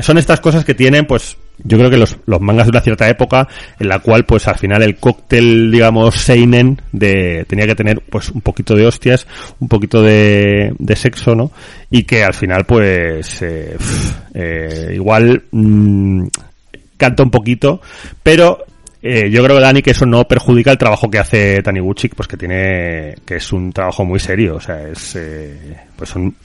son 0.01 0.17
estas 0.17 0.39
cosas 0.39 0.63
que 0.63 0.75
tienen, 0.75 1.05
pues, 1.05 1.37
yo 1.63 1.77
creo 1.77 1.89
que 1.89 1.97
los, 1.97 2.17
los 2.25 2.39
mangas 2.39 2.67
de 2.67 2.71
una 2.71 2.81
cierta 2.81 3.09
época, 3.09 3.47
en 3.79 3.87
la 3.87 3.99
cual, 3.99 4.25
pues, 4.25 4.47
al 4.47 4.57
final 4.57 4.83
el 4.83 4.97
cóctel, 4.97 5.71
digamos, 5.71 6.15
seinen, 6.15 6.81
de, 6.91 7.45
tenía 7.47 7.65
que 7.65 7.75
tener, 7.75 8.01
pues, 8.09 8.29
un 8.29 8.41
poquito 8.41 8.75
de 8.75 8.85
hostias, 8.85 9.27
un 9.59 9.67
poquito 9.67 10.01
de, 10.01 10.73
de 10.77 10.95
sexo, 10.95 11.35
¿no? 11.35 11.51
Y 11.89 12.03
que 12.03 12.23
al 12.23 12.33
final, 12.33 12.65
pues, 12.65 13.41
eh, 13.41 13.77
eh, 14.33 14.91
igual, 14.93 15.43
mmm, 15.51 16.27
canta 16.97 17.23
un 17.23 17.31
poquito, 17.31 17.81
pero 18.21 18.59
eh, 19.09 19.29
yo 19.31 19.43
creo, 19.43 19.59
Dani, 19.59 19.81
que 19.81 19.91
eso 19.91 20.05
no 20.05 20.27
perjudica 20.27 20.71
el 20.71 20.77
trabajo 20.77 21.09
que 21.09 21.19
hace 21.19 21.63
Taniguchi, 21.63 22.09
pues 22.09 22.27
que 22.27 22.35
tiene, 22.35 23.15
que 23.25 23.37
es 23.37 23.53
un 23.53 23.71
trabajo 23.71 24.03
muy 24.03 24.19
serio, 24.19 24.55
o 24.55 24.59
sea, 24.59 24.87
es, 24.87 25.15
eh, 25.15 25.77
pues 25.95 26.15
un, 26.15 26.35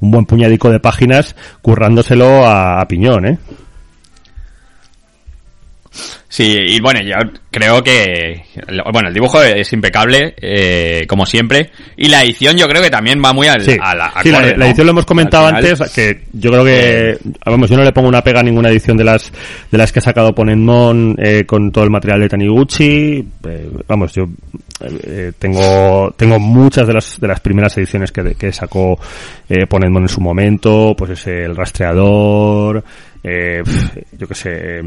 un, 0.00 0.10
buen 0.10 0.24
puñadico 0.24 0.70
de 0.70 0.80
páginas 0.80 1.36
currándoselo 1.60 2.46
a, 2.46 2.80
a 2.80 2.88
piñón, 2.88 3.26
¿eh? 3.26 3.38
Sí, 6.28 6.44
y 6.44 6.80
bueno, 6.80 7.00
yo 7.00 7.14
creo 7.50 7.82
que, 7.82 8.44
bueno, 8.92 9.08
el 9.08 9.14
dibujo 9.14 9.42
es 9.42 9.72
impecable, 9.72 10.34
eh, 10.40 11.06
como 11.08 11.24
siempre, 11.24 11.70
y 11.96 12.08
la 12.08 12.22
edición 12.22 12.56
yo 12.56 12.68
creo 12.68 12.82
que 12.82 12.90
también 12.90 13.22
va 13.24 13.32
muy 13.32 13.46
al, 13.48 13.62
sí. 13.62 13.76
a 13.80 13.94
la, 13.94 14.12
sí, 14.22 14.30
la, 14.30 14.42
la, 14.42 14.66
edición 14.66 14.86
lo 14.86 14.92
hemos 14.92 15.06
comentado 15.06 15.46
antes, 15.46 15.80
que 15.90 16.24
yo 16.34 16.50
creo 16.50 16.64
que, 16.64 17.18
vamos, 17.46 17.70
yo 17.70 17.76
no 17.78 17.82
le 17.82 17.92
pongo 17.92 18.08
una 18.08 18.22
pega 18.22 18.40
a 18.40 18.42
ninguna 18.42 18.68
edición 18.68 18.98
de 18.98 19.04
las, 19.04 19.32
de 19.70 19.78
las 19.78 19.90
que 19.90 20.00
ha 20.00 20.02
sacado 20.02 20.34
Ponenmon, 20.34 21.16
eh, 21.18 21.44
con 21.46 21.72
todo 21.72 21.84
el 21.84 21.90
material 21.90 22.20
de 22.20 22.28
Taniguchi, 22.28 23.26
eh, 23.48 23.70
vamos, 23.86 24.12
yo, 24.12 24.28
eh, 24.80 25.32
tengo, 25.38 26.12
tengo 26.16 26.38
muchas 26.38 26.86
de 26.86 26.92
las, 26.92 27.18
de 27.18 27.26
las 27.26 27.40
primeras 27.40 27.76
ediciones 27.78 28.12
que, 28.12 28.34
que 28.34 28.52
sacó, 28.52 28.98
eh, 29.48 29.66
Ponenmon 29.66 30.02
en 30.02 30.08
su 30.08 30.20
momento, 30.20 30.94
pues 30.96 31.12
es 31.12 31.26
el 31.26 31.56
rastreador, 31.56 32.84
eh, 33.22 33.62
yo 34.16 34.28
que 34.28 34.34
sé, 34.34 34.50
eh, 34.52 34.82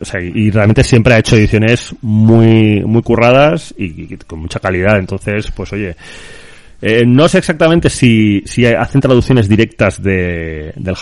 o 0.00 0.04
sea, 0.04 0.20
y 0.20 0.50
realmente 0.50 0.84
siempre 0.84 1.14
ha 1.14 1.18
hecho 1.18 1.36
ediciones 1.36 1.94
muy, 2.02 2.82
muy 2.84 3.02
curradas 3.02 3.74
y, 3.76 4.16
con 4.18 4.40
mucha 4.40 4.60
calidad, 4.60 4.98
entonces, 4.98 5.50
pues 5.50 5.72
oye, 5.72 5.96
eh, 6.82 7.04
no 7.06 7.28
sé 7.28 7.38
exactamente 7.38 7.88
si, 7.88 8.42
si 8.44 8.66
hacen 8.66 9.00
traducciones 9.00 9.48
directas 9.48 10.02
de, 10.02 10.72
del 10.76 10.96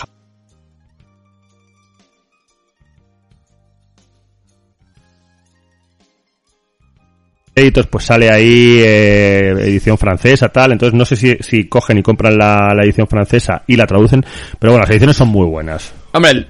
créditos 7.53 7.87
pues 7.87 8.05
sale 8.05 8.29
ahí 8.29 8.79
eh, 8.79 9.49
edición 9.59 9.97
francesa 9.97 10.49
tal. 10.49 10.71
Entonces 10.71 10.97
no 10.97 11.05
sé 11.05 11.15
si, 11.15 11.35
si 11.41 11.67
cogen 11.67 11.99
y 11.99 12.03
compran 12.03 12.37
la, 12.37 12.73
edición 12.83 13.07
francesa 13.07 13.63
y 13.67 13.75
la 13.75 13.87
traducen 13.87 14.25
pero 14.59 14.73
bueno 14.73 14.83
las 14.83 14.89
ediciones 14.89 15.15
son 15.15 15.29
muy 15.29 15.47
buenas 15.47 15.93
hombre 16.13 16.47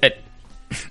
eh, 0.00 0.14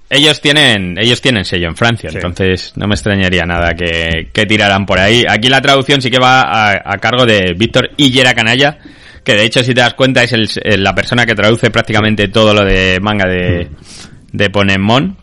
ellos 0.10 0.42
tienen 0.42 0.98
ellos 1.00 1.22
tienen 1.22 1.46
sello 1.46 1.68
en 1.68 1.76
Francia 1.76 2.10
sí. 2.10 2.18
entonces 2.18 2.74
no 2.76 2.88
me 2.88 2.96
extrañaría 2.96 3.46
nada 3.46 3.74
que, 3.74 4.30
que, 4.34 4.46
tiraran 4.46 4.86
por 4.86 5.00
ahí 5.00 5.24
aquí 5.28 5.48
la 5.48 5.62
traducción 5.62 6.02
sí 6.02 6.12
que 6.12 6.20
va 6.20 6.42
a, 6.42 6.72
a 6.72 6.98
cargo 6.98 7.26
de 7.26 7.54
Víctor 7.58 7.92
Hillera 7.96 8.34
Canalla 8.34 8.78
que 9.24 9.34
de 9.34 9.46
hecho 9.46 9.64
si 9.64 9.74
te 9.74 9.82
das 9.82 9.94
cuenta 9.94 10.24
es 10.24 10.34
el, 10.34 10.84
la 10.84 10.94
persona 10.94 11.26
que 11.26 11.36
traduce 11.36 11.72
prácticamente 11.72 12.28
todo 12.28 12.54
lo 12.54 12.66
de 12.66 13.00
manga 13.02 13.28
de, 13.30 13.70
de 14.32 14.50
Ponemon 14.50 15.18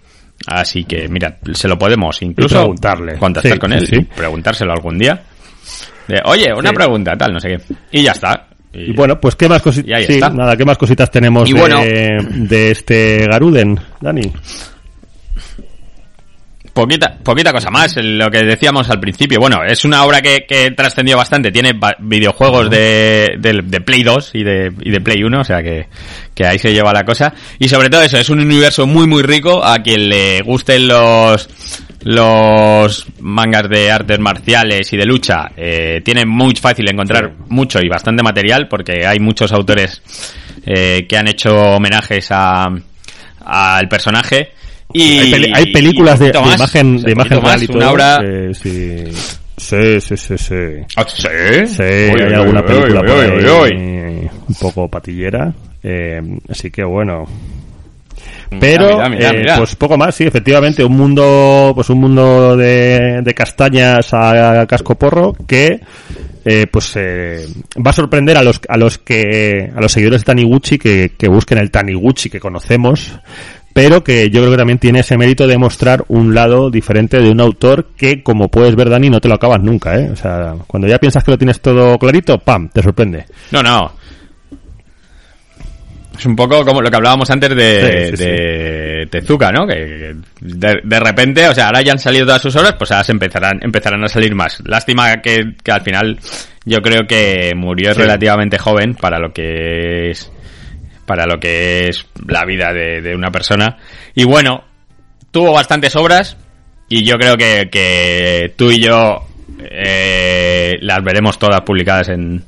Así 0.46 0.84
que, 0.84 1.08
mira, 1.08 1.38
se 1.54 1.68
lo 1.68 1.78
podemos 1.78 2.20
incluso 2.22 2.56
preguntarle. 2.56 3.16
contactar 3.18 3.52
sí, 3.52 3.58
con 3.58 3.72
él, 3.72 3.86
sí. 3.86 4.00
preguntárselo 4.14 4.72
algún 4.72 4.98
día. 4.98 5.22
De, 6.06 6.20
Oye, 6.26 6.52
una 6.52 6.68
sí. 6.68 6.74
pregunta, 6.74 7.16
tal, 7.16 7.32
no 7.32 7.40
sé 7.40 7.48
qué. 7.48 7.74
Y 7.92 8.02
ya 8.02 8.12
está. 8.12 8.48
Y, 8.74 8.90
y 8.90 8.92
bueno, 8.92 9.20
pues 9.20 9.36
qué 9.36 9.48
más 9.48 9.62
cositas. 9.62 10.04
Sí, 10.04 10.18
nada, 10.18 10.56
qué 10.56 10.64
más 10.64 10.78
cositas 10.78 11.10
tenemos 11.10 11.48
de, 11.48 11.58
bueno, 11.58 11.80
de 11.82 12.70
este 12.70 13.26
Garuden, 13.26 13.78
Dani. 14.00 14.32
Poquita, 16.74 17.16
poquita 17.22 17.52
cosa 17.52 17.70
más, 17.70 17.94
lo 18.02 18.28
que 18.32 18.42
decíamos 18.42 18.90
al 18.90 18.98
principio. 18.98 19.38
Bueno, 19.38 19.62
es 19.64 19.84
una 19.84 20.04
obra 20.04 20.20
que, 20.20 20.44
que 20.44 20.72
trascendió 20.72 21.16
bastante. 21.16 21.52
Tiene 21.52 21.78
videojuegos 22.00 22.68
de, 22.68 23.36
de, 23.38 23.60
de, 23.64 23.80
Play 23.80 24.02
2 24.02 24.30
y 24.34 24.42
de, 24.42 24.72
y 24.80 24.90
de 24.90 25.00
Play 25.00 25.22
1, 25.22 25.40
o 25.40 25.44
sea 25.44 25.62
que, 25.62 25.86
que 26.34 26.44
ahí 26.44 26.58
se 26.58 26.72
lleva 26.72 26.92
la 26.92 27.04
cosa. 27.04 27.32
Y 27.60 27.68
sobre 27.68 27.90
todo 27.90 28.02
eso, 28.02 28.18
es 28.18 28.28
un 28.28 28.40
universo 28.40 28.88
muy, 28.88 29.06
muy 29.06 29.22
rico. 29.22 29.64
A 29.64 29.84
quien 29.84 30.08
le 30.08 30.40
gusten 30.42 30.88
los, 30.88 31.48
los 32.04 33.06
mangas 33.20 33.68
de 33.68 33.90
artes 33.90 34.18
marciales 34.18 34.92
y 34.92 34.96
de 34.96 35.06
lucha, 35.06 35.50
eh, 35.56 36.00
tiene 36.04 36.24
muy 36.24 36.54
fácil 36.54 36.88
encontrar 36.90 37.34
mucho 37.48 37.80
y 37.80 37.88
bastante 37.88 38.22
material 38.22 38.68
porque 38.68 39.06
hay 39.06 39.20
muchos 39.20 39.52
autores 39.52 40.02
eh, 40.66 41.06
que 41.08 41.16
han 41.16 41.28
hecho 41.28 41.50
homenajes 41.50 42.28
a 42.30 42.68
al 43.46 43.88
personaje 43.88 44.52
y, 44.92 45.18
hay, 45.18 45.30
peli 45.30 45.52
hay 45.54 45.72
películas 45.72 46.18
de, 46.18 46.30
de, 46.30 46.38
imagen, 46.38 47.02
de 47.02 47.12
imagen 47.12 47.40
real 47.42 47.62
y 47.62 47.66
todo. 47.66 47.78
Una 47.78 47.90
obra... 47.90 48.20
Eh, 48.24 48.54
sí. 48.54 49.04
Sí, 49.56 50.00
sí, 50.00 50.16
sí, 50.16 50.36
sí. 50.36 50.54
¿Ah, 50.96 51.06
sí? 51.06 51.82
Hay 51.82 52.32
alguna 52.34 52.64
película 52.64 53.00
por 53.00 53.10
ahí 53.10 54.28
un 54.48 54.54
poco 54.60 54.88
patillera. 54.88 55.52
Eh, 55.82 56.20
así 56.48 56.70
que 56.70 56.84
bueno. 56.84 57.24
Pero, 58.60 58.94
mira, 58.94 59.08
mira, 59.08 59.32
mira, 59.32 59.54
eh, 59.54 59.58
pues 59.58 59.76
poco 59.76 59.96
más, 59.96 60.14
sí, 60.14 60.24
efectivamente, 60.24 60.84
un 60.84 60.96
mundo, 60.96 61.72
pues 61.74 61.90
un 61.90 62.00
mundo 62.00 62.56
de, 62.56 63.20
de 63.22 63.34
castañas 63.34 64.12
a, 64.12 64.60
a 64.60 64.66
casco 64.66 64.94
porro 64.96 65.34
que, 65.46 65.80
eh, 66.44 66.66
pues 66.70 66.92
eh, 66.96 67.46
va 67.84 67.90
a 67.90 67.94
sorprender 67.94 68.36
a 68.36 68.42
los 68.42 68.60
a 68.68 68.76
los 68.76 68.98
que 68.98 69.70
a 69.74 69.80
los 69.80 69.90
seguidores 69.90 70.20
de 70.20 70.26
Taniguchi 70.26 70.78
que, 70.78 71.12
que 71.16 71.28
busquen 71.28 71.56
el 71.56 71.70
Taniguchi 71.70 72.28
que 72.28 72.38
conocemos 72.38 73.18
pero 73.74 74.04
que 74.04 74.30
yo 74.30 74.40
creo 74.40 74.52
que 74.52 74.56
también 74.56 74.78
tiene 74.78 75.00
ese 75.00 75.18
mérito 75.18 75.48
de 75.48 75.58
mostrar 75.58 76.04
un 76.08 76.32
lado 76.32 76.70
diferente 76.70 77.20
de 77.20 77.28
un 77.28 77.40
autor 77.40 77.88
que, 77.96 78.22
como 78.22 78.48
puedes 78.48 78.76
ver, 78.76 78.88
Dani, 78.88 79.10
no 79.10 79.20
te 79.20 79.28
lo 79.28 79.34
acabas 79.34 79.60
nunca, 79.60 79.98
¿eh? 79.98 80.10
O 80.12 80.16
sea, 80.16 80.54
cuando 80.68 80.86
ya 80.86 80.98
piensas 80.98 81.24
que 81.24 81.32
lo 81.32 81.38
tienes 81.38 81.60
todo 81.60 81.98
clarito, 81.98 82.38
¡pam!, 82.38 82.68
te 82.68 82.80
sorprende. 82.80 83.26
No, 83.50 83.64
no. 83.64 83.92
Es 86.16 86.26
un 86.26 86.36
poco 86.36 86.64
como 86.64 86.80
lo 86.80 86.90
que 86.90 86.96
hablábamos 86.96 87.28
antes 87.30 87.50
de, 87.50 88.12
de 88.12 89.06
Tezuka, 89.10 89.50
¿no? 89.50 89.66
Que, 89.66 90.14
de, 90.40 91.00
repente, 91.00 91.48
o 91.48 91.54
sea, 91.54 91.66
ahora 91.66 91.82
ya 91.82 91.92
han 91.92 91.98
salido 91.98 92.26
todas 92.26 92.42
sus 92.42 92.54
obras, 92.56 92.74
pues 92.78 92.92
ahora 92.92 93.04
se 93.04 93.12
empezarán, 93.12 93.58
empezarán 93.62 94.04
a 94.04 94.08
salir 94.08 94.34
más. 94.34 94.62
Lástima 94.64 95.20
que, 95.20 95.54
que 95.62 95.72
al 95.72 95.82
final 95.82 96.18
yo 96.64 96.80
creo 96.82 97.06
que 97.06 97.52
murió 97.56 97.94
relativamente 97.94 98.58
joven 98.58 98.94
para 98.94 99.18
lo 99.18 99.32
que 99.32 100.10
es 100.10 100.30
para 101.04 101.26
lo 101.26 101.38
que 101.38 101.88
es 101.88 102.06
la 102.26 102.44
vida 102.44 102.72
de, 102.72 103.02
de 103.02 103.14
una 103.14 103.30
persona. 103.30 103.76
Y 104.14 104.24
bueno, 104.24 104.64
tuvo 105.30 105.52
bastantes 105.52 105.96
obras 105.96 106.36
y 106.88 107.04
yo 107.04 107.16
creo 107.16 107.36
que, 107.36 107.68
que 107.70 108.54
tú 108.56 108.70
y 108.70 108.80
yo 108.80 109.26
eh, 109.58 110.78
las 110.80 111.02
veremos 111.02 111.38
todas 111.38 111.60
publicadas 111.62 112.08
en, 112.08 112.44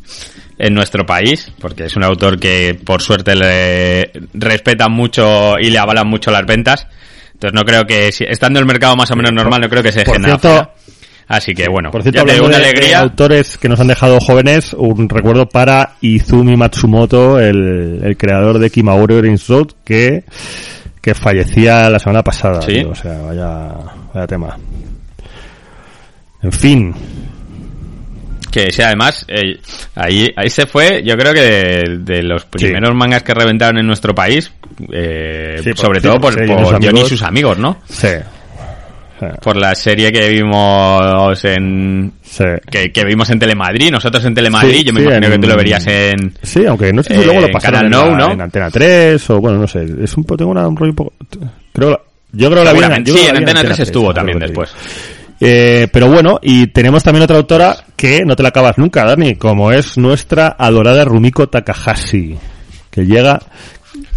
en 0.59 0.75
nuestro 0.75 1.05
país, 1.05 1.53
porque 1.61 1.85
es 1.85 1.97
un 1.97 2.05
autor 2.05 2.39
que 2.39 2.79
por 2.83 3.03
suerte 3.03 3.35
le 3.35 4.11
respetan 4.35 4.93
mucho 4.93 5.59
y 5.59 5.71
le 5.71 5.79
avalan 5.79 6.09
mucho 6.09 6.31
las 6.31 6.47
ventas. 6.47 6.87
Entonces 7.35 7.55
no 7.55 7.65
creo 7.65 7.85
que, 7.87 8.13
si, 8.13 8.25
estando 8.25 8.59
el 8.59 8.67
mercado 8.67 8.97
más 8.97 9.11
o 9.11 9.17
menos 9.17 9.33
normal, 9.33 9.61
no 9.61 9.69
creo 9.69 9.83
que 9.83 9.93
se 9.93 10.05
genere. 10.05 10.39
Así 11.29 11.55
que 11.55 11.69
bueno, 11.69 11.91
por 11.91 12.03
cierto, 12.03 12.25
ya 12.25 12.41
una 12.41 12.57
alegría. 12.57 13.01
autores 13.01 13.59
que 13.59 13.69
nos 13.69 13.81
han 13.81 13.89
dejado 13.89 14.21
jóvenes, 14.21 14.73
un 14.75 15.09
recuerdo 15.09 15.49
para 15.49 15.95
Izumi 16.01 16.57
Matsumoto, 16.57 17.41
el, 17.41 18.01
el 18.05 18.17
creador 18.17 18.61
de 18.61 18.71
Kimagure 18.71 19.21
Rings 19.21 19.49
Road, 19.49 19.73
que, 19.85 20.23
que 21.03 21.15
fallecía 21.15 21.91
la 21.91 21.99
semana 21.99 22.23
pasada. 22.23 22.63
¿Sí? 22.63 22.81
o 22.89 22.95
sea, 22.95 23.19
vaya, 23.23 23.75
vaya 24.15 24.27
tema. 24.29 24.57
En 26.43 26.53
fin, 26.53 26.95
que 28.57 28.73
sí, 28.73 28.81
además, 28.81 29.27
eh, 29.29 29.61
ahí, 29.95 30.33
ahí 30.35 30.49
se 30.49 30.65
fue, 30.65 31.03
yo 31.05 31.15
creo 31.15 31.35
que 31.35 31.85
de, 31.99 32.23
los 32.23 32.47
primeros 32.47 32.95
mangas 32.95 33.23
que 33.23 33.35
reventaron 33.35 33.77
en 33.79 33.87
nuestro 33.87 34.15
país, 34.15 34.51
eh, 34.91 35.61
sobre 35.75 36.01
todo 36.01 36.19
por, 36.19 36.35
por 36.47 36.83
Johnny 36.83 37.03
y 37.03 37.05
sus 37.05 37.23
amigos, 37.23 37.59
¿no? 37.59 37.83
Sí. 37.87 38.09
Por 39.43 39.57
la 39.57 39.75
serie 39.75 40.11
que 40.11 40.29
vimos 40.29 41.45
en 41.45 42.13
que, 42.71 43.05
vimos 43.05 43.29
en 43.29 43.39
Telemadrid, 43.39 43.91
nosotros 43.91 44.25
en 44.25 44.35
Telemadrid, 44.35 44.87
yo 44.87 44.93
me 44.95 45.03
imagino 45.03 45.31
que 45.31 45.39
tú 45.39 45.49
lo 45.49 45.57
verías 45.57 45.87
en 45.87 46.35
Sí, 46.43 46.65
aunque 46.65 46.93
no 46.95 47.03
sé 47.03 47.15
si 47.15 47.25
luego 47.25 47.41
lo 47.41 47.51
pasaron 47.51 47.85
en, 47.85 47.91
¿no? 47.91 48.33
en 48.33 48.41
Antena 48.41 48.71
3 48.71 49.31
o 49.31 49.41
bueno, 49.41 49.59
no 49.59 49.67
sé, 49.67 49.87
es 50.03 50.17
un 50.17 50.25
tengo 50.25 50.51
una, 50.51 50.67
un 50.67 50.77
rollo 50.77 50.93
un 50.93 50.97
poco 50.97 51.13
creo 51.73 52.01
yo 52.33 52.51
creo 52.51 52.65
la 52.65 52.73
vi, 52.73 52.81
sí, 53.05 53.27
en 53.27 53.37
Antena 53.37 53.63
3 53.63 53.81
estuvo 53.81 54.13
también 54.13 54.39
después. 54.39 54.75
Eh, 55.41 55.89
pero 55.93 56.09
bueno, 56.09 56.39
y 56.43 56.69
tenemos 56.69 57.03
también 57.03 57.25
otra 57.25 57.37
autora 57.37 57.77
que 57.95 58.25
no 58.25 58.37
te 58.37 58.43
la 58.43 58.49
acabas 58.51 58.79
nunca, 58.79 59.05
Dani, 59.05 59.37
como 59.37 59.71
es 59.73 59.99
nuestra 59.99 60.57
adorada 60.59 61.05
Rumiko 61.05 61.49
Takahashi, 61.49 62.37
que 62.91 63.05
llega 63.05 63.41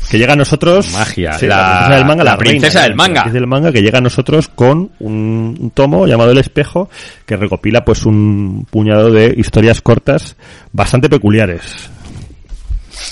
que 0.10 0.18
llega 0.18 0.34
a 0.34 0.36
nosotros 0.36 0.92
magia 0.92 1.32
la, 1.32 1.38
princesa 1.38 1.96
del 1.96 2.06
manga 2.06 2.24
la, 2.24 2.38
princesa 2.38 2.82
del 2.84 2.96
manga. 2.96 3.24
del 3.26 3.48
manga 3.48 3.72
que 3.72 3.82
llega 3.82 4.00
a 4.00 4.02
nosotros 4.02 4.48
con 4.48 4.92
un, 5.00 5.72
tomo 5.74 6.08
llamado 6.08 6.32
el 6.32 6.40
espejo 6.40 6.90
que 7.26 7.38
recopila 7.38 7.86
pues 7.86 8.06
un 8.06 8.66
puñado 8.70 9.12
de 9.12 9.34
historias 9.38 9.82
cortas 9.82 10.36
bastante 10.72 11.10
peculiares. 11.10 11.90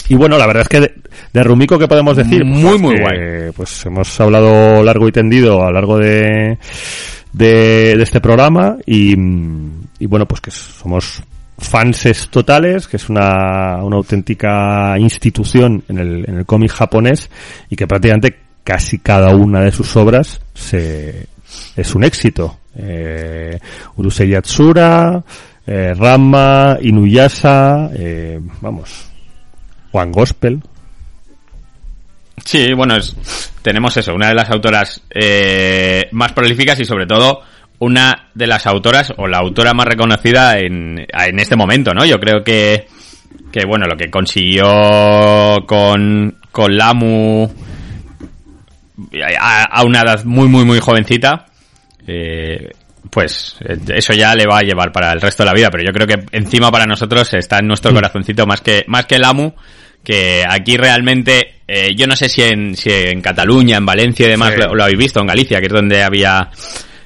Y 0.10 0.16
bueno 0.16 0.38
la 0.38 0.48
verdad 0.48 0.64
es 0.64 0.70
que 0.70 0.94
de, 1.34 1.44
Rumiko 1.44 1.78
qué 1.78 1.88
podemos 1.88 2.18
decir 2.18 2.44
muy 2.44 2.80
muy 2.80 2.96
pues 2.98 3.02
guay. 3.02 3.52
pues 3.56 3.86
hemos 3.86 4.20
hablado 4.20 4.84
largo 4.84 5.08
y 5.08 5.12
tendido 5.12 5.62
a 5.62 5.68
lo 5.68 5.74
largo 5.74 5.98
de 6.00 6.58
de, 7.34 7.94
este 8.02 8.22
programa 8.22 8.78
y, 8.86 9.16
bueno, 9.16 10.28
pues 10.28 10.42
que 10.42 10.52
somos 10.52 11.22
fanses 11.58 12.30
totales, 12.30 12.88
que 12.88 12.98
es 12.98 13.10
una, 13.10 13.84
una 13.84 13.96
auténtica 13.98 14.98
institución 15.00 15.84
en 15.88 15.98
el, 15.98 16.26
en 16.28 16.38
el 16.40 16.46
cómic 16.46 16.72
japonés 16.72 17.30
y 17.70 17.76
que 17.76 17.88
prácticamente 17.88 18.38
casi 18.64 19.00
cada 19.00 19.34
una 19.36 19.62
de 19.62 19.72
sus 19.72 19.96
obras 19.96 20.42
se, 20.54 21.28
es 21.76 21.96
un 21.96 22.04
éxito. 22.04 22.60
Eh, 22.76 23.58
Urusei 23.96 24.30
Yatsura, 24.30 25.24
eh, 25.66 25.94
Rama, 25.94 26.78
Inuyasha, 26.82 27.90
eh, 27.94 28.40
vamos, 28.62 29.10
One 29.92 30.12
Gospel, 30.12 30.62
Sí, 32.44 32.74
bueno, 32.74 32.96
es, 32.96 33.16
tenemos 33.62 33.98
eso, 33.98 34.14
una 34.14 34.30
de 34.30 34.36
las 34.36 34.50
autoras 34.50 35.02
eh, 35.10 36.08
más 36.12 36.34
prolíficas 36.34 36.80
y 36.80 36.86
sobre 36.86 37.06
todo 37.06 37.42
una 37.80 38.30
de 38.34 38.48
las 38.48 38.66
autoras 38.66 39.14
o 39.18 39.28
la 39.28 39.40
autora 39.40 39.74
más 39.74 39.88
reconocida 39.88 40.58
en, 40.58 41.00
en 41.00 41.40
este 41.40 41.56
momento, 41.56 41.94
¿no? 41.94 42.06
Yo 42.06 42.20
creo 42.20 42.44
que, 42.44 42.88
que 43.52 43.66
bueno, 43.68 43.86
lo 43.86 43.98
que 43.98 44.10
consiguió 44.10 45.66
con, 45.68 46.38
con 46.52 46.76
Lamu 46.76 47.50
a, 49.40 49.84
una 49.84 50.02
edad 50.02 50.24
muy, 50.26 50.48
muy, 50.48 50.66
muy 50.66 50.80
jovencita, 50.80 51.46
eh, 52.08 52.72
pues 53.12 53.58
eso 53.90 54.14
ya 54.14 54.36
le 54.36 54.46
va 54.46 54.60
a 54.60 54.64
llevar 54.64 54.92
para 54.92 55.12
el 55.12 55.22
resto 55.22 55.44
de 55.44 55.48
la 55.48 55.54
vida, 55.54 55.70
pero 55.72 55.84
yo 55.84 55.92
creo 55.92 56.08
que 56.08 56.38
encima 56.38 56.72
para 56.72 56.86
nosotros 56.86 57.34
está 57.34 57.60
en 57.60 57.68
nuestro 57.68 57.92
mm. 57.92 57.96
corazoncito 57.96 58.46
más 58.46 58.62
que, 58.62 58.84
más 58.88 59.06
que 59.06 59.20
Lamu, 59.20 59.54
que 60.04 60.44
aquí 60.48 60.78
realmente, 60.78 61.57
eh, 61.68 61.94
yo 61.96 62.08
no 62.08 62.16
sé 62.16 62.30
si 62.30 62.44
en, 62.44 62.76
si 62.76 62.90
en 62.92 63.22
Cataluña, 63.22 63.78
en 63.78 63.86
Valencia 63.86 64.26
y 64.26 64.30
demás 64.30 64.54
lo, 64.58 64.82
habéis 64.82 64.98
visto, 64.98 65.20
en 65.20 65.28
Galicia, 65.28 65.60
que 65.60 65.66
es 65.66 65.74
donde 65.74 66.02
había, 66.02 66.50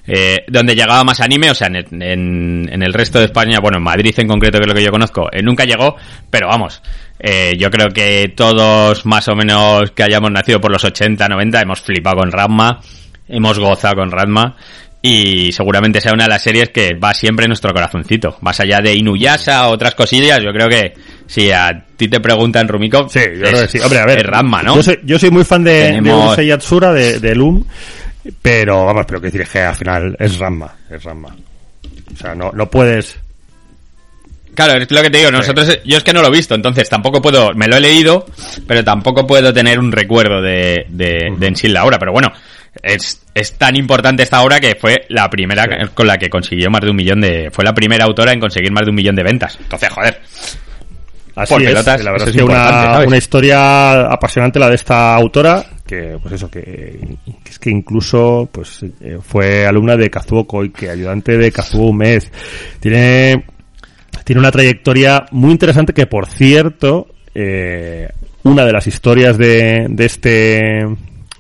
eh, 0.05 0.45
donde 0.47 0.76
llegaba 0.76 1.03
más 1.03 1.20
anime, 1.20 1.49
o 1.49 1.55
sea, 1.55 1.68
en, 1.68 2.70
en, 2.72 2.84
el 2.84 2.93
resto 2.93 3.20
de 3.20 3.26
España, 3.26 3.59
bueno, 3.59 3.78
en 3.78 3.84
Madrid 3.84 4.14
en 4.18 4.28
concreto, 4.28 4.59
que 4.59 4.64
es 4.64 4.68
lo 4.68 4.76
que 4.76 4.84
yo 4.84 4.91
conozco, 4.91 5.30
eh, 5.32 5.41
nunca 5.41 5.66
llegó, 5.66 5.95
pero 6.30 6.47
vamos, 6.47 6.82
eh, 7.20 7.55
yo 7.57 7.70
creo 7.70 7.89
que 7.89 8.34
todos 8.36 9.05
más 9.05 9.28
o 9.28 9.36
menos 9.36 9.91
que 9.91 10.03
hayamos 10.03 10.32
nacido 10.32 10.59
por 10.59 10.72
los 10.72 10.84
80, 10.84 11.28
90, 11.28 11.62
hemos 11.62 11.82
flipado 11.82 12.18
con 12.18 12.32
Radma, 12.32 12.82
hemos 13.28 13.59
gozado 13.59 13.95
con 13.95 14.12
Radma, 14.12 14.55
y 15.03 15.51
seguramente 15.51 16.01
sea 16.01 16.14
una 16.14 16.26
de 16.26 16.30
las 16.30 16.43
series 16.43 16.70
que 16.70 16.93
va 16.93 17.14
siempre 17.14 17.45
en 17.45 17.49
nuestro 17.49 17.74
corazoncito. 17.74 18.38
Más 18.41 18.59
allá 18.59 18.82
de 18.82 18.93
Inuyasha 18.93 19.68
o 19.68 19.72
otras 19.72 19.95
cosillas, 19.95 20.39
yo 20.43 20.51
creo 20.51 20.70
que 20.70 20.93
si 21.32 21.50
a 21.50 21.86
ti 21.96 22.10
te 22.10 22.20
preguntan 22.20 22.68
Rumiko, 22.68 23.08
sí, 23.08 23.22
yo 23.36 23.48
creo 23.48 23.62
que 23.62 23.68
sí. 23.70 23.80
Hombre, 23.80 24.00
a 24.00 24.06
ver, 24.06 24.28
Ramma, 24.28 24.62
¿no? 24.62 24.76
Yo 24.76 24.84
soy, 24.84 25.00
yo 25.06 25.18
soy 25.18 25.32
muy 25.32 25.46
fan 25.46 25.64
de, 25.64 25.94
Tenemos... 25.94 26.36
de 26.36 26.46
Yatsura, 26.46 26.92
de, 26.92 27.22
de 27.22 27.36
Loom, 27.36 27.64
pero 28.42 28.86
vamos, 28.86 29.06
pero 29.08 29.22
que 29.22 29.28
decir 29.28 29.40
es 29.40 29.50
que 29.50 29.60
al 29.60 29.76
final 29.76 30.14
es 30.20 30.38
Ramma, 30.38 30.76
es 30.90 31.02
Ramma. 31.02 31.34
O 32.14 32.18
sea, 32.18 32.36
no, 32.36 32.52
no 32.54 32.70
puedes... 32.70 33.18
Claro, 34.54 34.74
es 34.74 34.92
lo 34.92 35.02
que 35.02 35.10
te 35.10 35.20
digo, 35.20 35.32
nosotros, 35.32 35.80
yo 35.86 35.96
es 35.96 36.04
que 36.04 36.12
no 36.12 36.22
lo 36.22 36.28
he 36.28 36.32
visto, 36.32 36.54
entonces 36.54 36.90
tampoco 36.90 37.22
puedo, 37.22 37.54
me 37.54 37.70
lo 37.70 37.78
he 37.78 37.80
leído, 37.80 38.26
pero 38.68 38.84
tampoco 38.84 39.26
puedo 39.26 39.54
tener 39.54 39.80
un 39.80 39.94
recuerdo 39.94 40.42
de, 40.42 40.86
de, 40.90 41.34
de 41.38 41.48
en 41.48 41.56
sí 41.56 41.70
la 41.70 41.86
obra, 41.86 41.98
pero 41.98 42.12
bueno, 42.12 42.34
es, 42.84 43.22
es 43.34 43.54
tan 43.54 43.78
importante 43.78 44.24
esta 44.24 44.42
obra 44.42 44.60
que 44.60 44.76
fue 44.76 45.06
la 45.08 45.30
primera 45.30 45.88
con 45.94 46.08
la 46.08 46.18
que 46.18 46.30
consiguió 46.30 46.70
más 46.70 46.82
de 46.82 46.90
un 46.90 46.98
millón 46.98 47.22
de, 47.22 47.50
fue 47.54 47.64
la 47.64 47.74
primera 47.74 48.04
autora 48.04 48.34
en 48.34 48.42
conseguir 48.42 48.74
más 48.74 48.84
de 48.84 48.90
un 48.90 48.96
millón 48.98 49.16
de 49.16 49.24
ventas. 49.24 49.58
Entonces, 49.62 49.88
joder, 49.88 50.22
Así 51.36 51.54
es, 51.56 51.74
la 51.74 52.12
verdad 52.12 52.28
es, 52.28 52.36
que 52.36 52.44
una, 52.44 53.04
una, 53.06 53.18
historia 53.18 54.02
apasionante 54.12 54.60
la 54.60 54.70
de 54.70 54.76
esta 54.76 55.16
autora, 55.16 55.64
que 55.86 56.18
pues 56.22 56.34
eso, 56.34 56.50
que, 56.50 57.18
es 57.46 57.60
que 57.60 57.70
incluso 57.70 58.50
pues 58.52 58.84
eh, 59.00 59.18
fue 59.22 59.66
alumna 59.66 59.96
de 59.96 60.10
Kazuo 60.10 60.46
que 60.74 60.90
ayudante 60.90 61.38
de 61.38 61.52
Kazuo 61.52 61.90
Umez. 61.90 62.30
Tiene, 62.80 63.46
tiene 64.26 64.40
una 64.40 64.52
trayectoria 64.52 65.26
muy 65.32 65.52
interesante 65.52 65.94
que 65.94 66.06
por 66.06 66.28
cierto, 66.28 67.08
eh, 67.34 68.10
una 68.44 68.66
de 68.66 68.74
las 68.74 68.88
historias 68.88 69.38
de, 69.38 69.86
de 69.90 70.06
este, 70.06 70.86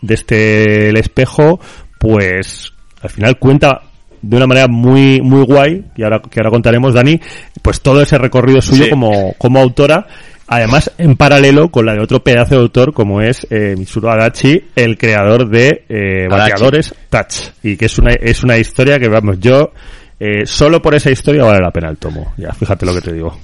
de 0.01 0.13
este 0.13 0.89
El 0.89 0.97
Espejo, 0.97 1.59
pues 1.99 2.73
al 3.01 3.09
final 3.09 3.37
cuenta 3.39 3.81
de 4.21 4.37
una 4.37 4.47
manera 4.47 4.67
muy 4.67 5.21
muy 5.21 5.43
guay 5.43 5.85
y 5.95 6.03
ahora 6.03 6.21
que 6.21 6.39
ahora 6.39 6.49
contaremos 6.49 6.93
Dani 6.93 7.19
pues 7.61 7.81
todo 7.81 8.01
ese 8.01 8.17
recorrido 8.17 8.61
suyo 8.61 8.89
como 8.89 9.33
como 9.37 9.59
autora 9.59 10.05
además 10.47 10.91
en 10.97 11.15
paralelo 11.15 11.69
con 11.69 11.85
la 11.85 11.93
de 11.93 12.01
otro 12.01 12.23
pedazo 12.23 12.55
de 12.55 12.61
autor 12.61 12.93
como 12.93 13.21
es 13.21 13.47
eh, 13.49 13.75
Mitsuru 13.77 14.09
Adachi 14.09 14.61
el 14.75 14.97
creador 14.97 15.49
de 15.49 15.85
eh, 15.89 16.27
bateadores 16.29 16.93
Touch 17.09 17.51
y 17.63 17.77
que 17.77 17.85
es 17.85 17.97
una 17.97 18.13
es 18.13 18.43
una 18.43 18.57
historia 18.57 18.99
que 18.99 19.07
vamos 19.07 19.39
yo 19.39 19.71
eh, 20.19 20.45
solo 20.45 20.81
por 20.81 20.93
esa 20.93 21.09
historia 21.09 21.43
vale 21.43 21.59
la 21.61 21.71
pena 21.71 21.89
el 21.89 21.97
tomo 21.97 22.33
ya 22.37 22.51
fíjate 22.51 22.85
lo 22.85 22.93
que 22.93 23.01
te 23.01 23.13
digo. 23.13 23.37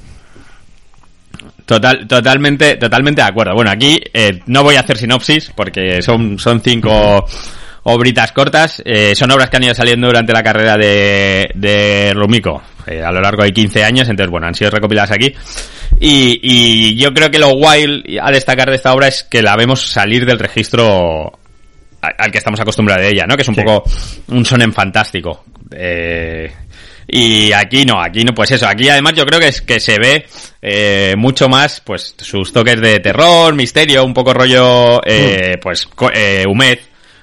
Total, 1.67 2.07
totalmente, 2.07 2.77
totalmente 2.77 3.21
de 3.21 3.27
acuerdo. 3.27 3.53
Bueno, 3.53 3.69
aquí 3.69 3.99
eh, 4.13 4.39
no 4.45 4.63
voy 4.63 4.75
a 4.75 4.79
hacer 4.79 4.97
sinopsis 4.97 5.51
porque 5.53 6.01
son, 6.01 6.39
son 6.39 6.61
cinco 6.61 7.25
obritas 7.89 8.31
cortas. 8.31 8.81
Eh, 8.85 9.13
son 9.15 9.31
obras 9.31 9.49
que 9.49 9.57
han 9.57 9.63
ido 9.63 9.73
saliendo 9.73 10.07
durante 10.07 10.33
la 10.33 10.43
carrera 10.43 10.77
de, 10.77 11.49
de 11.55 12.13
Rumiko 12.13 12.61
eh, 12.85 13.01
a 13.01 13.11
lo 13.11 13.21
largo 13.21 13.43
de 13.43 13.53
15 13.53 13.83
años, 13.83 14.09
entonces 14.09 14.29
bueno, 14.29 14.47
han 14.47 14.55
sido 14.55 14.71
recopiladas 14.71 15.11
aquí. 15.11 15.33
Y, 15.99 16.39
y 16.41 16.95
yo 16.97 17.13
creo 17.13 17.31
que 17.31 17.39
lo 17.39 17.49
guay 17.55 18.17
a 18.21 18.31
destacar 18.31 18.69
de 18.69 18.75
esta 18.75 18.93
obra 18.93 19.07
es 19.07 19.23
que 19.23 19.41
la 19.41 19.55
vemos 19.55 19.87
salir 19.87 20.25
del 20.25 20.39
registro 20.39 21.39
al 22.01 22.31
que 22.31 22.37
estamos 22.37 22.59
acostumbrados 22.59 23.03
de 23.05 23.11
ella, 23.11 23.25
¿no? 23.27 23.35
Que 23.35 23.41
es 23.41 23.47
un 23.47 23.55
poco 23.55 23.83
un 24.27 24.45
sonen 24.45 24.71
fantástico. 24.71 25.45
Eh, 25.71 26.51
Y 27.09 27.53
aquí 27.53 27.85
no, 27.85 28.01
aquí 28.01 28.23
no, 28.25 28.33
pues 28.33 28.51
eso, 28.51 28.67
aquí 28.67 28.89
además 28.89 29.13
yo 29.15 29.25
creo 29.25 29.39
que 29.39 29.47
es 29.47 29.61
que 29.61 29.79
se 29.79 29.97
ve 29.97 30.25
eh, 30.61 31.15
mucho 31.17 31.47
más, 31.47 31.79
pues, 31.79 32.15
sus 32.17 32.51
toques 32.51 32.81
de 32.81 32.99
terror, 32.99 33.55
misterio, 33.55 34.03
un 34.03 34.13
poco 34.13 34.33
rollo, 34.33 34.99
eh, 35.05 35.53
mm. 35.55 35.59
pues, 35.61 35.87
eh, 36.13 36.43
humed. 36.45 36.79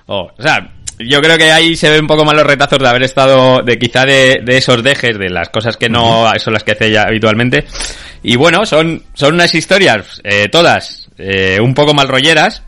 O, 0.06 0.30
o 0.36 0.42
sea, 0.42 0.72
yo 0.98 1.20
creo 1.20 1.36
que 1.36 1.50
ahí 1.50 1.76
se 1.76 1.90
ven 1.90 2.02
un 2.02 2.06
poco 2.06 2.24
más 2.24 2.34
los 2.34 2.46
retazos 2.46 2.78
de 2.78 2.88
haber 2.88 3.02
estado, 3.02 3.62
de 3.62 3.78
quizá 3.78 4.04
de, 4.04 4.40
de 4.44 4.56
esos 4.56 4.82
dejes, 4.82 5.18
de 5.18 5.30
las 5.30 5.48
cosas 5.48 5.76
que 5.76 5.88
no 5.88 6.30
son 6.38 6.52
las 6.52 6.62
que 6.62 6.72
hace 6.72 6.86
ella 6.86 7.04
habitualmente. 7.04 7.64
Y 8.22 8.36
bueno, 8.36 8.64
son, 8.64 9.02
son 9.12 9.34
unas 9.34 9.54
historias, 9.54 10.20
eh, 10.24 10.48
todas, 10.48 11.08
eh, 11.18 11.58
un 11.60 11.74
poco 11.74 11.94
mal 11.94 12.08
rolleras, 12.08 12.62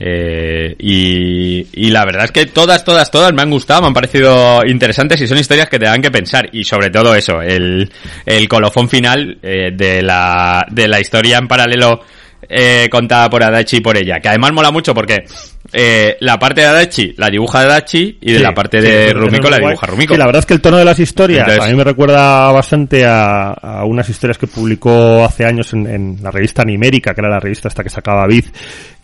eh, 0.00 0.76
y, 0.78 1.66
y, 1.72 1.90
la 1.90 2.04
verdad 2.04 2.26
es 2.26 2.30
que 2.30 2.46
todas, 2.46 2.84
todas, 2.84 3.10
todas 3.10 3.32
me 3.32 3.42
han 3.42 3.50
gustado, 3.50 3.80
me 3.80 3.88
han 3.88 3.94
parecido 3.94 4.64
interesantes 4.64 5.20
y 5.20 5.26
son 5.26 5.38
historias 5.38 5.68
que 5.68 5.78
te 5.78 5.86
dan 5.86 6.00
que 6.02 6.10
pensar. 6.10 6.48
Y 6.52 6.64
sobre 6.64 6.90
todo 6.90 7.14
eso, 7.14 7.42
el, 7.42 7.90
el 8.24 8.48
colofón 8.48 8.88
final 8.88 9.38
eh, 9.42 9.70
de, 9.74 10.02
la, 10.02 10.64
de 10.70 10.86
la 10.86 11.00
historia 11.00 11.38
en 11.38 11.48
paralelo 11.48 12.00
eh, 12.48 12.88
contada 12.90 13.28
por 13.28 13.42
Adachi 13.42 13.76
y 13.76 13.80
por 13.80 13.96
ella. 13.96 14.20
Que 14.20 14.28
además 14.28 14.52
mola 14.52 14.70
mucho 14.70 14.94
porque 14.94 15.24
eh, 15.72 16.16
la 16.20 16.38
parte 16.38 16.62
de 16.62 16.66
Adachi 16.66 17.14
la 17.16 17.28
dibuja 17.28 17.60
Adachi 17.60 18.18
y 18.20 18.32
de 18.32 18.40
la 18.40 18.54
parte 18.54 18.80
de 18.80 19.12
Rumiko 19.12 19.50
la 19.50 19.58
dibuja 19.58 19.86
Rumiko. 19.86 20.16
la 20.16 20.24
verdad 20.24 20.40
es 20.40 20.46
que 20.46 20.54
el 20.54 20.62
tono 20.62 20.78
de 20.78 20.84
las 20.84 20.98
historias 20.98 21.46
a 21.60 21.66
mí 21.66 21.74
me 21.74 21.84
recuerda 21.84 22.50
bastante 22.52 23.04
a, 23.04 23.50
a, 23.50 23.84
unas 23.84 24.08
historias 24.08 24.38
que 24.38 24.46
publicó 24.46 25.24
hace 25.24 25.44
años 25.44 25.72
en, 25.74 25.86
en, 25.86 26.18
la 26.22 26.30
revista 26.30 26.62
Animérica, 26.62 27.12
que 27.12 27.20
era 27.20 27.28
la 27.28 27.40
revista 27.40 27.68
hasta 27.68 27.82
que 27.82 27.90
sacaba 27.90 28.26
Biz, 28.26 28.50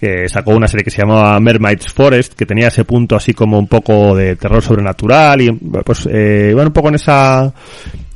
que 0.00 0.28
sacó 0.28 0.52
una 0.52 0.66
serie 0.66 0.84
que 0.84 0.90
se 0.90 1.02
llamaba 1.02 1.38
Mermaid's 1.38 1.92
Forest, 1.92 2.34
que 2.34 2.46
tenía 2.46 2.68
ese 2.68 2.84
punto 2.84 3.16
así 3.16 3.34
como 3.34 3.58
un 3.58 3.68
poco 3.68 4.16
de 4.16 4.36
terror 4.36 4.62
sobrenatural 4.62 5.42
y 5.42 5.50
pues 5.52 6.08
eh, 6.10 6.52
bueno, 6.54 6.68
un 6.68 6.72
poco 6.72 6.88
en 6.88 6.94
esa 6.94 7.52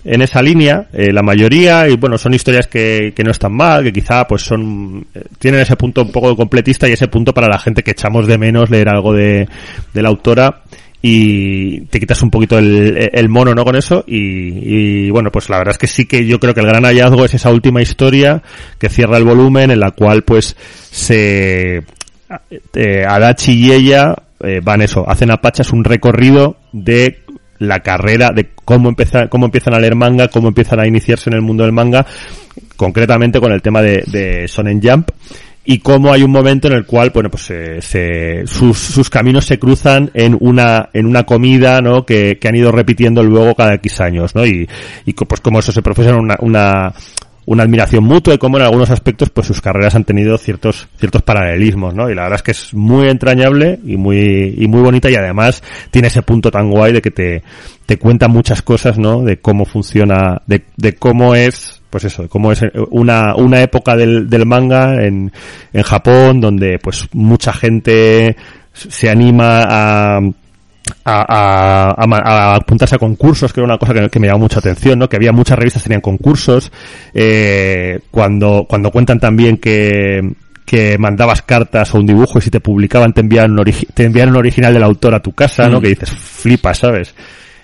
en 0.08 0.22
esa 0.22 0.42
línea, 0.42 0.88
eh, 0.92 1.12
la 1.12 1.22
mayoría, 1.22 1.88
y 1.88 1.96
bueno, 1.96 2.16
son 2.16 2.32
historias 2.32 2.66
que, 2.66 3.12
que 3.14 3.22
no 3.22 3.30
están 3.30 3.54
mal, 3.54 3.84
que 3.84 3.92
quizá 3.92 4.26
pues 4.26 4.42
son, 4.42 5.06
eh, 5.14 5.22
tienen 5.38 5.60
ese 5.60 5.76
punto 5.76 6.02
un 6.02 6.10
poco 6.10 6.34
completista 6.34 6.88
y 6.88 6.92
ese 6.92 7.08
punto 7.08 7.34
para 7.34 7.48
la 7.48 7.58
gente 7.58 7.82
que 7.82 7.90
echamos 7.90 8.26
de 8.26 8.38
menos 8.38 8.70
leer 8.70 8.88
algo 8.88 9.12
de, 9.12 9.46
de 9.92 10.02
la 10.02 10.08
autora 10.08 10.62
y 11.02 11.82
te 11.82 12.00
quitas 12.00 12.22
un 12.22 12.30
poquito 12.30 12.58
el, 12.58 13.10
el 13.12 13.28
mono, 13.28 13.54
¿no? 13.54 13.64
Con 13.64 13.76
eso 13.76 14.02
y, 14.06 15.06
y, 15.06 15.10
bueno, 15.10 15.30
pues 15.30 15.48
la 15.48 15.58
verdad 15.58 15.72
es 15.72 15.78
que 15.78 15.86
sí 15.86 16.06
que 16.06 16.26
yo 16.26 16.40
creo 16.40 16.54
que 16.54 16.60
el 16.60 16.66
gran 16.66 16.84
hallazgo 16.84 17.24
es 17.24 17.34
esa 17.34 17.50
última 17.50 17.82
historia 17.82 18.42
que 18.78 18.88
cierra 18.88 19.18
el 19.18 19.24
volumen 19.24 19.70
en 19.70 19.80
la 19.80 19.92
cual 19.92 20.22
pues 20.22 20.56
se, 20.90 21.84
eh, 22.74 23.04
Adachi 23.06 23.52
y 23.52 23.72
ella 23.72 24.14
eh, 24.40 24.60
van 24.62 24.82
eso, 24.82 25.08
hacen 25.08 25.30
a 25.30 25.38
Pachas 25.38 25.72
un 25.72 25.84
recorrido 25.84 26.56
de 26.72 27.22
la 27.58 27.80
carrera 27.80 28.30
de 28.30 28.50
cómo 28.64 28.88
empezar, 28.88 29.28
cómo 29.28 29.46
empiezan 29.46 29.74
a 29.74 29.80
leer 29.80 29.94
manga, 29.94 30.28
cómo 30.28 30.48
empiezan 30.48 30.80
a 30.80 30.86
iniciarse 30.86 31.30
en 31.30 31.36
el 31.36 31.42
mundo 31.42 31.64
del 31.64 31.72
manga, 31.72 32.06
concretamente 32.76 33.40
con 33.40 33.52
el 33.52 33.62
tema 33.62 33.82
de, 33.82 34.04
de 34.06 34.48
Sonen 34.48 34.80
Jump 34.82 35.10
y 35.70 35.80
cómo 35.80 36.10
hay 36.10 36.22
un 36.22 36.30
momento 36.30 36.68
en 36.68 36.72
el 36.72 36.86
cual, 36.86 37.10
bueno, 37.12 37.28
pues 37.28 37.42
se, 37.42 37.82
se, 37.82 38.46
sus, 38.46 38.78
sus 38.78 39.10
caminos 39.10 39.44
se 39.44 39.58
cruzan 39.58 40.10
en 40.14 40.34
una, 40.40 40.88
en 40.94 41.04
una 41.04 41.24
comida, 41.24 41.82
¿no? 41.82 42.06
Que, 42.06 42.38
que 42.38 42.48
han 42.48 42.56
ido 42.56 42.72
repitiendo 42.72 43.22
luego 43.22 43.54
cada 43.54 43.74
X 43.74 44.00
años, 44.00 44.34
¿no? 44.34 44.46
Y, 44.46 44.66
y 45.04 45.12
pues 45.12 45.42
como 45.42 45.58
eso 45.58 45.70
se 45.70 45.82
profesan 45.82 46.14
una, 46.14 46.36
una, 46.40 46.94
una 47.48 47.62
admiración 47.62 48.04
mutua 48.04 48.34
y 48.34 48.38
como 48.38 48.58
en 48.58 48.64
algunos 48.64 48.90
aspectos 48.90 49.30
pues 49.30 49.46
sus 49.46 49.62
carreras 49.62 49.94
han 49.94 50.04
tenido 50.04 50.36
ciertos 50.36 50.86
ciertos 50.98 51.22
paralelismos, 51.22 51.94
¿no? 51.94 52.10
Y 52.10 52.14
la 52.14 52.24
verdad 52.24 52.36
es 52.36 52.42
que 52.42 52.50
es 52.50 52.74
muy 52.74 53.08
entrañable 53.08 53.80
y 53.86 53.96
muy 53.96 54.54
y 54.58 54.68
muy 54.68 54.82
bonita 54.82 55.10
y 55.10 55.14
además 55.14 55.62
tiene 55.90 56.08
ese 56.08 56.20
punto 56.20 56.50
tan 56.50 56.70
guay 56.70 56.92
de 56.92 57.00
que 57.00 57.10
te 57.10 57.42
te 57.86 57.96
cuenta 57.96 58.28
muchas 58.28 58.60
cosas, 58.60 58.98
¿no? 58.98 59.22
De 59.22 59.38
cómo 59.38 59.64
funciona, 59.64 60.42
de, 60.46 60.64
de 60.76 60.92
cómo 60.96 61.34
es 61.34 61.80
pues 61.88 62.04
eso, 62.04 62.24
de 62.24 62.28
cómo 62.28 62.52
es 62.52 62.60
una, 62.90 63.34
una 63.34 63.62
época 63.62 63.96
del, 63.96 64.28
del 64.28 64.44
manga 64.44 65.02
en, 65.02 65.32
en 65.72 65.82
Japón 65.82 66.42
donde 66.42 66.78
pues 66.78 67.08
mucha 67.14 67.54
gente 67.54 68.36
se 68.74 69.08
anima 69.08 69.62
a 69.66 70.20
a, 71.08 71.92
a, 71.92 72.04
a, 72.04 72.54
apuntarse 72.56 72.96
a 72.96 72.98
concursos, 72.98 73.52
que 73.52 73.60
era 73.60 73.66
una 73.66 73.78
cosa 73.78 73.94
que, 73.94 74.08
que, 74.10 74.20
me 74.20 74.26
llamó 74.26 74.40
mucha 74.40 74.58
atención, 74.58 74.98
¿no? 74.98 75.08
Que 75.08 75.16
había 75.16 75.32
muchas 75.32 75.58
revistas 75.58 75.82
que 75.82 75.88
tenían 75.88 76.00
concursos, 76.00 76.70
eh, 77.14 78.00
cuando, 78.10 78.66
cuando 78.68 78.90
cuentan 78.90 79.18
también 79.18 79.56
que, 79.56 80.20
que 80.64 80.98
mandabas 80.98 81.42
cartas 81.42 81.94
o 81.94 81.98
un 81.98 82.06
dibujo 82.06 82.38
y 82.38 82.42
si 82.42 82.50
te 82.50 82.60
publicaban 82.60 83.12
te 83.12 83.20
enviaban 83.22 83.58
un, 83.58 83.64
te 83.94 84.04
enviaban 84.04 84.34
un 84.34 84.36
original 84.36 84.74
del 84.74 84.82
autor 84.82 85.14
a 85.14 85.20
tu 85.20 85.32
casa, 85.32 85.68
¿no? 85.68 85.78
Mm. 85.78 85.82
Que 85.82 85.88
dices, 85.88 86.10
flipa, 86.10 86.74
¿sabes? 86.74 87.14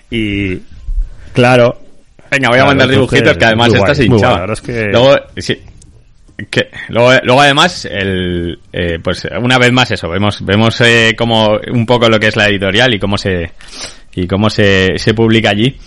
Y, 0.09 0.57
claro. 1.33 1.79
Venga, 2.31 2.49
voy 2.49 2.59
a 2.59 2.65
mandar 2.65 2.89
dibujitos 2.89 3.37
que 3.37 3.45
además 3.45 3.73
estás 3.73 3.99
hinchado. 3.99 4.51
es 4.51 4.61
que... 4.61 4.87
Luego, 4.91 5.15
sí, 5.37 5.61
que 6.49 6.69
luego, 6.89 7.13
luego 7.23 7.41
además 7.41 7.85
el 7.85 8.59
eh, 8.73 8.99
pues 9.01 9.25
una 9.41 9.57
vez 9.57 9.71
más 9.71 9.91
eso 9.91 10.09
vemos 10.09 10.43
vemos 10.45 10.81
eh, 10.81 11.13
como 11.17 11.57
un 11.71 11.85
poco 11.85 12.09
lo 12.09 12.19
que 12.19 12.27
es 12.27 12.35
la 12.35 12.47
editorial 12.47 12.93
y 12.93 12.99
cómo 12.99 13.17
se 13.17 13.51
y 14.13 14.27
cómo 14.27 14.49
se, 14.49 14.97
se 14.97 15.13
publica 15.13 15.49
allí. 15.49 15.77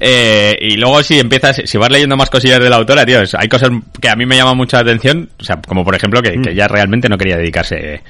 Eh, 0.00 0.56
y 0.60 0.76
luego 0.76 1.02
si 1.02 1.20
empiezas 1.20 1.60
si 1.64 1.78
vas 1.78 1.90
leyendo 1.90 2.16
más 2.16 2.30
cosillas 2.30 2.60
de 2.60 2.70
la 2.70 2.76
autora 2.76 3.04
tío 3.04 3.20
hay 3.38 3.48
cosas 3.48 3.70
que 4.00 4.08
a 4.08 4.16
mí 4.16 4.24
me 4.24 4.36
llaman 4.36 4.56
mucha 4.56 4.78
atención 4.78 5.28
o 5.38 5.44
sea 5.44 5.60
como 5.60 5.84
por 5.84 5.94
ejemplo 5.94 6.22
que, 6.22 6.40
que 6.40 6.54
ya 6.54 6.66
realmente 6.66 7.08
no 7.08 7.18
quería 7.18 7.36
dedicarse 7.36 8.02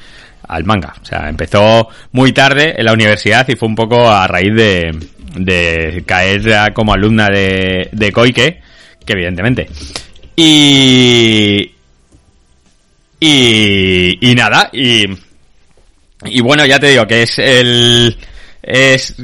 al 0.47 0.65
manga. 0.65 0.95
O 1.03 1.05
sea 1.05 1.29
empezó 1.29 1.89
muy 2.13 2.33
tarde 2.33 2.75
en 2.77 2.85
la 2.85 2.93
universidad 2.93 3.47
y 3.49 3.57
fue 3.57 3.69
un 3.69 3.75
poco 3.75 4.09
a 4.09 4.29
raíz 4.29 4.55
de 4.55 4.97
de 5.35 6.05
caer 6.07 6.73
como 6.73 6.95
alumna 6.95 7.27
de 7.27 7.89
de 7.91 8.13
Koike 8.13 8.61
que 9.05 9.13
evidentemente 9.13 9.67
y, 10.37 11.73
y, 13.21 14.19
y 14.31 14.35
nada, 14.35 14.71
y, 14.73 15.05
y 16.25 16.41
bueno, 16.41 16.65
ya 16.67 16.79
te 16.79 16.89
digo 16.89 17.07
que 17.07 17.23
es 17.23 17.39
el, 17.39 18.17
es 18.63 19.17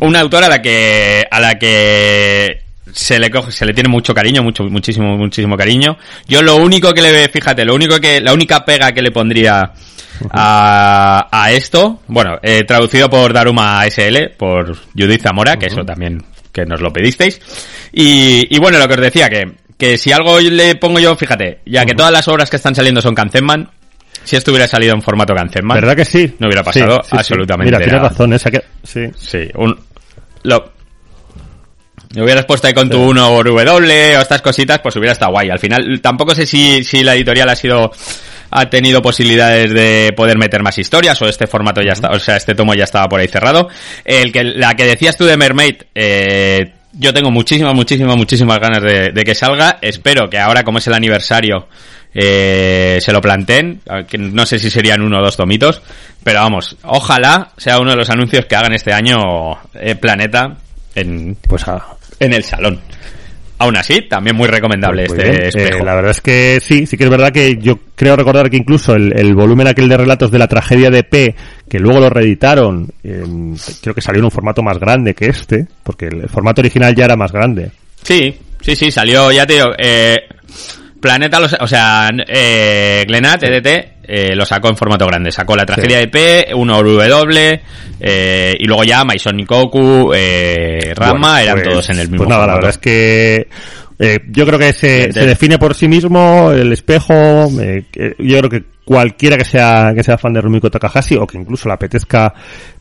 una 0.00 0.20
autora 0.20 0.46
a 0.46 0.50
la 0.50 0.62
que, 0.62 1.24
a 1.30 1.40
la 1.40 1.58
que 1.58 2.62
se 2.92 3.18
le 3.18 3.30
coge, 3.30 3.50
se 3.50 3.66
le 3.66 3.74
tiene 3.74 3.88
mucho 3.88 4.14
cariño, 4.14 4.42
mucho, 4.42 4.64
muchísimo, 4.64 5.16
muchísimo 5.16 5.56
cariño. 5.56 5.96
Yo 6.28 6.42
lo 6.42 6.56
único 6.56 6.92
que 6.92 7.02
le 7.02 7.12
ve, 7.12 7.28
fíjate, 7.28 7.64
lo 7.64 7.74
único 7.74 7.98
que, 7.98 8.20
la 8.20 8.32
única 8.32 8.64
pega 8.64 8.92
que 8.92 9.02
le 9.02 9.10
pondría 9.10 9.72
a, 10.30 11.28
a 11.30 11.52
esto, 11.52 12.00
bueno, 12.06 12.38
eh, 12.42 12.64
traducido 12.64 13.10
por 13.10 13.32
Daruma 13.32 13.84
SL, 13.86 14.30
por 14.36 14.76
Judith 14.96 15.22
Zamora, 15.22 15.56
que 15.56 15.66
eso 15.66 15.84
también, 15.84 16.22
que 16.52 16.64
nos 16.64 16.80
lo 16.80 16.92
pedisteis. 16.92 17.40
Y, 17.92 18.46
y 18.48 18.58
bueno, 18.58 18.78
lo 18.78 18.86
que 18.86 18.94
os 18.94 19.00
decía, 19.00 19.28
que 19.28 19.52
que 19.76 19.98
si 19.98 20.12
algo 20.12 20.40
le 20.40 20.76
pongo 20.76 20.98
yo, 20.98 21.16
fíjate, 21.16 21.60
ya 21.66 21.84
que 21.84 21.94
todas 21.94 22.12
las 22.12 22.26
obras 22.28 22.50
que 22.50 22.56
están 22.56 22.74
saliendo 22.74 23.00
son 23.00 23.14
Kanzenman, 23.14 23.68
si 24.22 24.36
esto 24.36 24.50
hubiera 24.50 24.66
salido 24.66 24.94
en 24.94 25.02
formato 25.02 25.34
Kanzenman, 25.34 25.76
¿verdad 25.76 25.96
que 25.96 26.04
sí? 26.04 26.34
No 26.38 26.46
hubiera 26.46 26.62
pasado 26.62 27.02
absolutamente 27.10 27.72
Mira, 27.72 27.84
tienes 27.84 28.02
razón, 28.02 28.32
esa 28.32 28.50
que... 28.50 28.62
Sí. 28.82 29.06
Sí, 29.16 29.48
un... 29.54 29.78
Lo... 30.42 30.72
Me 32.14 32.22
hubieras 32.22 32.44
puesto 32.44 32.68
ahí 32.68 32.74
con 32.74 32.88
tu 32.88 33.00
1 33.00 33.34
o 33.34 33.42
W 33.42 34.16
o 34.16 34.20
estas 34.20 34.40
cositas, 34.40 34.78
pues 34.78 34.94
hubiera 34.94 35.12
estado 35.12 35.32
guay. 35.32 35.50
Al 35.50 35.58
final, 35.58 36.00
tampoco 36.00 36.32
sé 36.32 36.46
si, 36.46 36.84
si 36.84 37.02
la 37.02 37.16
editorial 37.16 37.48
ha 37.48 37.56
sido 37.56 37.90
ha 38.56 38.70
tenido 38.70 39.02
posibilidades 39.02 39.74
de 39.74 40.12
poder 40.16 40.38
meter 40.38 40.62
más 40.62 40.78
historias 40.78 41.20
o 41.22 41.26
este 41.26 41.48
formato 41.48 41.82
ya 41.82 41.92
está, 41.92 42.10
o 42.10 42.20
sea, 42.20 42.36
este 42.36 42.54
tomo 42.54 42.72
ya 42.72 42.84
estaba 42.84 43.08
por 43.08 43.18
ahí 43.18 43.26
cerrado. 43.26 43.68
El 44.04 44.32
que 44.32 44.44
la 44.44 44.74
que 44.74 44.84
decías 44.84 45.16
tú 45.16 45.24
de 45.24 45.36
Mermaid 45.36 45.74
eh, 45.92 46.72
yo 46.98 47.12
tengo 47.12 47.30
muchísimas, 47.30 47.74
muchísimas, 47.74 48.16
muchísimas 48.16 48.58
ganas 48.58 48.82
de, 48.82 49.24
que 49.24 49.34
salga. 49.34 49.78
Espero 49.80 50.28
que 50.28 50.38
ahora, 50.38 50.62
como 50.62 50.78
es 50.78 50.86
el 50.86 50.94
aniversario, 50.94 51.68
eh, 52.12 52.98
se 53.00 53.12
lo 53.12 53.20
planteen. 53.20 53.80
No 54.18 54.46
sé 54.46 54.58
si 54.58 54.70
serían 54.70 55.02
uno 55.02 55.18
o 55.18 55.22
dos 55.22 55.36
tomitos. 55.36 55.82
Pero 56.22 56.40
vamos, 56.40 56.76
ojalá 56.84 57.52
sea 57.56 57.78
uno 57.78 57.90
de 57.90 57.96
los 57.96 58.10
anuncios 58.10 58.46
que 58.46 58.56
hagan 58.56 58.72
este 58.72 58.92
año 58.92 59.18
eh, 59.74 59.94
Planeta 59.94 60.56
en, 60.94 61.36
pues 61.46 61.66
a, 61.68 61.84
en 62.20 62.32
el 62.32 62.44
salón. 62.44 62.80
Aún 63.64 63.78
así, 63.78 64.02
también 64.02 64.36
muy 64.36 64.46
recomendable 64.46 65.06
pues 65.06 65.18
este 65.18 65.48
espejo. 65.48 65.78
Eh, 65.78 65.84
la 65.84 65.94
verdad 65.94 66.10
es 66.10 66.20
que 66.20 66.58
sí, 66.60 66.84
sí 66.84 66.98
que 66.98 67.04
es 67.04 67.10
verdad 67.10 67.32
que 67.32 67.56
yo 67.56 67.78
creo 67.94 68.14
recordar 68.14 68.50
que 68.50 68.58
incluso 68.58 68.94
el, 68.94 69.18
el 69.18 69.34
volumen 69.34 69.66
aquel 69.66 69.88
de 69.88 69.96
relatos 69.96 70.30
de 70.30 70.38
la 70.38 70.48
tragedia 70.48 70.90
de 70.90 71.02
P, 71.02 71.34
que 71.66 71.78
luego 71.78 72.00
lo 72.00 72.10
reeditaron, 72.10 72.88
eh, 73.02 73.24
creo 73.82 73.94
que 73.94 74.02
salió 74.02 74.18
en 74.18 74.26
un 74.26 74.30
formato 74.30 74.62
más 74.62 74.78
grande 74.78 75.14
que 75.14 75.26
este, 75.26 75.66
porque 75.82 76.08
el, 76.08 76.28
formato 76.28 76.60
original 76.60 76.94
ya 76.94 77.06
era 77.06 77.16
más 77.16 77.32
grande. 77.32 77.70
Sí, 78.02 78.36
sí, 78.60 78.76
sí, 78.76 78.90
salió, 78.90 79.32
ya 79.32 79.46
te 79.46 79.54
digo, 79.54 79.70
eh, 79.78 80.20
Planeta, 81.04 81.38
o 81.60 81.66
sea, 81.68 82.08
eh, 82.26 83.04
Glenat, 83.06 83.42
EDT, 83.42 83.66
eh, 84.04 84.34
lo 84.34 84.46
sacó 84.46 84.70
en 84.70 84.76
formato 84.78 85.06
grande. 85.06 85.30
Sacó 85.30 85.54
la 85.54 85.66
tragedia 85.66 85.98
sí. 85.98 86.06
de 86.06 86.08
P, 86.08 86.54
1W, 86.54 87.60
eh, 88.00 88.54
y 88.58 88.64
luego 88.64 88.84
ya 88.84 89.04
Maison 89.04 89.36
Nikoku, 89.36 90.14
eh, 90.14 90.94
Rama, 90.96 91.32
bueno, 91.32 91.38
eran 91.38 91.54
pues, 91.56 91.68
todos 91.68 91.90
en 91.90 91.98
el 91.98 92.08
mismo 92.08 92.24
Pues 92.24 92.28
nada, 92.30 92.40
formato. 92.40 92.46
la 92.46 92.54
verdad 92.54 92.70
es 92.70 92.78
que 92.78 93.48
eh, 93.98 94.18
yo 94.30 94.46
creo 94.46 94.58
que 94.58 94.72
se, 94.72 95.12
se, 95.12 95.26
define 95.26 95.58
por 95.58 95.74
sí 95.74 95.88
mismo 95.88 96.50
el 96.52 96.72
espejo. 96.72 97.14
Eh, 97.60 97.84
yo 98.18 98.38
creo 98.38 98.48
que 98.48 98.64
cualquiera 98.84 99.36
que 99.36 99.44
sea 99.44 99.92
que 99.94 100.02
sea 100.02 100.18
fan 100.18 100.32
de 100.32 100.40
Rumiko 100.40 100.70
Takahashi 100.70 101.16
o 101.16 101.26
que 101.26 101.38
incluso 101.38 101.68
le 101.68 101.74
apetezca 101.74 102.32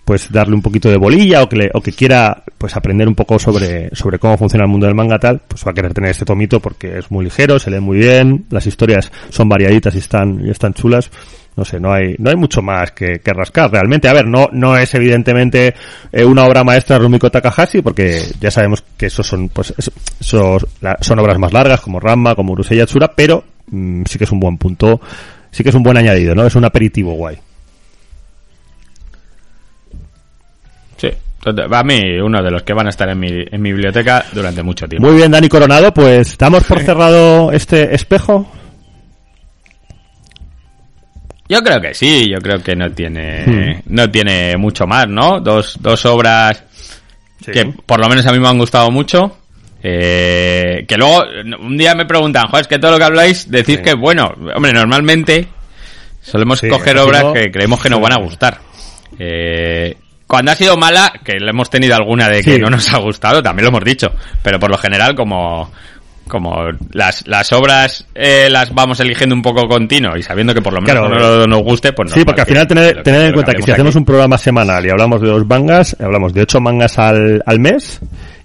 pues 0.06 0.32
darle 0.32 0.56
un 0.56 0.62
poquito 0.62 0.90
de 0.90 0.98
bolilla 0.98 1.44
o 1.44 1.50
que 1.50 1.56
le, 1.56 1.72
o 1.74 1.82
que 1.82 1.94
quiera 1.94 2.44
pues 2.58 2.76
aprender 2.76 3.08
un 3.08 3.16
poco 3.16 3.40
sobre, 3.40 3.90
sobre 3.96 4.20
cómo 4.20 4.38
funciona 4.38 4.66
el 4.66 4.72
mundo 4.72 4.86
del 4.86 4.96
manga 4.96 5.20
tal, 5.20 5.42
pues 5.48 5.66
va 5.66 5.72
a 5.72 5.74
querer 5.74 5.94
tener 5.94 6.12
este 6.12 6.26
tomito 6.26 6.60
porque 6.60 7.00
es 7.00 7.12
muy 7.12 7.24
ligero, 7.26 7.60
se 7.60 7.72
lee 7.72 7.80
muy 7.80 7.98
bien, 7.98 8.46
las 8.50 8.68
historias 8.68 9.12
son 9.30 9.48
variaditas 9.48 9.96
y 9.96 10.00
están, 10.00 10.46
y 10.46 10.50
están 10.50 10.74
chulas 10.74 11.10
no 11.56 11.64
sé, 11.64 11.80
no 11.80 11.94
hay, 11.94 12.16
no 12.18 12.30
hay 12.30 12.36
mucho 12.36 12.62
más 12.62 12.92
que, 12.92 13.20
que 13.20 13.34
rascar 13.34 13.72
realmente. 13.72 14.08
A 14.08 14.14
ver, 14.14 14.26
no, 14.26 14.50
no 14.52 14.76
es 14.78 14.94
evidentemente 14.96 15.74
eh, 16.12 16.26
una 16.26 16.46
obra 16.46 16.64
maestra 16.64 16.98
Rumiko 16.98 17.30
Takahashi, 17.30 17.82
porque 17.82 18.24
ya 18.40 18.50
sabemos 18.50 18.84
que 18.98 19.08
esos 19.08 19.28
son, 19.28 19.50
pues, 19.50 19.74
esos, 19.78 19.94
son 21.02 21.20
obras 21.20 21.38
más 21.38 21.54
largas, 21.54 21.82
como 21.82 22.00
Ramma, 22.00 22.36
como 22.36 22.54
Urusei 22.54 22.78
Yatsura, 22.78 23.12
pero 23.16 23.44
mm, 23.68 24.04
sí 24.06 24.18
que 24.18 24.24
es 24.24 24.32
un 24.32 24.40
buen 24.40 24.58
punto, 24.58 25.00
sí 25.52 25.64
que 25.64 25.70
es 25.70 25.76
un 25.76 25.84
buen 25.84 25.98
añadido, 25.98 26.34
¿no? 26.34 26.46
Es 26.46 26.56
un 26.56 26.66
aperitivo 26.66 27.14
guay. 27.14 27.38
A 31.46 31.84
mí 31.84 32.20
uno 32.20 32.42
de 32.42 32.52
los 32.52 32.64
que 32.64 32.74
van 32.74 32.88
a 32.88 32.90
estar 32.90 33.10
en 33.10 33.20
mi, 33.20 33.30
en 33.30 33.62
mi 33.62 33.72
biblioteca 33.72 34.26
durante 34.32 34.64
mucho 34.64 34.88
tiempo. 34.88 35.08
Muy 35.08 35.18
bien, 35.18 35.32
Dani 35.32 35.50
Coronado, 35.50 35.94
pues 35.94 36.38
damos 36.38 36.64
por 36.64 36.80
cerrado 36.80 37.52
este 37.52 37.94
espejo. 37.94 38.50
Yo 41.50 41.62
creo 41.62 41.82
que 41.82 41.94
sí, 41.94 42.30
yo 42.30 42.40
creo 42.40 42.64
que 42.64 42.76
no 42.76 42.92
tiene, 42.92 43.46
hmm. 43.46 43.82
no 43.94 44.10
tiene 44.10 44.56
mucho 44.58 44.88
más, 44.88 45.08
¿no? 45.08 45.40
Dos, 45.40 45.78
dos 45.82 46.06
obras 46.06 46.64
que 47.52 47.66
por 47.86 48.00
lo 48.00 48.08
menos 48.08 48.26
a 48.26 48.32
mí 48.32 48.40
me 48.40 48.48
han 48.48 48.58
gustado 48.58 48.90
mucho. 48.92 49.38
Eh, 49.86 50.86
que 50.88 50.96
luego 50.96 51.24
un 51.60 51.78
día 51.78 51.94
me 51.94 52.06
preguntan, 52.06 52.48
joder, 52.48 52.62
es 52.62 52.68
que 52.68 52.80
todo 52.80 52.92
lo 52.92 52.98
que 52.98 53.04
habláis 53.04 53.52
decís 53.52 53.80
que 53.80 53.94
bueno. 53.94 54.34
Hombre, 54.56 54.72
normalmente 54.72 55.48
solemos 56.22 56.62
coger 56.62 56.98
obras 57.00 57.26
que 57.34 57.52
creemos 57.52 57.82
que 57.82 57.90
nos 57.90 58.00
van 58.00 58.14
a 58.14 58.18
gustar. 58.18 58.60
Eh, 59.20 59.98
cuando 60.28 60.52
ha 60.52 60.56
sido 60.56 60.78
mala, 60.78 61.14
que 61.24 61.34
le 61.40 61.50
hemos 61.50 61.70
tenido 61.70 61.96
alguna 61.96 62.30
de 62.30 62.42
que 62.44 62.60
no 62.60 62.70
nos 62.70 62.92
ha 62.94 62.98
gustado, 62.98 63.42
también 63.44 63.66
lo 63.66 63.70
hemos 63.70 63.84
dicho. 63.84 64.12
Pero 64.42 64.60
por 64.60 64.72
lo 64.72 64.78
general, 64.78 65.16
como, 65.16 65.72
como 66.28 66.70
las, 66.92 67.28
las 67.28 67.52
obras 67.52 68.08
eh, 68.16 68.48
las 68.50 68.74
vamos 68.74 69.00
eligiendo 69.00 69.36
un 69.36 69.42
poco 69.42 69.68
continuo 69.68 70.16
y 70.16 70.24
sabiendo 70.24 70.54
que 70.54 70.62
por 70.62 70.74
lo 70.74 70.82
menos 70.82 71.10
no 71.10 71.48
nos 71.48 71.62
guste, 71.64 71.94
pues 71.94 72.10
no. 72.10 72.16
Sí, 72.16 72.26
porque 72.26 72.42
al 72.42 72.48
final 72.48 72.68
tener, 72.68 73.04
en 73.06 73.34
cuenta 73.34 73.54
que, 73.54 73.62
si 73.62 73.72
hacemos 73.72 73.96
un 73.96 74.06
programa 74.06 74.38
semanal 74.38 74.86
y 74.86 74.90
hablamos 74.90 75.22
de 75.22 75.28
dos 75.28 75.46
mangas, 75.46 75.96
hablamos 76.00 76.34
de 76.34 76.42
ocho 76.42 76.60
mangas 76.60 76.98
al, 76.98 77.44
al 77.46 77.60
mes 77.60 78.00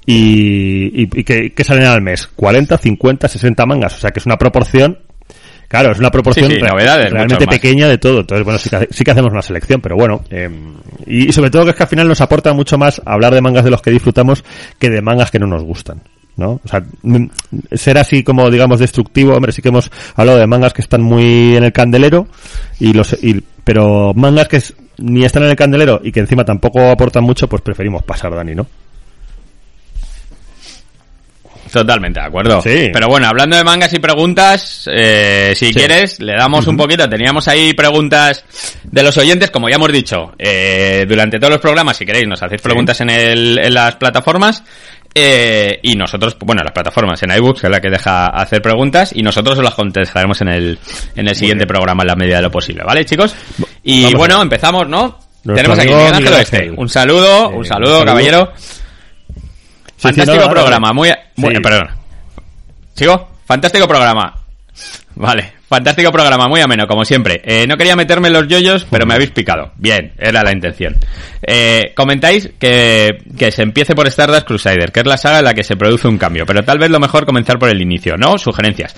y, 0.05 1.03
y, 1.03 1.25
que, 1.25 1.53
que, 1.53 1.65
salen 1.65 1.85
al 1.85 2.03
mes 2.03 2.27
40, 2.27 2.77
50, 2.77 3.29
60 3.29 3.67
mangas, 3.67 3.95
o 3.97 3.99
sea 3.99 4.11
que 4.11 4.19
es 4.19 4.27
una 4.27 4.37
proporción 4.37 4.99
Claro, 5.69 5.93
es 5.93 5.99
una 5.99 6.11
proporción 6.11 6.51
realmente 6.51 7.47
pequeña 7.47 7.87
de 7.89 7.99
todo. 7.99 8.21
Entonces, 8.21 8.43
bueno, 8.43 8.59
sí 8.59 8.71
que, 8.71 8.89
sí 8.91 9.05
que 9.05 9.11
hacemos 9.11 9.31
una 9.31 9.43
selección, 9.43 9.83
pero 9.83 9.97
bueno. 9.97 10.25
Eh, 10.31 10.49
y, 11.07 11.31
sobre 11.31 11.51
todo 11.51 11.65
que 11.65 11.71
es 11.71 11.77
que 11.77 11.83
al 11.83 11.89
final 11.89 12.09
nos 12.09 12.23
aporta 12.23 12.55
mucho 12.55 12.79
más 12.79 13.03
hablar 13.05 13.35
de 13.35 13.43
mangas 13.43 13.65
de 13.65 13.71
los 13.71 13.83
que 13.83 13.91
disfrutamos 13.91 14.45
que 14.79 14.89
de 14.89 15.03
mangas 15.03 15.31
que 15.31 15.39
no 15.39 15.47
nos 15.47 15.63
gustan. 15.63 16.01
¿no? 16.37 16.61
O 16.65 16.69
sea, 16.69 16.83
ser 17.73 17.99
así 17.99 18.23
como, 18.23 18.49
digamos, 18.49 18.79
destructivo, 18.79 19.35
hombre, 19.35 19.53
sí 19.53 19.61
que 19.61 19.69
hemos 19.69 19.91
hablado 20.15 20.39
de 20.39 20.47
mangas 20.47 20.73
que 20.73 20.83
están 20.83 21.03
muy 21.03 21.57
en 21.57 21.65
el 21.65 21.73
candelero, 21.73 22.29
y 22.79 22.93
los, 22.93 23.13
y, 23.23 23.43
pero 23.65 24.15
mangas 24.15 24.47
que 24.47 24.63
ni 24.99 25.25
están 25.25 25.43
en 25.43 25.51
el 25.51 25.57
candelero 25.57 26.01
y 26.03 26.13
que 26.13 26.21
encima 26.21 26.45
tampoco 26.45 26.81
aportan 26.89 27.25
mucho, 27.25 27.49
pues 27.49 27.61
preferimos 27.61 28.05
pasar, 28.05 28.35
Dani, 28.35 28.55
¿no? 28.55 28.67
Totalmente 31.71 32.21
de 32.21 32.27
acuerdo. 32.27 32.61
Sí. 32.63 32.91
Pero 32.93 33.09
bueno, 33.09 33.29
hablando 33.29 33.57
de 33.57 33.65
mangas 33.65 33.93
y 33.93 33.99
preguntas, 33.99 34.89
eh, 34.93 35.53
si 35.55 35.73
quieres, 35.73 36.21
le 36.21 36.35
damos 36.35 36.67
un 36.67 36.77
poquito. 36.77 37.09
Teníamos 37.09 37.49
ahí 37.49 37.75
preguntas 37.75 38.45
de 38.83 39.03
los 39.03 39.17
oyentes, 39.19 39.51
como 39.51 39.69
ya 39.69 39.77
hemos 39.77 39.93
dicho, 39.93 40.33
eh, 40.39 41.05
durante 41.09 41.39
todos 41.39 41.53
los 41.53 41.61
programas, 41.61 41.97
si 41.97 42.07
queréis, 42.07 42.27
nos 42.27 42.43
hacéis 42.43 42.63
preguntas 42.63 43.01
en, 43.01 43.11
el, 43.11 43.59
en 43.59 43.75
las 43.75 43.97
plataformas. 43.97 44.63
Eh, 45.15 45.81
y 45.83 45.97
nosotros, 45.97 46.37
bueno, 46.41 46.63
las 46.63 46.73
plataformas 46.73 47.23
en 47.23 47.31
iBooks, 47.33 47.63
que 47.63 47.67
es 47.67 47.71
la 47.71 47.81
que 47.81 47.91
deja 47.91 48.27
hacer 48.27 48.61
preguntas, 48.63 49.13
y 49.15 49.23
nosotros 49.23 49.59
os 49.59 49.65
las 49.65 49.75
contestaremos 49.75 50.41
en 50.43 50.49
el, 50.49 50.79
en 51.17 51.29
el 51.29 51.35
siguiente 51.35 51.67
programa 51.67 52.03
en 52.03 52.09
la 52.09 52.15
medida 52.15 52.37
de 52.37 52.43
lo 52.43 52.51
posible, 52.51 52.85
¿vale, 52.85 53.05
chicos? 53.05 53.35
Y 53.83 54.15
bueno, 54.15 54.41
empezamos, 54.43 54.89
¿no? 54.89 55.19
Tenemos 55.43 55.79
aquí 55.79 55.89
Miguel 55.89 56.15
Ángel 56.15 56.33
Oeste. 56.35 56.71
Un 56.77 56.89
saludo, 56.89 57.49
un 57.51 57.65
saludo, 57.65 58.05
caballero. 58.05 58.53
Fantástico 59.99 60.49
programa, 60.49 60.93
muy, 60.93 61.13
muy 61.37 61.61
perdón. 61.61 61.89
¿Sigo? 62.95 63.29
Fantástico 63.45 63.87
programa. 63.89 64.35
Vale, 65.17 65.53
fantástico 65.69 66.11
programa, 66.11 66.49
muy 66.49 66.61
ameno, 66.61 66.87
como 66.87 67.05
siempre. 67.05 67.41
Eh, 67.45 67.67
no 67.67 67.77
quería 67.77 67.97
meterme 67.97 68.29
en 68.29 68.35
los 68.35 68.49
yoyos, 68.49 68.87
pero 68.91 69.07
me 69.07 69.15
habéis 69.15 69.31
picado. 69.31 69.73
Bien, 69.77 70.13
era 70.19 70.43
la 70.43 70.53
intención. 70.53 70.97
Eh, 71.43 71.93
comentáis 71.95 72.51
que, 72.59 73.19
que 73.37 73.51
se 73.53 73.63
empiece 73.63 73.95
por 73.95 74.07
Stardust 74.07 74.47
Crusader, 74.47 74.93
que 74.93 75.01
es 75.01 75.07
la 75.07 75.17
saga 75.17 75.39
en 75.39 75.45
la 75.45 75.55
que 75.55 75.65
se 75.65 75.77
produce 75.77 76.09
un 76.09 76.19
cambio, 76.19 76.45
pero 76.47 76.63
tal 76.63 76.79
vez 76.79 76.91
lo 76.91 76.99
mejor 76.99 77.27
comenzar 77.27 77.59
por 77.59 77.69
el 77.69 77.81
inicio, 77.81 78.17
¿no? 78.17 78.39
Sugerencias. 78.39 78.95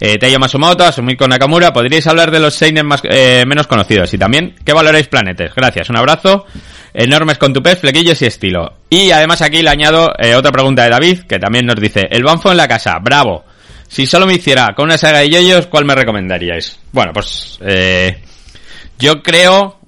Eh, 0.00 0.18
Teiyo 0.18 0.38
Masumoto, 0.38 0.84
Asumiko 0.84 1.28
Nakamura, 1.28 1.72
podríais 1.72 2.06
hablar 2.06 2.30
de 2.30 2.40
los 2.40 2.54
seinen 2.54 2.86
más, 2.86 3.02
eh, 3.04 3.44
menos 3.46 3.66
conocidos 3.66 4.12
y 4.12 4.18
también, 4.18 4.54
¿qué 4.64 4.72
valoráis 4.72 5.06
Planetes? 5.06 5.54
Gracias, 5.54 5.88
un 5.90 5.96
abrazo 5.96 6.46
enormes 6.94 7.38
con 7.38 7.52
tu 7.52 7.62
pez, 7.62 7.80
flequillos 7.80 8.22
y 8.22 8.26
estilo. 8.26 8.74
Y 8.88 9.10
además 9.10 9.42
aquí 9.42 9.62
le 9.62 9.70
añado 9.70 10.12
eh, 10.18 10.34
otra 10.34 10.52
pregunta 10.52 10.84
de 10.84 10.90
David, 10.90 11.22
que 11.28 11.38
también 11.38 11.66
nos 11.66 11.76
dice, 11.76 12.06
el 12.10 12.22
banfo 12.22 12.50
en 12.52 12.56
la 12.56 12.68
casa, 12.68 12.98
bravo. 13.00 13.44
Si 13.94 14.06
solo 14.06 14.26
me 14.26 14.34
hiciera 14.34 14.74
con 14.74 14.86
una 14.86 14.98
saga 14.98 15.20
de 15.20 15.30
yoyos, 15.30 15.68
¿cuál 15.68 15.84
me 15.84 15.94
recomendaríais? 15.94 16.80
Bueno, 16.90 17.12
pues 17.12 17.60
eh, 17.64 18.18
yo 18.98 19.22
creo... 19.22 19.78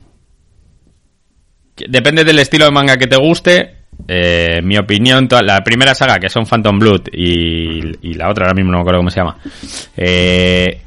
Que 1.74 1.86
depende 1.88 2.22
del 2.22 2.38
estilo 2.38 2.66
de 2.66 2.70
manga 2.70 2.98
que 2.98 3.08
te 3.08 3.16
guste. 3.16 3.78
Eh, 4.06 4.60
mi 4.62 4.78
opinión, 4.78 5.26
la 5.42 5.64
primera 5.64 5.92
saga, 5.92 6.20
que 6.20 6.28
son 6.28 6.46
Phantom 6.46 6.78
Blood, 6.78 7.08
y, 7.12 8.14
la 8.14 8.30
otra, 8.30 8.44
ahora 8.44 8.54
mismo 8.54 8.70
no 8.70 8.78
me 8.78 8.82
acuerdo 8.82 9.00
cómo 9.00 9.10
se 9.10 9.18
llama, 9.18 9.38
eh, 9.96 10.82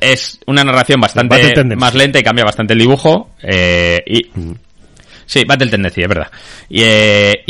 es 0.00 0.38
una 0.46 0.62
narración 0.62 1.00
bastante 1.00 1.74
más 1.74 1.94
lenta 1.96 2.20
y 2.20 2.22
cambia 2.22 2.44
bastante 2.44 2.74
el 2.74 2.78
dibujo. 2.78 3.30
Eh, 3.42 4.00
y, 4.06 4.30
mm. 4.32 4.54
Sí, 5.26 5.44
Battle 5.44 5.70
Tendency, 5.70 6.02
es 6.02 6.08
verdad. 6.08 6.30
Y, 6.68 6.82
eh, 6.84 7.42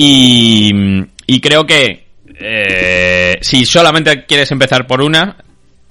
y, 1.27 1.41
creo 1.43 1.67
que 1.67 2.10
eh, 2.41 3.39
si 3.41 3.65
solamente 3.65 4.25
quieres 4.25 4.51
empezar 4.51 4.87
por 4.87 5.03
una, 5.03 5.37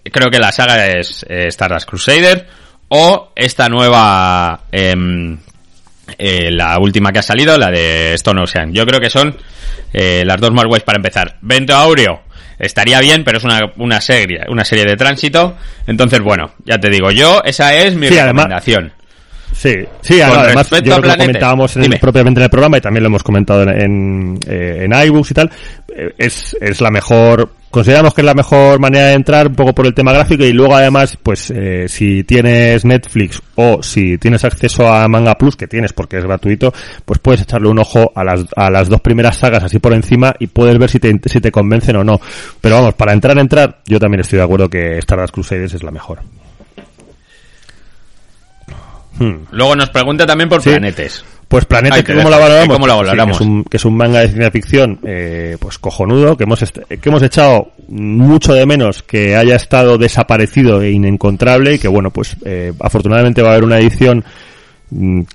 creo 0.04 0.30
que 0.30 0.40
la 0.40 0.52
saga 0.52 0.88
es 0.88 1.26
eh, 1.30 1.48
Stardust 1.48 1.88
Crusader 1.88 2.48
o 2.90 3.32
esta 3.36 3.70
nueva, 3.70 4.62
em, 4.72 5.38
la 6.18 6.80
última 6.80 7.12
que 7.12 7.20
ha 7.20 7.24
salido, 7.24 7.58
la 7.58 7.70
de 7.70 8.16
Stone 8.16 8.42
Ocean. 8.42 8.74
Yo 8.74 8.86
creo 8.86 9.00
que 9.00 9.10
son 9.10 9.38
las 9.94 10.42
dos 10.42 10.52
más 10.52 10.66
guays 10.66 10.84
para 10.84 10.98
empezar. 10.98 11.38
Vento 11.42 11.76
Aureo 11.76 12.24
estaría 12.60 13.00
bien, 13.00 13.24
pero 13.24 13.38
es 13.38 13.44
una, 13.44 13.60
una 13.78 14.02
serie, 14.02 14.42
una 14.50 14.66
serie 14.66 14.86
de 14.86 14.96
tránsito. 14.98 15.58
Entonces, 15.88 16.20
bueno, 16.20 16.54
ya 16.66 16.78
te 16.78 16.90
digo, 16.90 17.12
yo, 17.12 17.42
esa 17.44 17.74
es 17.76 17.96
mi 17.96 18.10
recomendación. 18.10 18.94
Sí, 19.54 19.76
sí, 20.02 20.22
además 20.22 20.70
yo 20.84 21.00
lo 21.00 21.18
comentábamos 21.18 21.78
propiamente 22.00 22.40
en 22.40 22.44
el 22.44 22.50
programa 22.50 22.78
y 22.78 22.82
también 22.82 23.04
lo 23.04 23.08
hemos 23.08 23.24
comentado 23.24 23.64
en, 23.64 23.70
en, 23.70 24.40
eh, 24.48 25.06
iBooks 25.08 25.32
y 25.32 25.34
tal, 25.34 25.52
eh, 25.96 26.14
es, 26.18 26.56
es 26.62 26.80
la 26.82 26.90
mejor, 26.92 27.50
consideramos 27.70 28.14
que 28.14 28.22
es 28.22 28.26
la 28.26 28.34
mejor 28.34 28.80
manera 28.80 29.08
de 29.08 29.14
entrar 29.14 29.48
un 29.48 29.56
poco 29.56 29.74
por 29.74 29.86
el 29.86 29.94
tema 29.94 30.14
gráfico 30.14 30.44
y 30.44 30.54
luego 30.54 30.76
además, 30.76 31.18
pues 31.22 31.52
eh, 31.52 31.88
si 31.88 32.24
tienes 32.24 32.86
Netflix 32.86 33.42
o 33.56 33.84
si 33.84 34.18
tienes 34.18 34.46
acceso 34.46 34.88
a 34.88 35.08
Manga 35.08 35.36
Plus, 35.36 35.56
que 35.56 35.68
tienes 35.68 35.94
porque 35.94 36.18
es 36.18 36.24
gratuito, 36.24 36.74
pues 37.04 37.20
puedes 37.20 37.42
echarle 37.42 37.68
un 37.68 37.80
ojo 37.80 38.12
a 38.16 38.24
las, 38.24 38.46
a 38.56 38.70
las 38.70 38.88
dos 38.88 39.02
primeras 39.02 39.38
sagas 39.38 39.64
así 39.64 39.80
por 39.80 39.94
encima 39.94 40.34
y 40.40 40.48
puedes 40.48 40.78
ver 40.78 40.90
si 40.90 41.00
te, 41.00 41.14
si 41.26 41.42
te 41.42 41.52
convencen 41.52 41.98
o 41.98 42.04
no. 42.04 42.22
Pero 42.62 42.76
vamos, 42.76 42.94
para 42.94 43.14
entrar, 43.14 43.38
entrar, 43.38 43.80
yo 43.86 44.00
también 44.00 44.22
estoy 44.22 44.38
de 44.38 44.44
acuerdo 44.44 44.70
que 44.70 44.98
Stardust 45.00 45.34
Crusaders 45.34 45.74
es 45.74 45.84
la 45.84 45.92
mejor. 45.92 46.20
Hmm. 49.20 49.46
Luego 49.52 49.76
nos 49.76 49.90
pregunta 49.90 50.26
también 50.26 50.50
por 50.50 50.62
Planetes. 50.64 51.24
Pues 51.48 51.66
Planetes, 51.66 52.04
¿cómo, 52.06 52.30
la 52.30 52.38
valoramos? 52.38 52.76
¿Cómo 52.76 52.88
la 52.88 52.94
valoramos? 52.96 53.38
que, 53.70 53.78
es 53.78 53.86
un, 53.86 53.98
manga 53.98 54.20
de 54.20 54.28
ciencia 54.28 54.52
ficción 54.52 55.00
eh, 55.04 55.58
pues 55.60 55.80
cojonudo, 55.80 56.38
que 56.38 56.44
hemos, 56.44 56.60
que 56.60 57.10
hemos 57.10 57.24
echado 57.24 57.72
mucho 57.88 58.54
de 58.54 58.68
menos 58.68 59.02
que 59.02 59.36
haya 59.36 59.56
estado 59.56 59.98
desaparecido 59.98 60.84
e 60.84 60.92
inencontrable 60.92 61.74
y 61.74 61.80
que 61.80 61.88
bueno, 61.88 62.12
pues 62.12 62.36
eh, 62.46 62.72
afortunadamente 62.80 63.42
va 63.42 63.50
a 63.50 63.52
haber 63.54 63.64
una 63.64 63.80
edición 63.80 64.24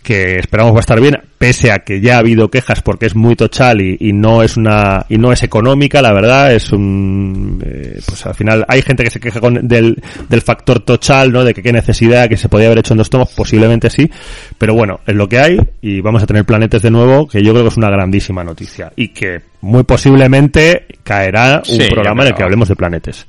que 0.02 0.38
esperamos 0.38 0.74
va 0.74 0.78
a 0.78 0.80
estar 0.80 1.00
bien, 1.00 1.18
pese 1.38 1.70
a 1.70 1.80
que 1.80 2.00
ya 2.00 2.16
ha 2.16 2.18
habido 2.18 2.50
quejas 2.50 2.82
porque 2.82 3.06
es 3.06 3.14
muy 3.14 3.36
tochal 3.36 3.80
y, 3.80 4.12
no 4.12 4.42
es 4.42 4.56
una 4.56 5.06
y 5.08 5.18
no 5.18 5.32
es 5.32 5.42
económica, 5.42 6.02
la 6.02 6.12
verdad 6.12 6.52
es 6.54 6.72
un 6.72 7.62
eh, 7.64 8.00
pues 8.04 8.26
al 8.26 8.34
final 8.34 8.64
hay 8.68 8.82
gente 8.82 9.04
que 9.04 9.10
se 9.10 9.20
queja 9.20 9.40
con, 9.40 9.66
del, 9.66 10.02
del 10.28 10.40
factor 10.40 10.80
tochal, 10.80 11.32
¿no? 11.32 11.44
De 11.44 11.54
que 11.54 11.62
qué 11.62 11.72
necesidad, 11.72 12.28
que 12.28 12.36
se 12.36 12.48
podía 12.48 12.66
haber 12.66 12.78
hecho 12.78 12.94
en 12.94 12.98
dos 12.98 13.10
tomos, 13.10 13.32
posiblemente 13.32 13.90
sí, 13.90 14.10
pero 14.58 14.74
bueno, 14.74 15.00
es 15.06 15.14
lo 15.14 15.28
que 15.28 15.38
hay 15.38 15.58
y 15.80 16.00
vamos 16.00 16.22
a 16.22 16.26
tener 16.26 16.44
planetes 16.44 16.82
de 16.82 16.90
nuevo, 16.90 17.28
que 17.28 17.42
yo 17.42 17.52
creo 17.52 17.64
que 17.64 17.68
es 17.70 17.76
una 17.76 17.90
grandísima 17.90 18.42
noticia 18.42 18.92
y 18.96 19.08
que 19.08 19.40
muy 19.60 19.84
posiblemente 19.84 20.86
caerá 21.02 21.62
un 21.68 21.78
programa 21.88 22.22
en 22.22 22.28
el 22.28 22.34
que 22.34 22.42
hablemos 22.42 22.68
de 22.68 22.76
planetes. 22.76 23.26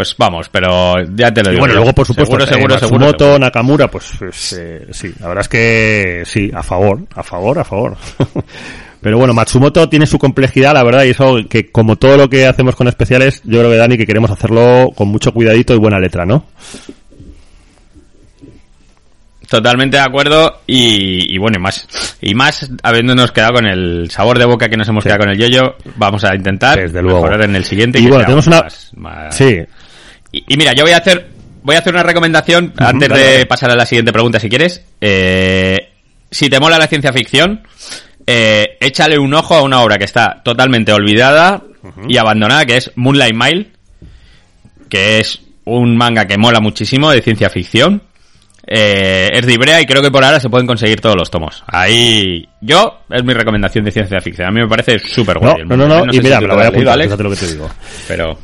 Pues 0.00 0.14
vamos, 0.16 0.48
pero 0.48 0.94
ya 1.14 1.30
te 1.30 1.42
lo 1.42 1.50
digo. 1.50 1.60
bueno, 1.60 1.74
luego 1.74 1.92
por 1.92 2.06
supuesto, 2.06 2.34
seguro, 2.46 2.46
seguro, 2.78 3.04
eh, 3.04 3.10
seguro, 3.18 3.38
Nakamura, 3.38 3.88
pues, 3.90 4.12
pues 4.18 4.54
eh, 4.58 4.86
sí, 4.92 5.12
la 5.20 5.28
verdad 5.28 5.42
es 5.42 5.48
que 5.48 6.22
sí, 6.24 6.50
a 6.54 6.62
favor, 6.62 7.00
a 7.14 7.22
favor, 7.22 7.58
a 7.58 7.64
favor. 7.64 7.96
Pero 9.02 9.18
bueno, 9.18 9.34
Matsumoto 9.34 9.86
tiene 9.90 10.06
su 10.06 10.18
complejidad, 10.18 10.72
la 10.72 10.82
verdad, 10.84 11.04
y 11.04 11.10
eso 11.10 11.36
que 11.50 11.70
como 11.70 11.96
todo 11.96 12.16
lo 12.16 12.30
que 12.30 12.46
hacemos 12.46 12.76
con 12.76 12.88
especiales, 12.88 13.42
yo 13.44 13.58
creo 13.58 13.70
que 13.70 13.76
Dani 13.76 13.98
que 13.98 14.06
queremos 14.06 14.30
hacerlo 14.30 14.90
con 14.94 15.08
mucho 15.08 15.32
cuidadito 15.32 15.74
y 15.74 15.78
buena 15.78 15.98
letra, 15.98 16.24
¿no? 16.24 16.46
Totalmente 19.48 19.96
de 19.96 20.02
acuerdo 20.04 20.60
y, 20.64 21.34
y, 21.34 21.38
bueno, 21.38 21.56
y 21.58 21.60
más, 21.60 21.88
y 22.20 22.34
más 22.36 22.70
habiéndonos 22.84 23.32
quedado 23.32 23.54
con 23.54 23.66
el 23.66 24.08
sabor 24.08 24.38
de 24.38 24.44
boca 24.44 24.68
que 24.68 24.76
nos 24.76 24.88
hemos 24.88 25.02
Sí. 25.02 25.08
quedado 25.08 25.24
con 25.24 25.30
el 25.30 25.38
yoyo, 25.38 25.74
vamos 25.96 26.22
a 26.22 26.36
intentar 26.36 26.78
Desde 26.78 27.02
luego. 27.02 27.22
mejorar 27.22 27.42
en 27.42 27.56
el 27.56 27.64
siguiente. 27.64 27.98
Y 27.98 28.06
bueno, 28.06 28.22
tenemos 28.24 28.46
una- 28.46 28.62
más- 28.62 28.92
más- 28.94 29.34
Sí, 29.36 29.58
Y, 30.32 30.44
y 30.48 30.56
mira, 30.56 30.72
yo 30.72 30.84
voy 30.84 30.92
a 30.92 30.98
hacer, 30.98 31.28
voy 31.62 31.76
a 31.76 31.80
hacer 31.80 31.92
una 31.92 32.02
recomendación 32.02 32.72
antes 32.76 33.08
dale, 33.08 33.22
de 33.22 33.32
dale. 33.32 33.46
pasar 33.46 33.70
a 33.70 33.76
la 33.76 33.86
siguiente 33.86 34.12
pregunta, 34.12 34.38
si 34.38 34.48
quieres. 34.48 34.84
Eh, 35.00 35.88
si 36.30 36.48
te 36.48 36.60
mola 36.60 36.78
la 36.78 36.86
ciencia 36.86 37.12
ficción, 37.12 37.62
eh, 38.26 38.76
échale 38.80 39.18
un 39.18 39.34
ojo 39.34 39.54
a 39.54 39.62
una 39.62 39.80
obra 39.80 39.98
que 39.98 40.04
está 40.04 40.40
totalmente 40.44 40.92
olvidada 40.92 41.62
y 42.08 42.16
abandonada, 42.16 42.66
que 42.66 42.76
es 42.76 42.92
Moonlight 42.94 43.34
Mile, 43.34 43.70
que 44.88 45.20
es 45.20 45.40
un 45.64 45.96
manga 45.96 46.26
que 46.26 46.38
mola 46.38 46.60
muchísimo 46.60 47.10
de 47.10 47.22
ciencia 47.22 47.50
ficción. 47.50 48.02
Eh, 48.66 49.28
es 49.32 49.46
de 49.46 49.54
Ibrea 49.54 49.80
y 49.80 49.86
creo 49.86 50.02
que 50.02 50.10
por 50.10 50.22
ahora 50.22 50.38
se 50.38 50.48
pueden 50.48 50.66
conseguir 50.66 51.00
todos 51.00 51.16
los 51.16 51.30
tomos. 51.30 51.64
Ahí, 51.66 52.46
yo, 52.60 53.00
es 53.10 53.24
mi 53.24 53.32
recomendación 53.32 53.84
de 53.84 53.90
ciencia 53.90 54.20
ficción. 54.20 54.48
A 54.48 54.50
mí 54.52 54.60
me 54.60 54.68
parece 54.68 54.98
súper 54.98 55.36
no, 55.36 55.50
guay. 55.50 55.62
el 55.62 55.68
no, 55.68 55.76
no, 55.76 55.86
mundo. 55.88 56.06
no, 56.06 56.12
y 56.12 56.16
si 56.16 56.22
mira, 56.22 56.36
tú 56.36 56.42
me 56.42 56.48
lo 56.48 56.54
voy 56.54 56.64
a 56.64 56.68
apuntar, 56.68 56.98
lo 56.98 57.30
que 57.30 57.36
te 57.36 57.46
digo. 57.48 57.70
Pero, 58.06 58.38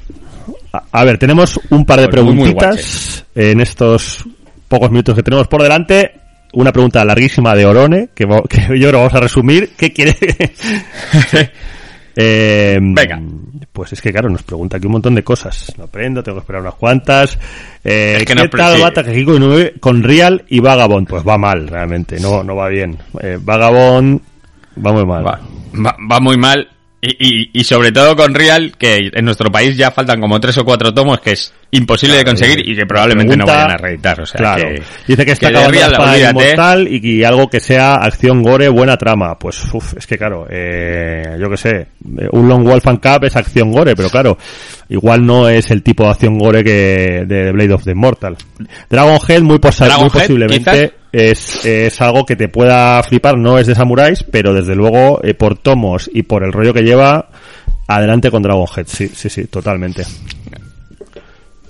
A, 0.76 1.00
a 1.00 1.04
ver, 1.04 1.18
tenemos 1.18 1.60
un 1.70 1.84
par 1.84 2.00
de 2.00 2.08
Pues 2.08 2.22
muy, 2.24 2.34
muy 2.34 2.54
preguntitas 2.54 3.24
en 3.34 3.60
estos 3.60 4.24
pocos 4.68 4.90
minutos 4.90 5.14
que 5.14 5.22
tenemos 5.22 5.46
por 5.48 5.62
delante. 5.62 6.12
Una 6.52 6.72
pregunta 6.72 7.04
larguísima 7.04 7.54
de 7.54 7.66
Orone, 7.66 8.08
que, 8.14 8.24
yo 8.28 8.38
creo 8.48 8.78
que 8.90 8.96
vamos 8.96 9.14
a 9.14 9.20
resumir. 9.20 9.70
¿Qué 9.76 9.92
quiere? 9.92 10.16
Eh, 12.18 12.78
Venga. 12.80 13.20
Pues 13.72 13.92
es 13.92 14.00
que, 14.00 14.10
claro, 14.10 14.30
nos 14.30 14.42
pregunta 14.42 14.78
aquí 14.78 14.86
un 14.86 14.92
montón 14.92 15.14
de 15.14 15.22
cosas. 15.22 15.70
No 15.76 15.84
aprendo, 15.84 16.22
tengo 16.22 16.36
que 16.38 16.40
esperar 16.44 16.62
unas 16.62 16.74
cuantas. 16.76 17.38
Eh, 17.84 18.14
Es 18.20 18.24
que 18.24 18.34
¿Qué 18.34 18.48
pre- 18.48 18.58
tal 18.58 18.82
va 18.82 18.90
Takehiko 18.90 19.36
Inoue 19.36 19.74
con 19.80 20.02
Real 20.02 20.42
y 20.48 20.60
Vagabond? 20.60 21.06
Pues 21.08 21.22
va 21.28 21.36
mal, 21.36 21.68
realmente. 21.68 22.18
No, 22.18 22.42
no 22.42 22.56
va 22.56 22.68
bien. 22.68 22.96
Eh, 23.20 23.38
Vagabond 23.38 24.18
va 24.84 24.92
muy 24.92 25.04
mal. 25.04 25.26
Va, 25.26 25.40
va, 25.74 25.96
va 26.10 26.20
muy 26.20 26.38
mal. 26.38 26.66
Y, 27.08 27.16
y, 27.18 27.50
y 27.60 27.64
sobre 27.64 27.92
todo 27.92 28.16
con 28.16 28.34
Real, 28.34 28.72
que 28.76 29.10
en 29.12 29.24
nuestro 29.24 29.48
país 29.50 29.76
ya 29.76 29.92
faltan 29.92 30.20
como 30.20 30.40
tres 30.40 30.58
o 30.58 30.64
cuatro 30.64 30.92
tomos 30.92 31.20
que 31.20 31.32
es 31.32 31.52
imposible 31.70 32.16
de 32.16 32.24
conseguir 32.24 32.66
y- 32.66 32.72
y 32.72 32.76
que 32.76 32.84
probablemente 32.86 33.36
no 33.36 33.46
vayan 33.46 33.70
a 33.70 33.76
reeditar. 33.76 34.20
O 34.20 34.26
sea, 34.26 34.38
claro. 34.38 34.68
que, 34.68 34.82
Dice 35.06 35.24
que 35.24 35.32
está 35.32 35.48
acabando 35.48 35.72
Real, 35.72 35.92
la 35.92 36.30
inmortal 36.30 36.88
y, 36.88 37.00
que 37.00 37.24
algo 37.26 37.48
que 37.48 37.60
sea 37.60 37.94
acción 37.94 38.42
gore, 38.42 38.68
buena 38.68 38.96
trama. 38.96 39.38
Pues 39.38 39.62
uf, 39.72 39.94
es 39.96 40.06
que 40.06 40.18
claro, 40.18 40.46
eh, 40.50 41.36
yo 41.40 41.48
que 41.48 41.56
sé, 41.56 41.86
un 42.32 42.48
Long 42.48 42.64
Wolf 42.64 42.86
and 42.88 43.00
Cup 43.00 43.24
es 43.24 43.36
acción 43.36 43.70
gore, 43.70 43.94
pero 43.94 44.08
claro, 44.10 44.36
igual 44.88 45.24
no 45.24 45.48
es 45.48 45.70
el 45.70 45.82
tipo 45.82 46.02
de 46.04 46.10
acción 46.10 46.38
gore 46.38 46.64
que 46.64 47.24
de, 47.26 47.44
de 47.44 47.52
Blade 47.52 47.72
of 47.74 47.84
the 47.84 47.92
Immortal. 47.92 48.36
Dragon 48.90 49.18
Head 49.28 49.42
muy, 49.42 49.58
posa- 49.58 49.86
muy 49.98 50.06
Head, 50.06 50.10
posiblemente 50.12 50.92
es, 51.16 51.64
es 51.64 52.00
algo 52.00 52.24
que 52.26 52.36
te 52.36 52.48
pueda 52.48 53.02
flipar, 53.02 53.38
no 53.38 53.58
es 53.58 53.66
de 53.66 53.74
samuráis, 53.74 54.22
pero 54.22 54.52
desde 54.52 54.74
luego 54.74 55.20
eh, 55.24 55.34
por 55.34 55.56
tomos 55.58 56.10
y 56.12 56.22
por 56.24 56.44
el 56.44 56.52
rollo 56.52 56.74
que 56.74 56.82
lleva, 56.82 57.28
adelante 57.88 58.30
con 58.30 58.42
Dragon 58.42 58.66
Head, 58.76 58.86
sí, 58.86 59.08
sí, 59.08 59.28
sí, 59.30 59.44
totalmente. 59.46 60.04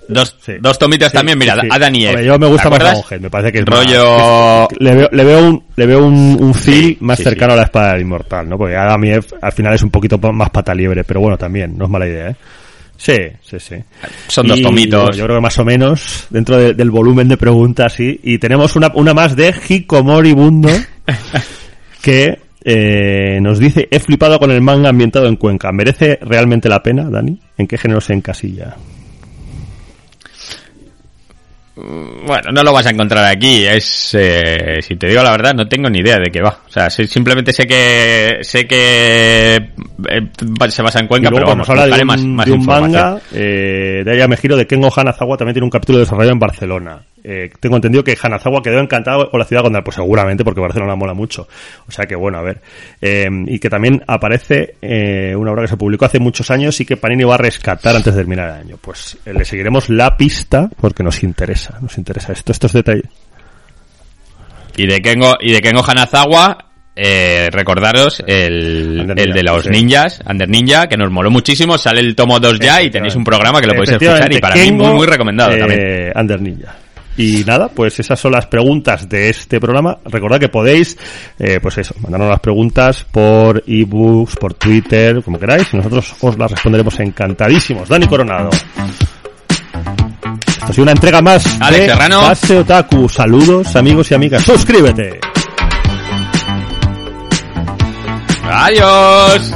Dos, 0.08 0.36
Sí. 0.40 0.52
dos 0.60 0.78
tomitos 0.78 1.10
Sí, 1.10 1.16
también, 1.16 1.36
mira, 1.36 1.56
sí. 1.60 1.66
Adam 1.68 1.92
y 1.96 2.06
Eve. 2.06 2.24
Yo 2.24 2.38
me 2.38 2.46
gusta 2.46 2.64
¿Te 2.64 2.70
más? 2.70 2.78
Dragon 2.80 3.02
Head, 3.10 3.20
me 3.20 3.30
parece 3.30 3.52
que 3.52 3.58
es 3.58 3.64
rollo... 3.64 4.18
más- 4.18 4.68
le 4.78 4.94
veo, 4.94 5.08
le 5.10 5.24
veo 5.24 5.48
un, 5.48 5.64
le 5.74 5.86
veo 5.86 6.04
un, 6.06 6.36
un 6.40 6.54
feel 6.54 6.96
más 7.00 7.18
cercano 7.18 7.54
a 7.54 7.56
la 7.56 7.62
espada 7.64 7.92
del 7.92 8.02
inmortal, 8.02 8.48
¿no? 8.48 8.56
Porque 8.56 8.76
Adam 8.76 9.04
y 9.04 9.10
Eve 9.10 9.26
al 9.42 9.52
final 9.52 9.74
es 9.74 9.82
un 9.82 9.90
poquito 9.90 10.16
más 10.18 10.50
pata 10.50 10.72
liebre, 10.74 11.02
pero 11.02 11.20
bueno, 11.20 11.36
también, 11.36 11.76
no 11.76 11.86
es 11.86 11.90
mala 11.90 12.06
idea, 12.06 12.28
¿eh? 12.30 12.36
Sí, 12.96 13.16
sí, 13.42 13.58
sí. 13.60 13.76
Son 14.28 14.46
dos 14.46 14.58
Y, 14.58 14.62
tomitos. 14.62 15.16
yo 15.16 15.24
creo 15.24 15.36
que 15.36 15.42
más 15.42 15.58
o 15.58 15.64
menos, 15.64 16.26
dentro 16.30 16.56
de- 16.56 16.74
del 16.74 16.90
volumen 16.90 17.28
de 17.28 17.36
preguntas, 17.36 17.92
sí. 17.92 18.18
Y 18.22 18.38
tenemos 18.38 18.74
una, 18.76 18.90
una 18.94 19.12
más 19.14 19.36
de 19.36 19.54
Hikomori 19.68 20.32
Bundo, 20.32 20.70
que 22.02 22.38
eh, 22.64 23.38
nos 23.40 23.58
dice, 23.58 23.86
he 23.90 24.00
flipado 24.00 24.38
con 24.38 24.50
el 24.50 24.60
manga 24.60 24.88
ambientado 24.88 25.26
en 25.28 25.36
Cuenca. 25.36 25.70
¿Merece 25.72 26.18
realmente 26.22 26.68
la 26.68 26.82
pena, 26.82 27.08
Dani? 27.10 27.38
¿En 27.58 27.66
qué 27.66 27.78
género 27.78 28.00
se 28.00 28.14
encasilla? 28.14 28.74
Bueno, 31.76 32.52
no 32.52 32.62
lo 32.62 32.72
vas 32.72 32.86
a 32.86 32.90
encontrar 32.90 33.24
aquí. 33.26 33.66
Es, 33.66 34.14
eh, 34.14 34.78
si 34.80 34.96
te 34.96 35.08
digo 35.08 35.22
la 35.22 35.30
verdad, 35.30 35.52
no 35.54 35.68
tengo 35.68 35.90
ni 35.90 35.98
idea 35.98 36.16
de 36.16 36.30
qué 36.30 36.40
va. 36.40 36.60
O 36.66 36.70
sea, 36.70 36.88
simplemente 36.88 37.52
sé 37.52 37.66
que 37.66 38.38
sé 38.40 38.66
que 38.66 39.56
eh, 40.08 40.70
se 40.70 40.82
basa 40.82 41.00
en 41.00 41.06
Cuenca, 41.06 41.28
y 41.28 41.30
luego 41.30 41.44
pero 41.44 41.48
vamos, 41.48 41.68
habla 41.68 41.86
de 41.86 42.00
un, 42.00 42.06
más, 42.06 42.24
más 42.24 42.46
de 42.46 42.52
un 42.52 42.64
manga 42.64 43.18
eh, 43.32 44.02
de 44.04 44.10
Aya 44.10 44.26
Mejiro 44.26 44.56
de 44.56 44.66
Kengo 44.66 44.90
Hanazawa 44.94 45.36
también 45.36 45.54
tiene 45.54 45.64
un 45.64 45.70
capítulo 45.70 45.98
desarrollado 45.98 46.32
en 46.32 46.38
Barcelona. 46.38 47.02
Eh, 47.28 47.50
tengo 47.58 47.74
entendido 47.74 48.04
que 48.04 48.16
Hanazawa 48.20 48.62
quedó 48.62 48.78
encantado 48.78 49.28
con 49.28 49.40
la 49.40 49.46
ciudad 49.46 49.62
condal, 49.62 49.82
pues 49.82 49.96
seguramente 49.96 50.44
porque 50.44 50.60
Barcelona 50.60 50.94
mola 50.94 51.12
mucho. 51.12 51.48
O 51.88 51.90
sea 51.90 52.06
que 52.06 52.14
bueno, 52.14 52.38
a 52.38 52.42
ver. 52.42 52.60
Eh, 53.00 53.28
y 53.46 53.58
que 53.58 53.68
también 53.68 54.00
aparece 54.06 54.76
eh, 54.80 55.34
una 55.34 55.50
obra 55.50 55.62
que 55.62 55.68
se 55.68 55.76
publicó 55.76 56.04
hace 56.04 56.20
muchos 56.20 56.52
años 56.52 56.80
y 56.80 56.84
que 56.84 56.96
Panini 56.96 57.24
va 57.24 57.34
a 57.34 57.38
rescatar 57.38 57.96
antes 57.96 58.14
de 58.14 58.20
terminar 58.20 58.50
el 58.50 58.54
año. 58.54 58.78
Pues 58.80 59.18
eh, 59.26 59.32
le 59.32 59.44
seguiremos 59.44 59.88
la 59.88 60.16
pista 60.16 60.70
porque 60.80 61.02
nos 61.02 61.24
interesa, 61.24 61.78
nos 61.80 61.98
interesa 61.98 62.32
esto, 62.32 62.52
estos 62.52 62.72
detalles. 62.72 63.08
Y 64.76 64.86
de 64.86 65.02
Kengo, 65.02 65.34
y 65.40 65.52
de 65.52 65.60
Kengo 65.60 65.82
Hanazawa, 65.84 66.66
eh, 66.94 67.48
recordaros 67.50 68.22
el, 68.24 69.00
Under 69.00 69.18
el 69.18 69.26
Ninja, 69.26 69.34
de 69.34 69.42
los 69.42 69.64
sí. 69.64 69.70
ninjas, 69.70 70.22
Under 70.30 70.48
Ninja, 70.48 70.86
que 70.86 70.96
nos 70.96 71.10
moló 71.10 71.30
muchísimo. 71.30 71.76
Sale 71.76 72.00
el 72.00 72.14
tomo 72.14 72.38
2 72.38 72.60
ya 72.60 72.82
y 72.82 72.90
tenéis 72.90 73.16
un 73.16 73.24
programa 73.24 73.60
que 73.60 73.66
lo 73.66 73.74
podéis 73.74 73.90
escuchar 73.90 74.32
y 74.32 74.38
para 74.38 74.54
mí 74.54 74.60
Efectivamente, 74.60 74.82
muy, 74.82 74.84
Kengo, 74.84 74.96
muy 74.96 75.06
recomendado 75.06 75.52
eh, 75.52 75.58
también. 75.58 76.12
Under 76.14 76.40
Ninja. 76.40 76.85
Y 77.16 77.44
nada, 77.44 77.68
pues 77.68 77.98
esas 77.98 78.20
son 78.20 78.32
las 78.32 78.46
preguntas 78.46 79.08
de 79.08 79.30
este 79.30 79.58
programa. 79.58 79.98
Recordad 80.04 80.38
que 80.38 80.48
podéis, 80.48 80.96
eh, 81.38 81.58
pues 81.60 81.78
eso, 81.78 81.94
mandarnos 82.00 82.28
las 82.28 82.40
preguntas 82.40 83.06
por 83.10 83.62
ebooks, 83.66 84.36
por 84.36 84.54
Twitter, 84.54 85.22
como 85.22 85.38
queráis, 85.38 85.72
y 85.72 85.76
nosotros 85.76 86.14
os 86.20 86.38
las 86.38 86.50
responderemos 86.50 86.98
encantadísimos. 87.00 87.88
Dani 87.88 88.06
Coronado. 88.06 88.50
Esto 90.46 90.66
ha 90.66 90.72
sido 90.72 90.82
una 90.82 90.92
entrega 90.92 91.22
más 91.22 91.60
Alex 91.60 91.98
de. 91.98 92.16
Base 92.16 92.58
Otaku. 92.58 93.08
Saludos, 93.08 93.74
amigos 93.76 94.10
y 94.10 94.14
amigas. 94.14 94.42
Suscríbete. 94.42 95.20
Adiós. 98.48 99.52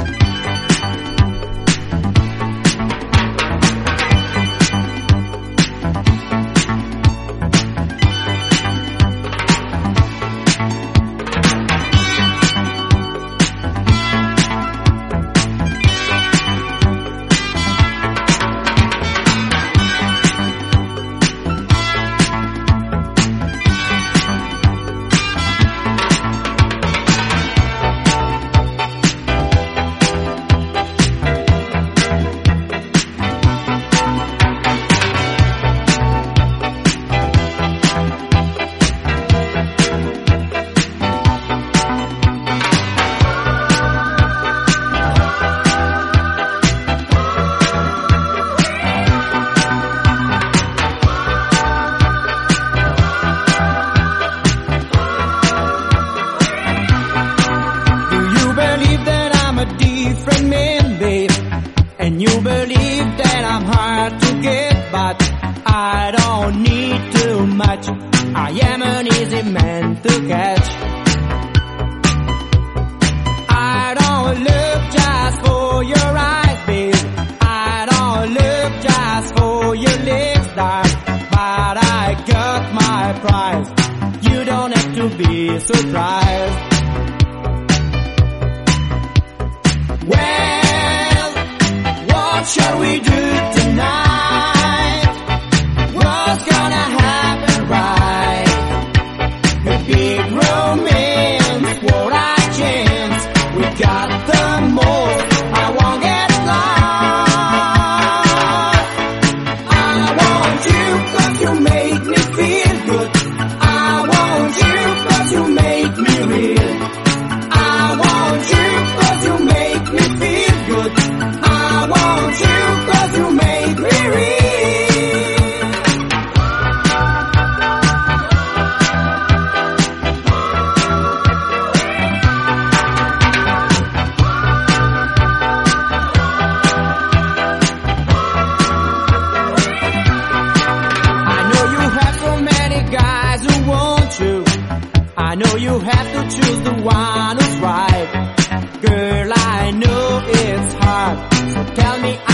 Know 149.71 150.21
it's 150.25 150.73
hard. 150.73 151.33
So 151.53 151.63
tell 151.75 151.99
me 152.01 152.19
I'm 152.25 152.30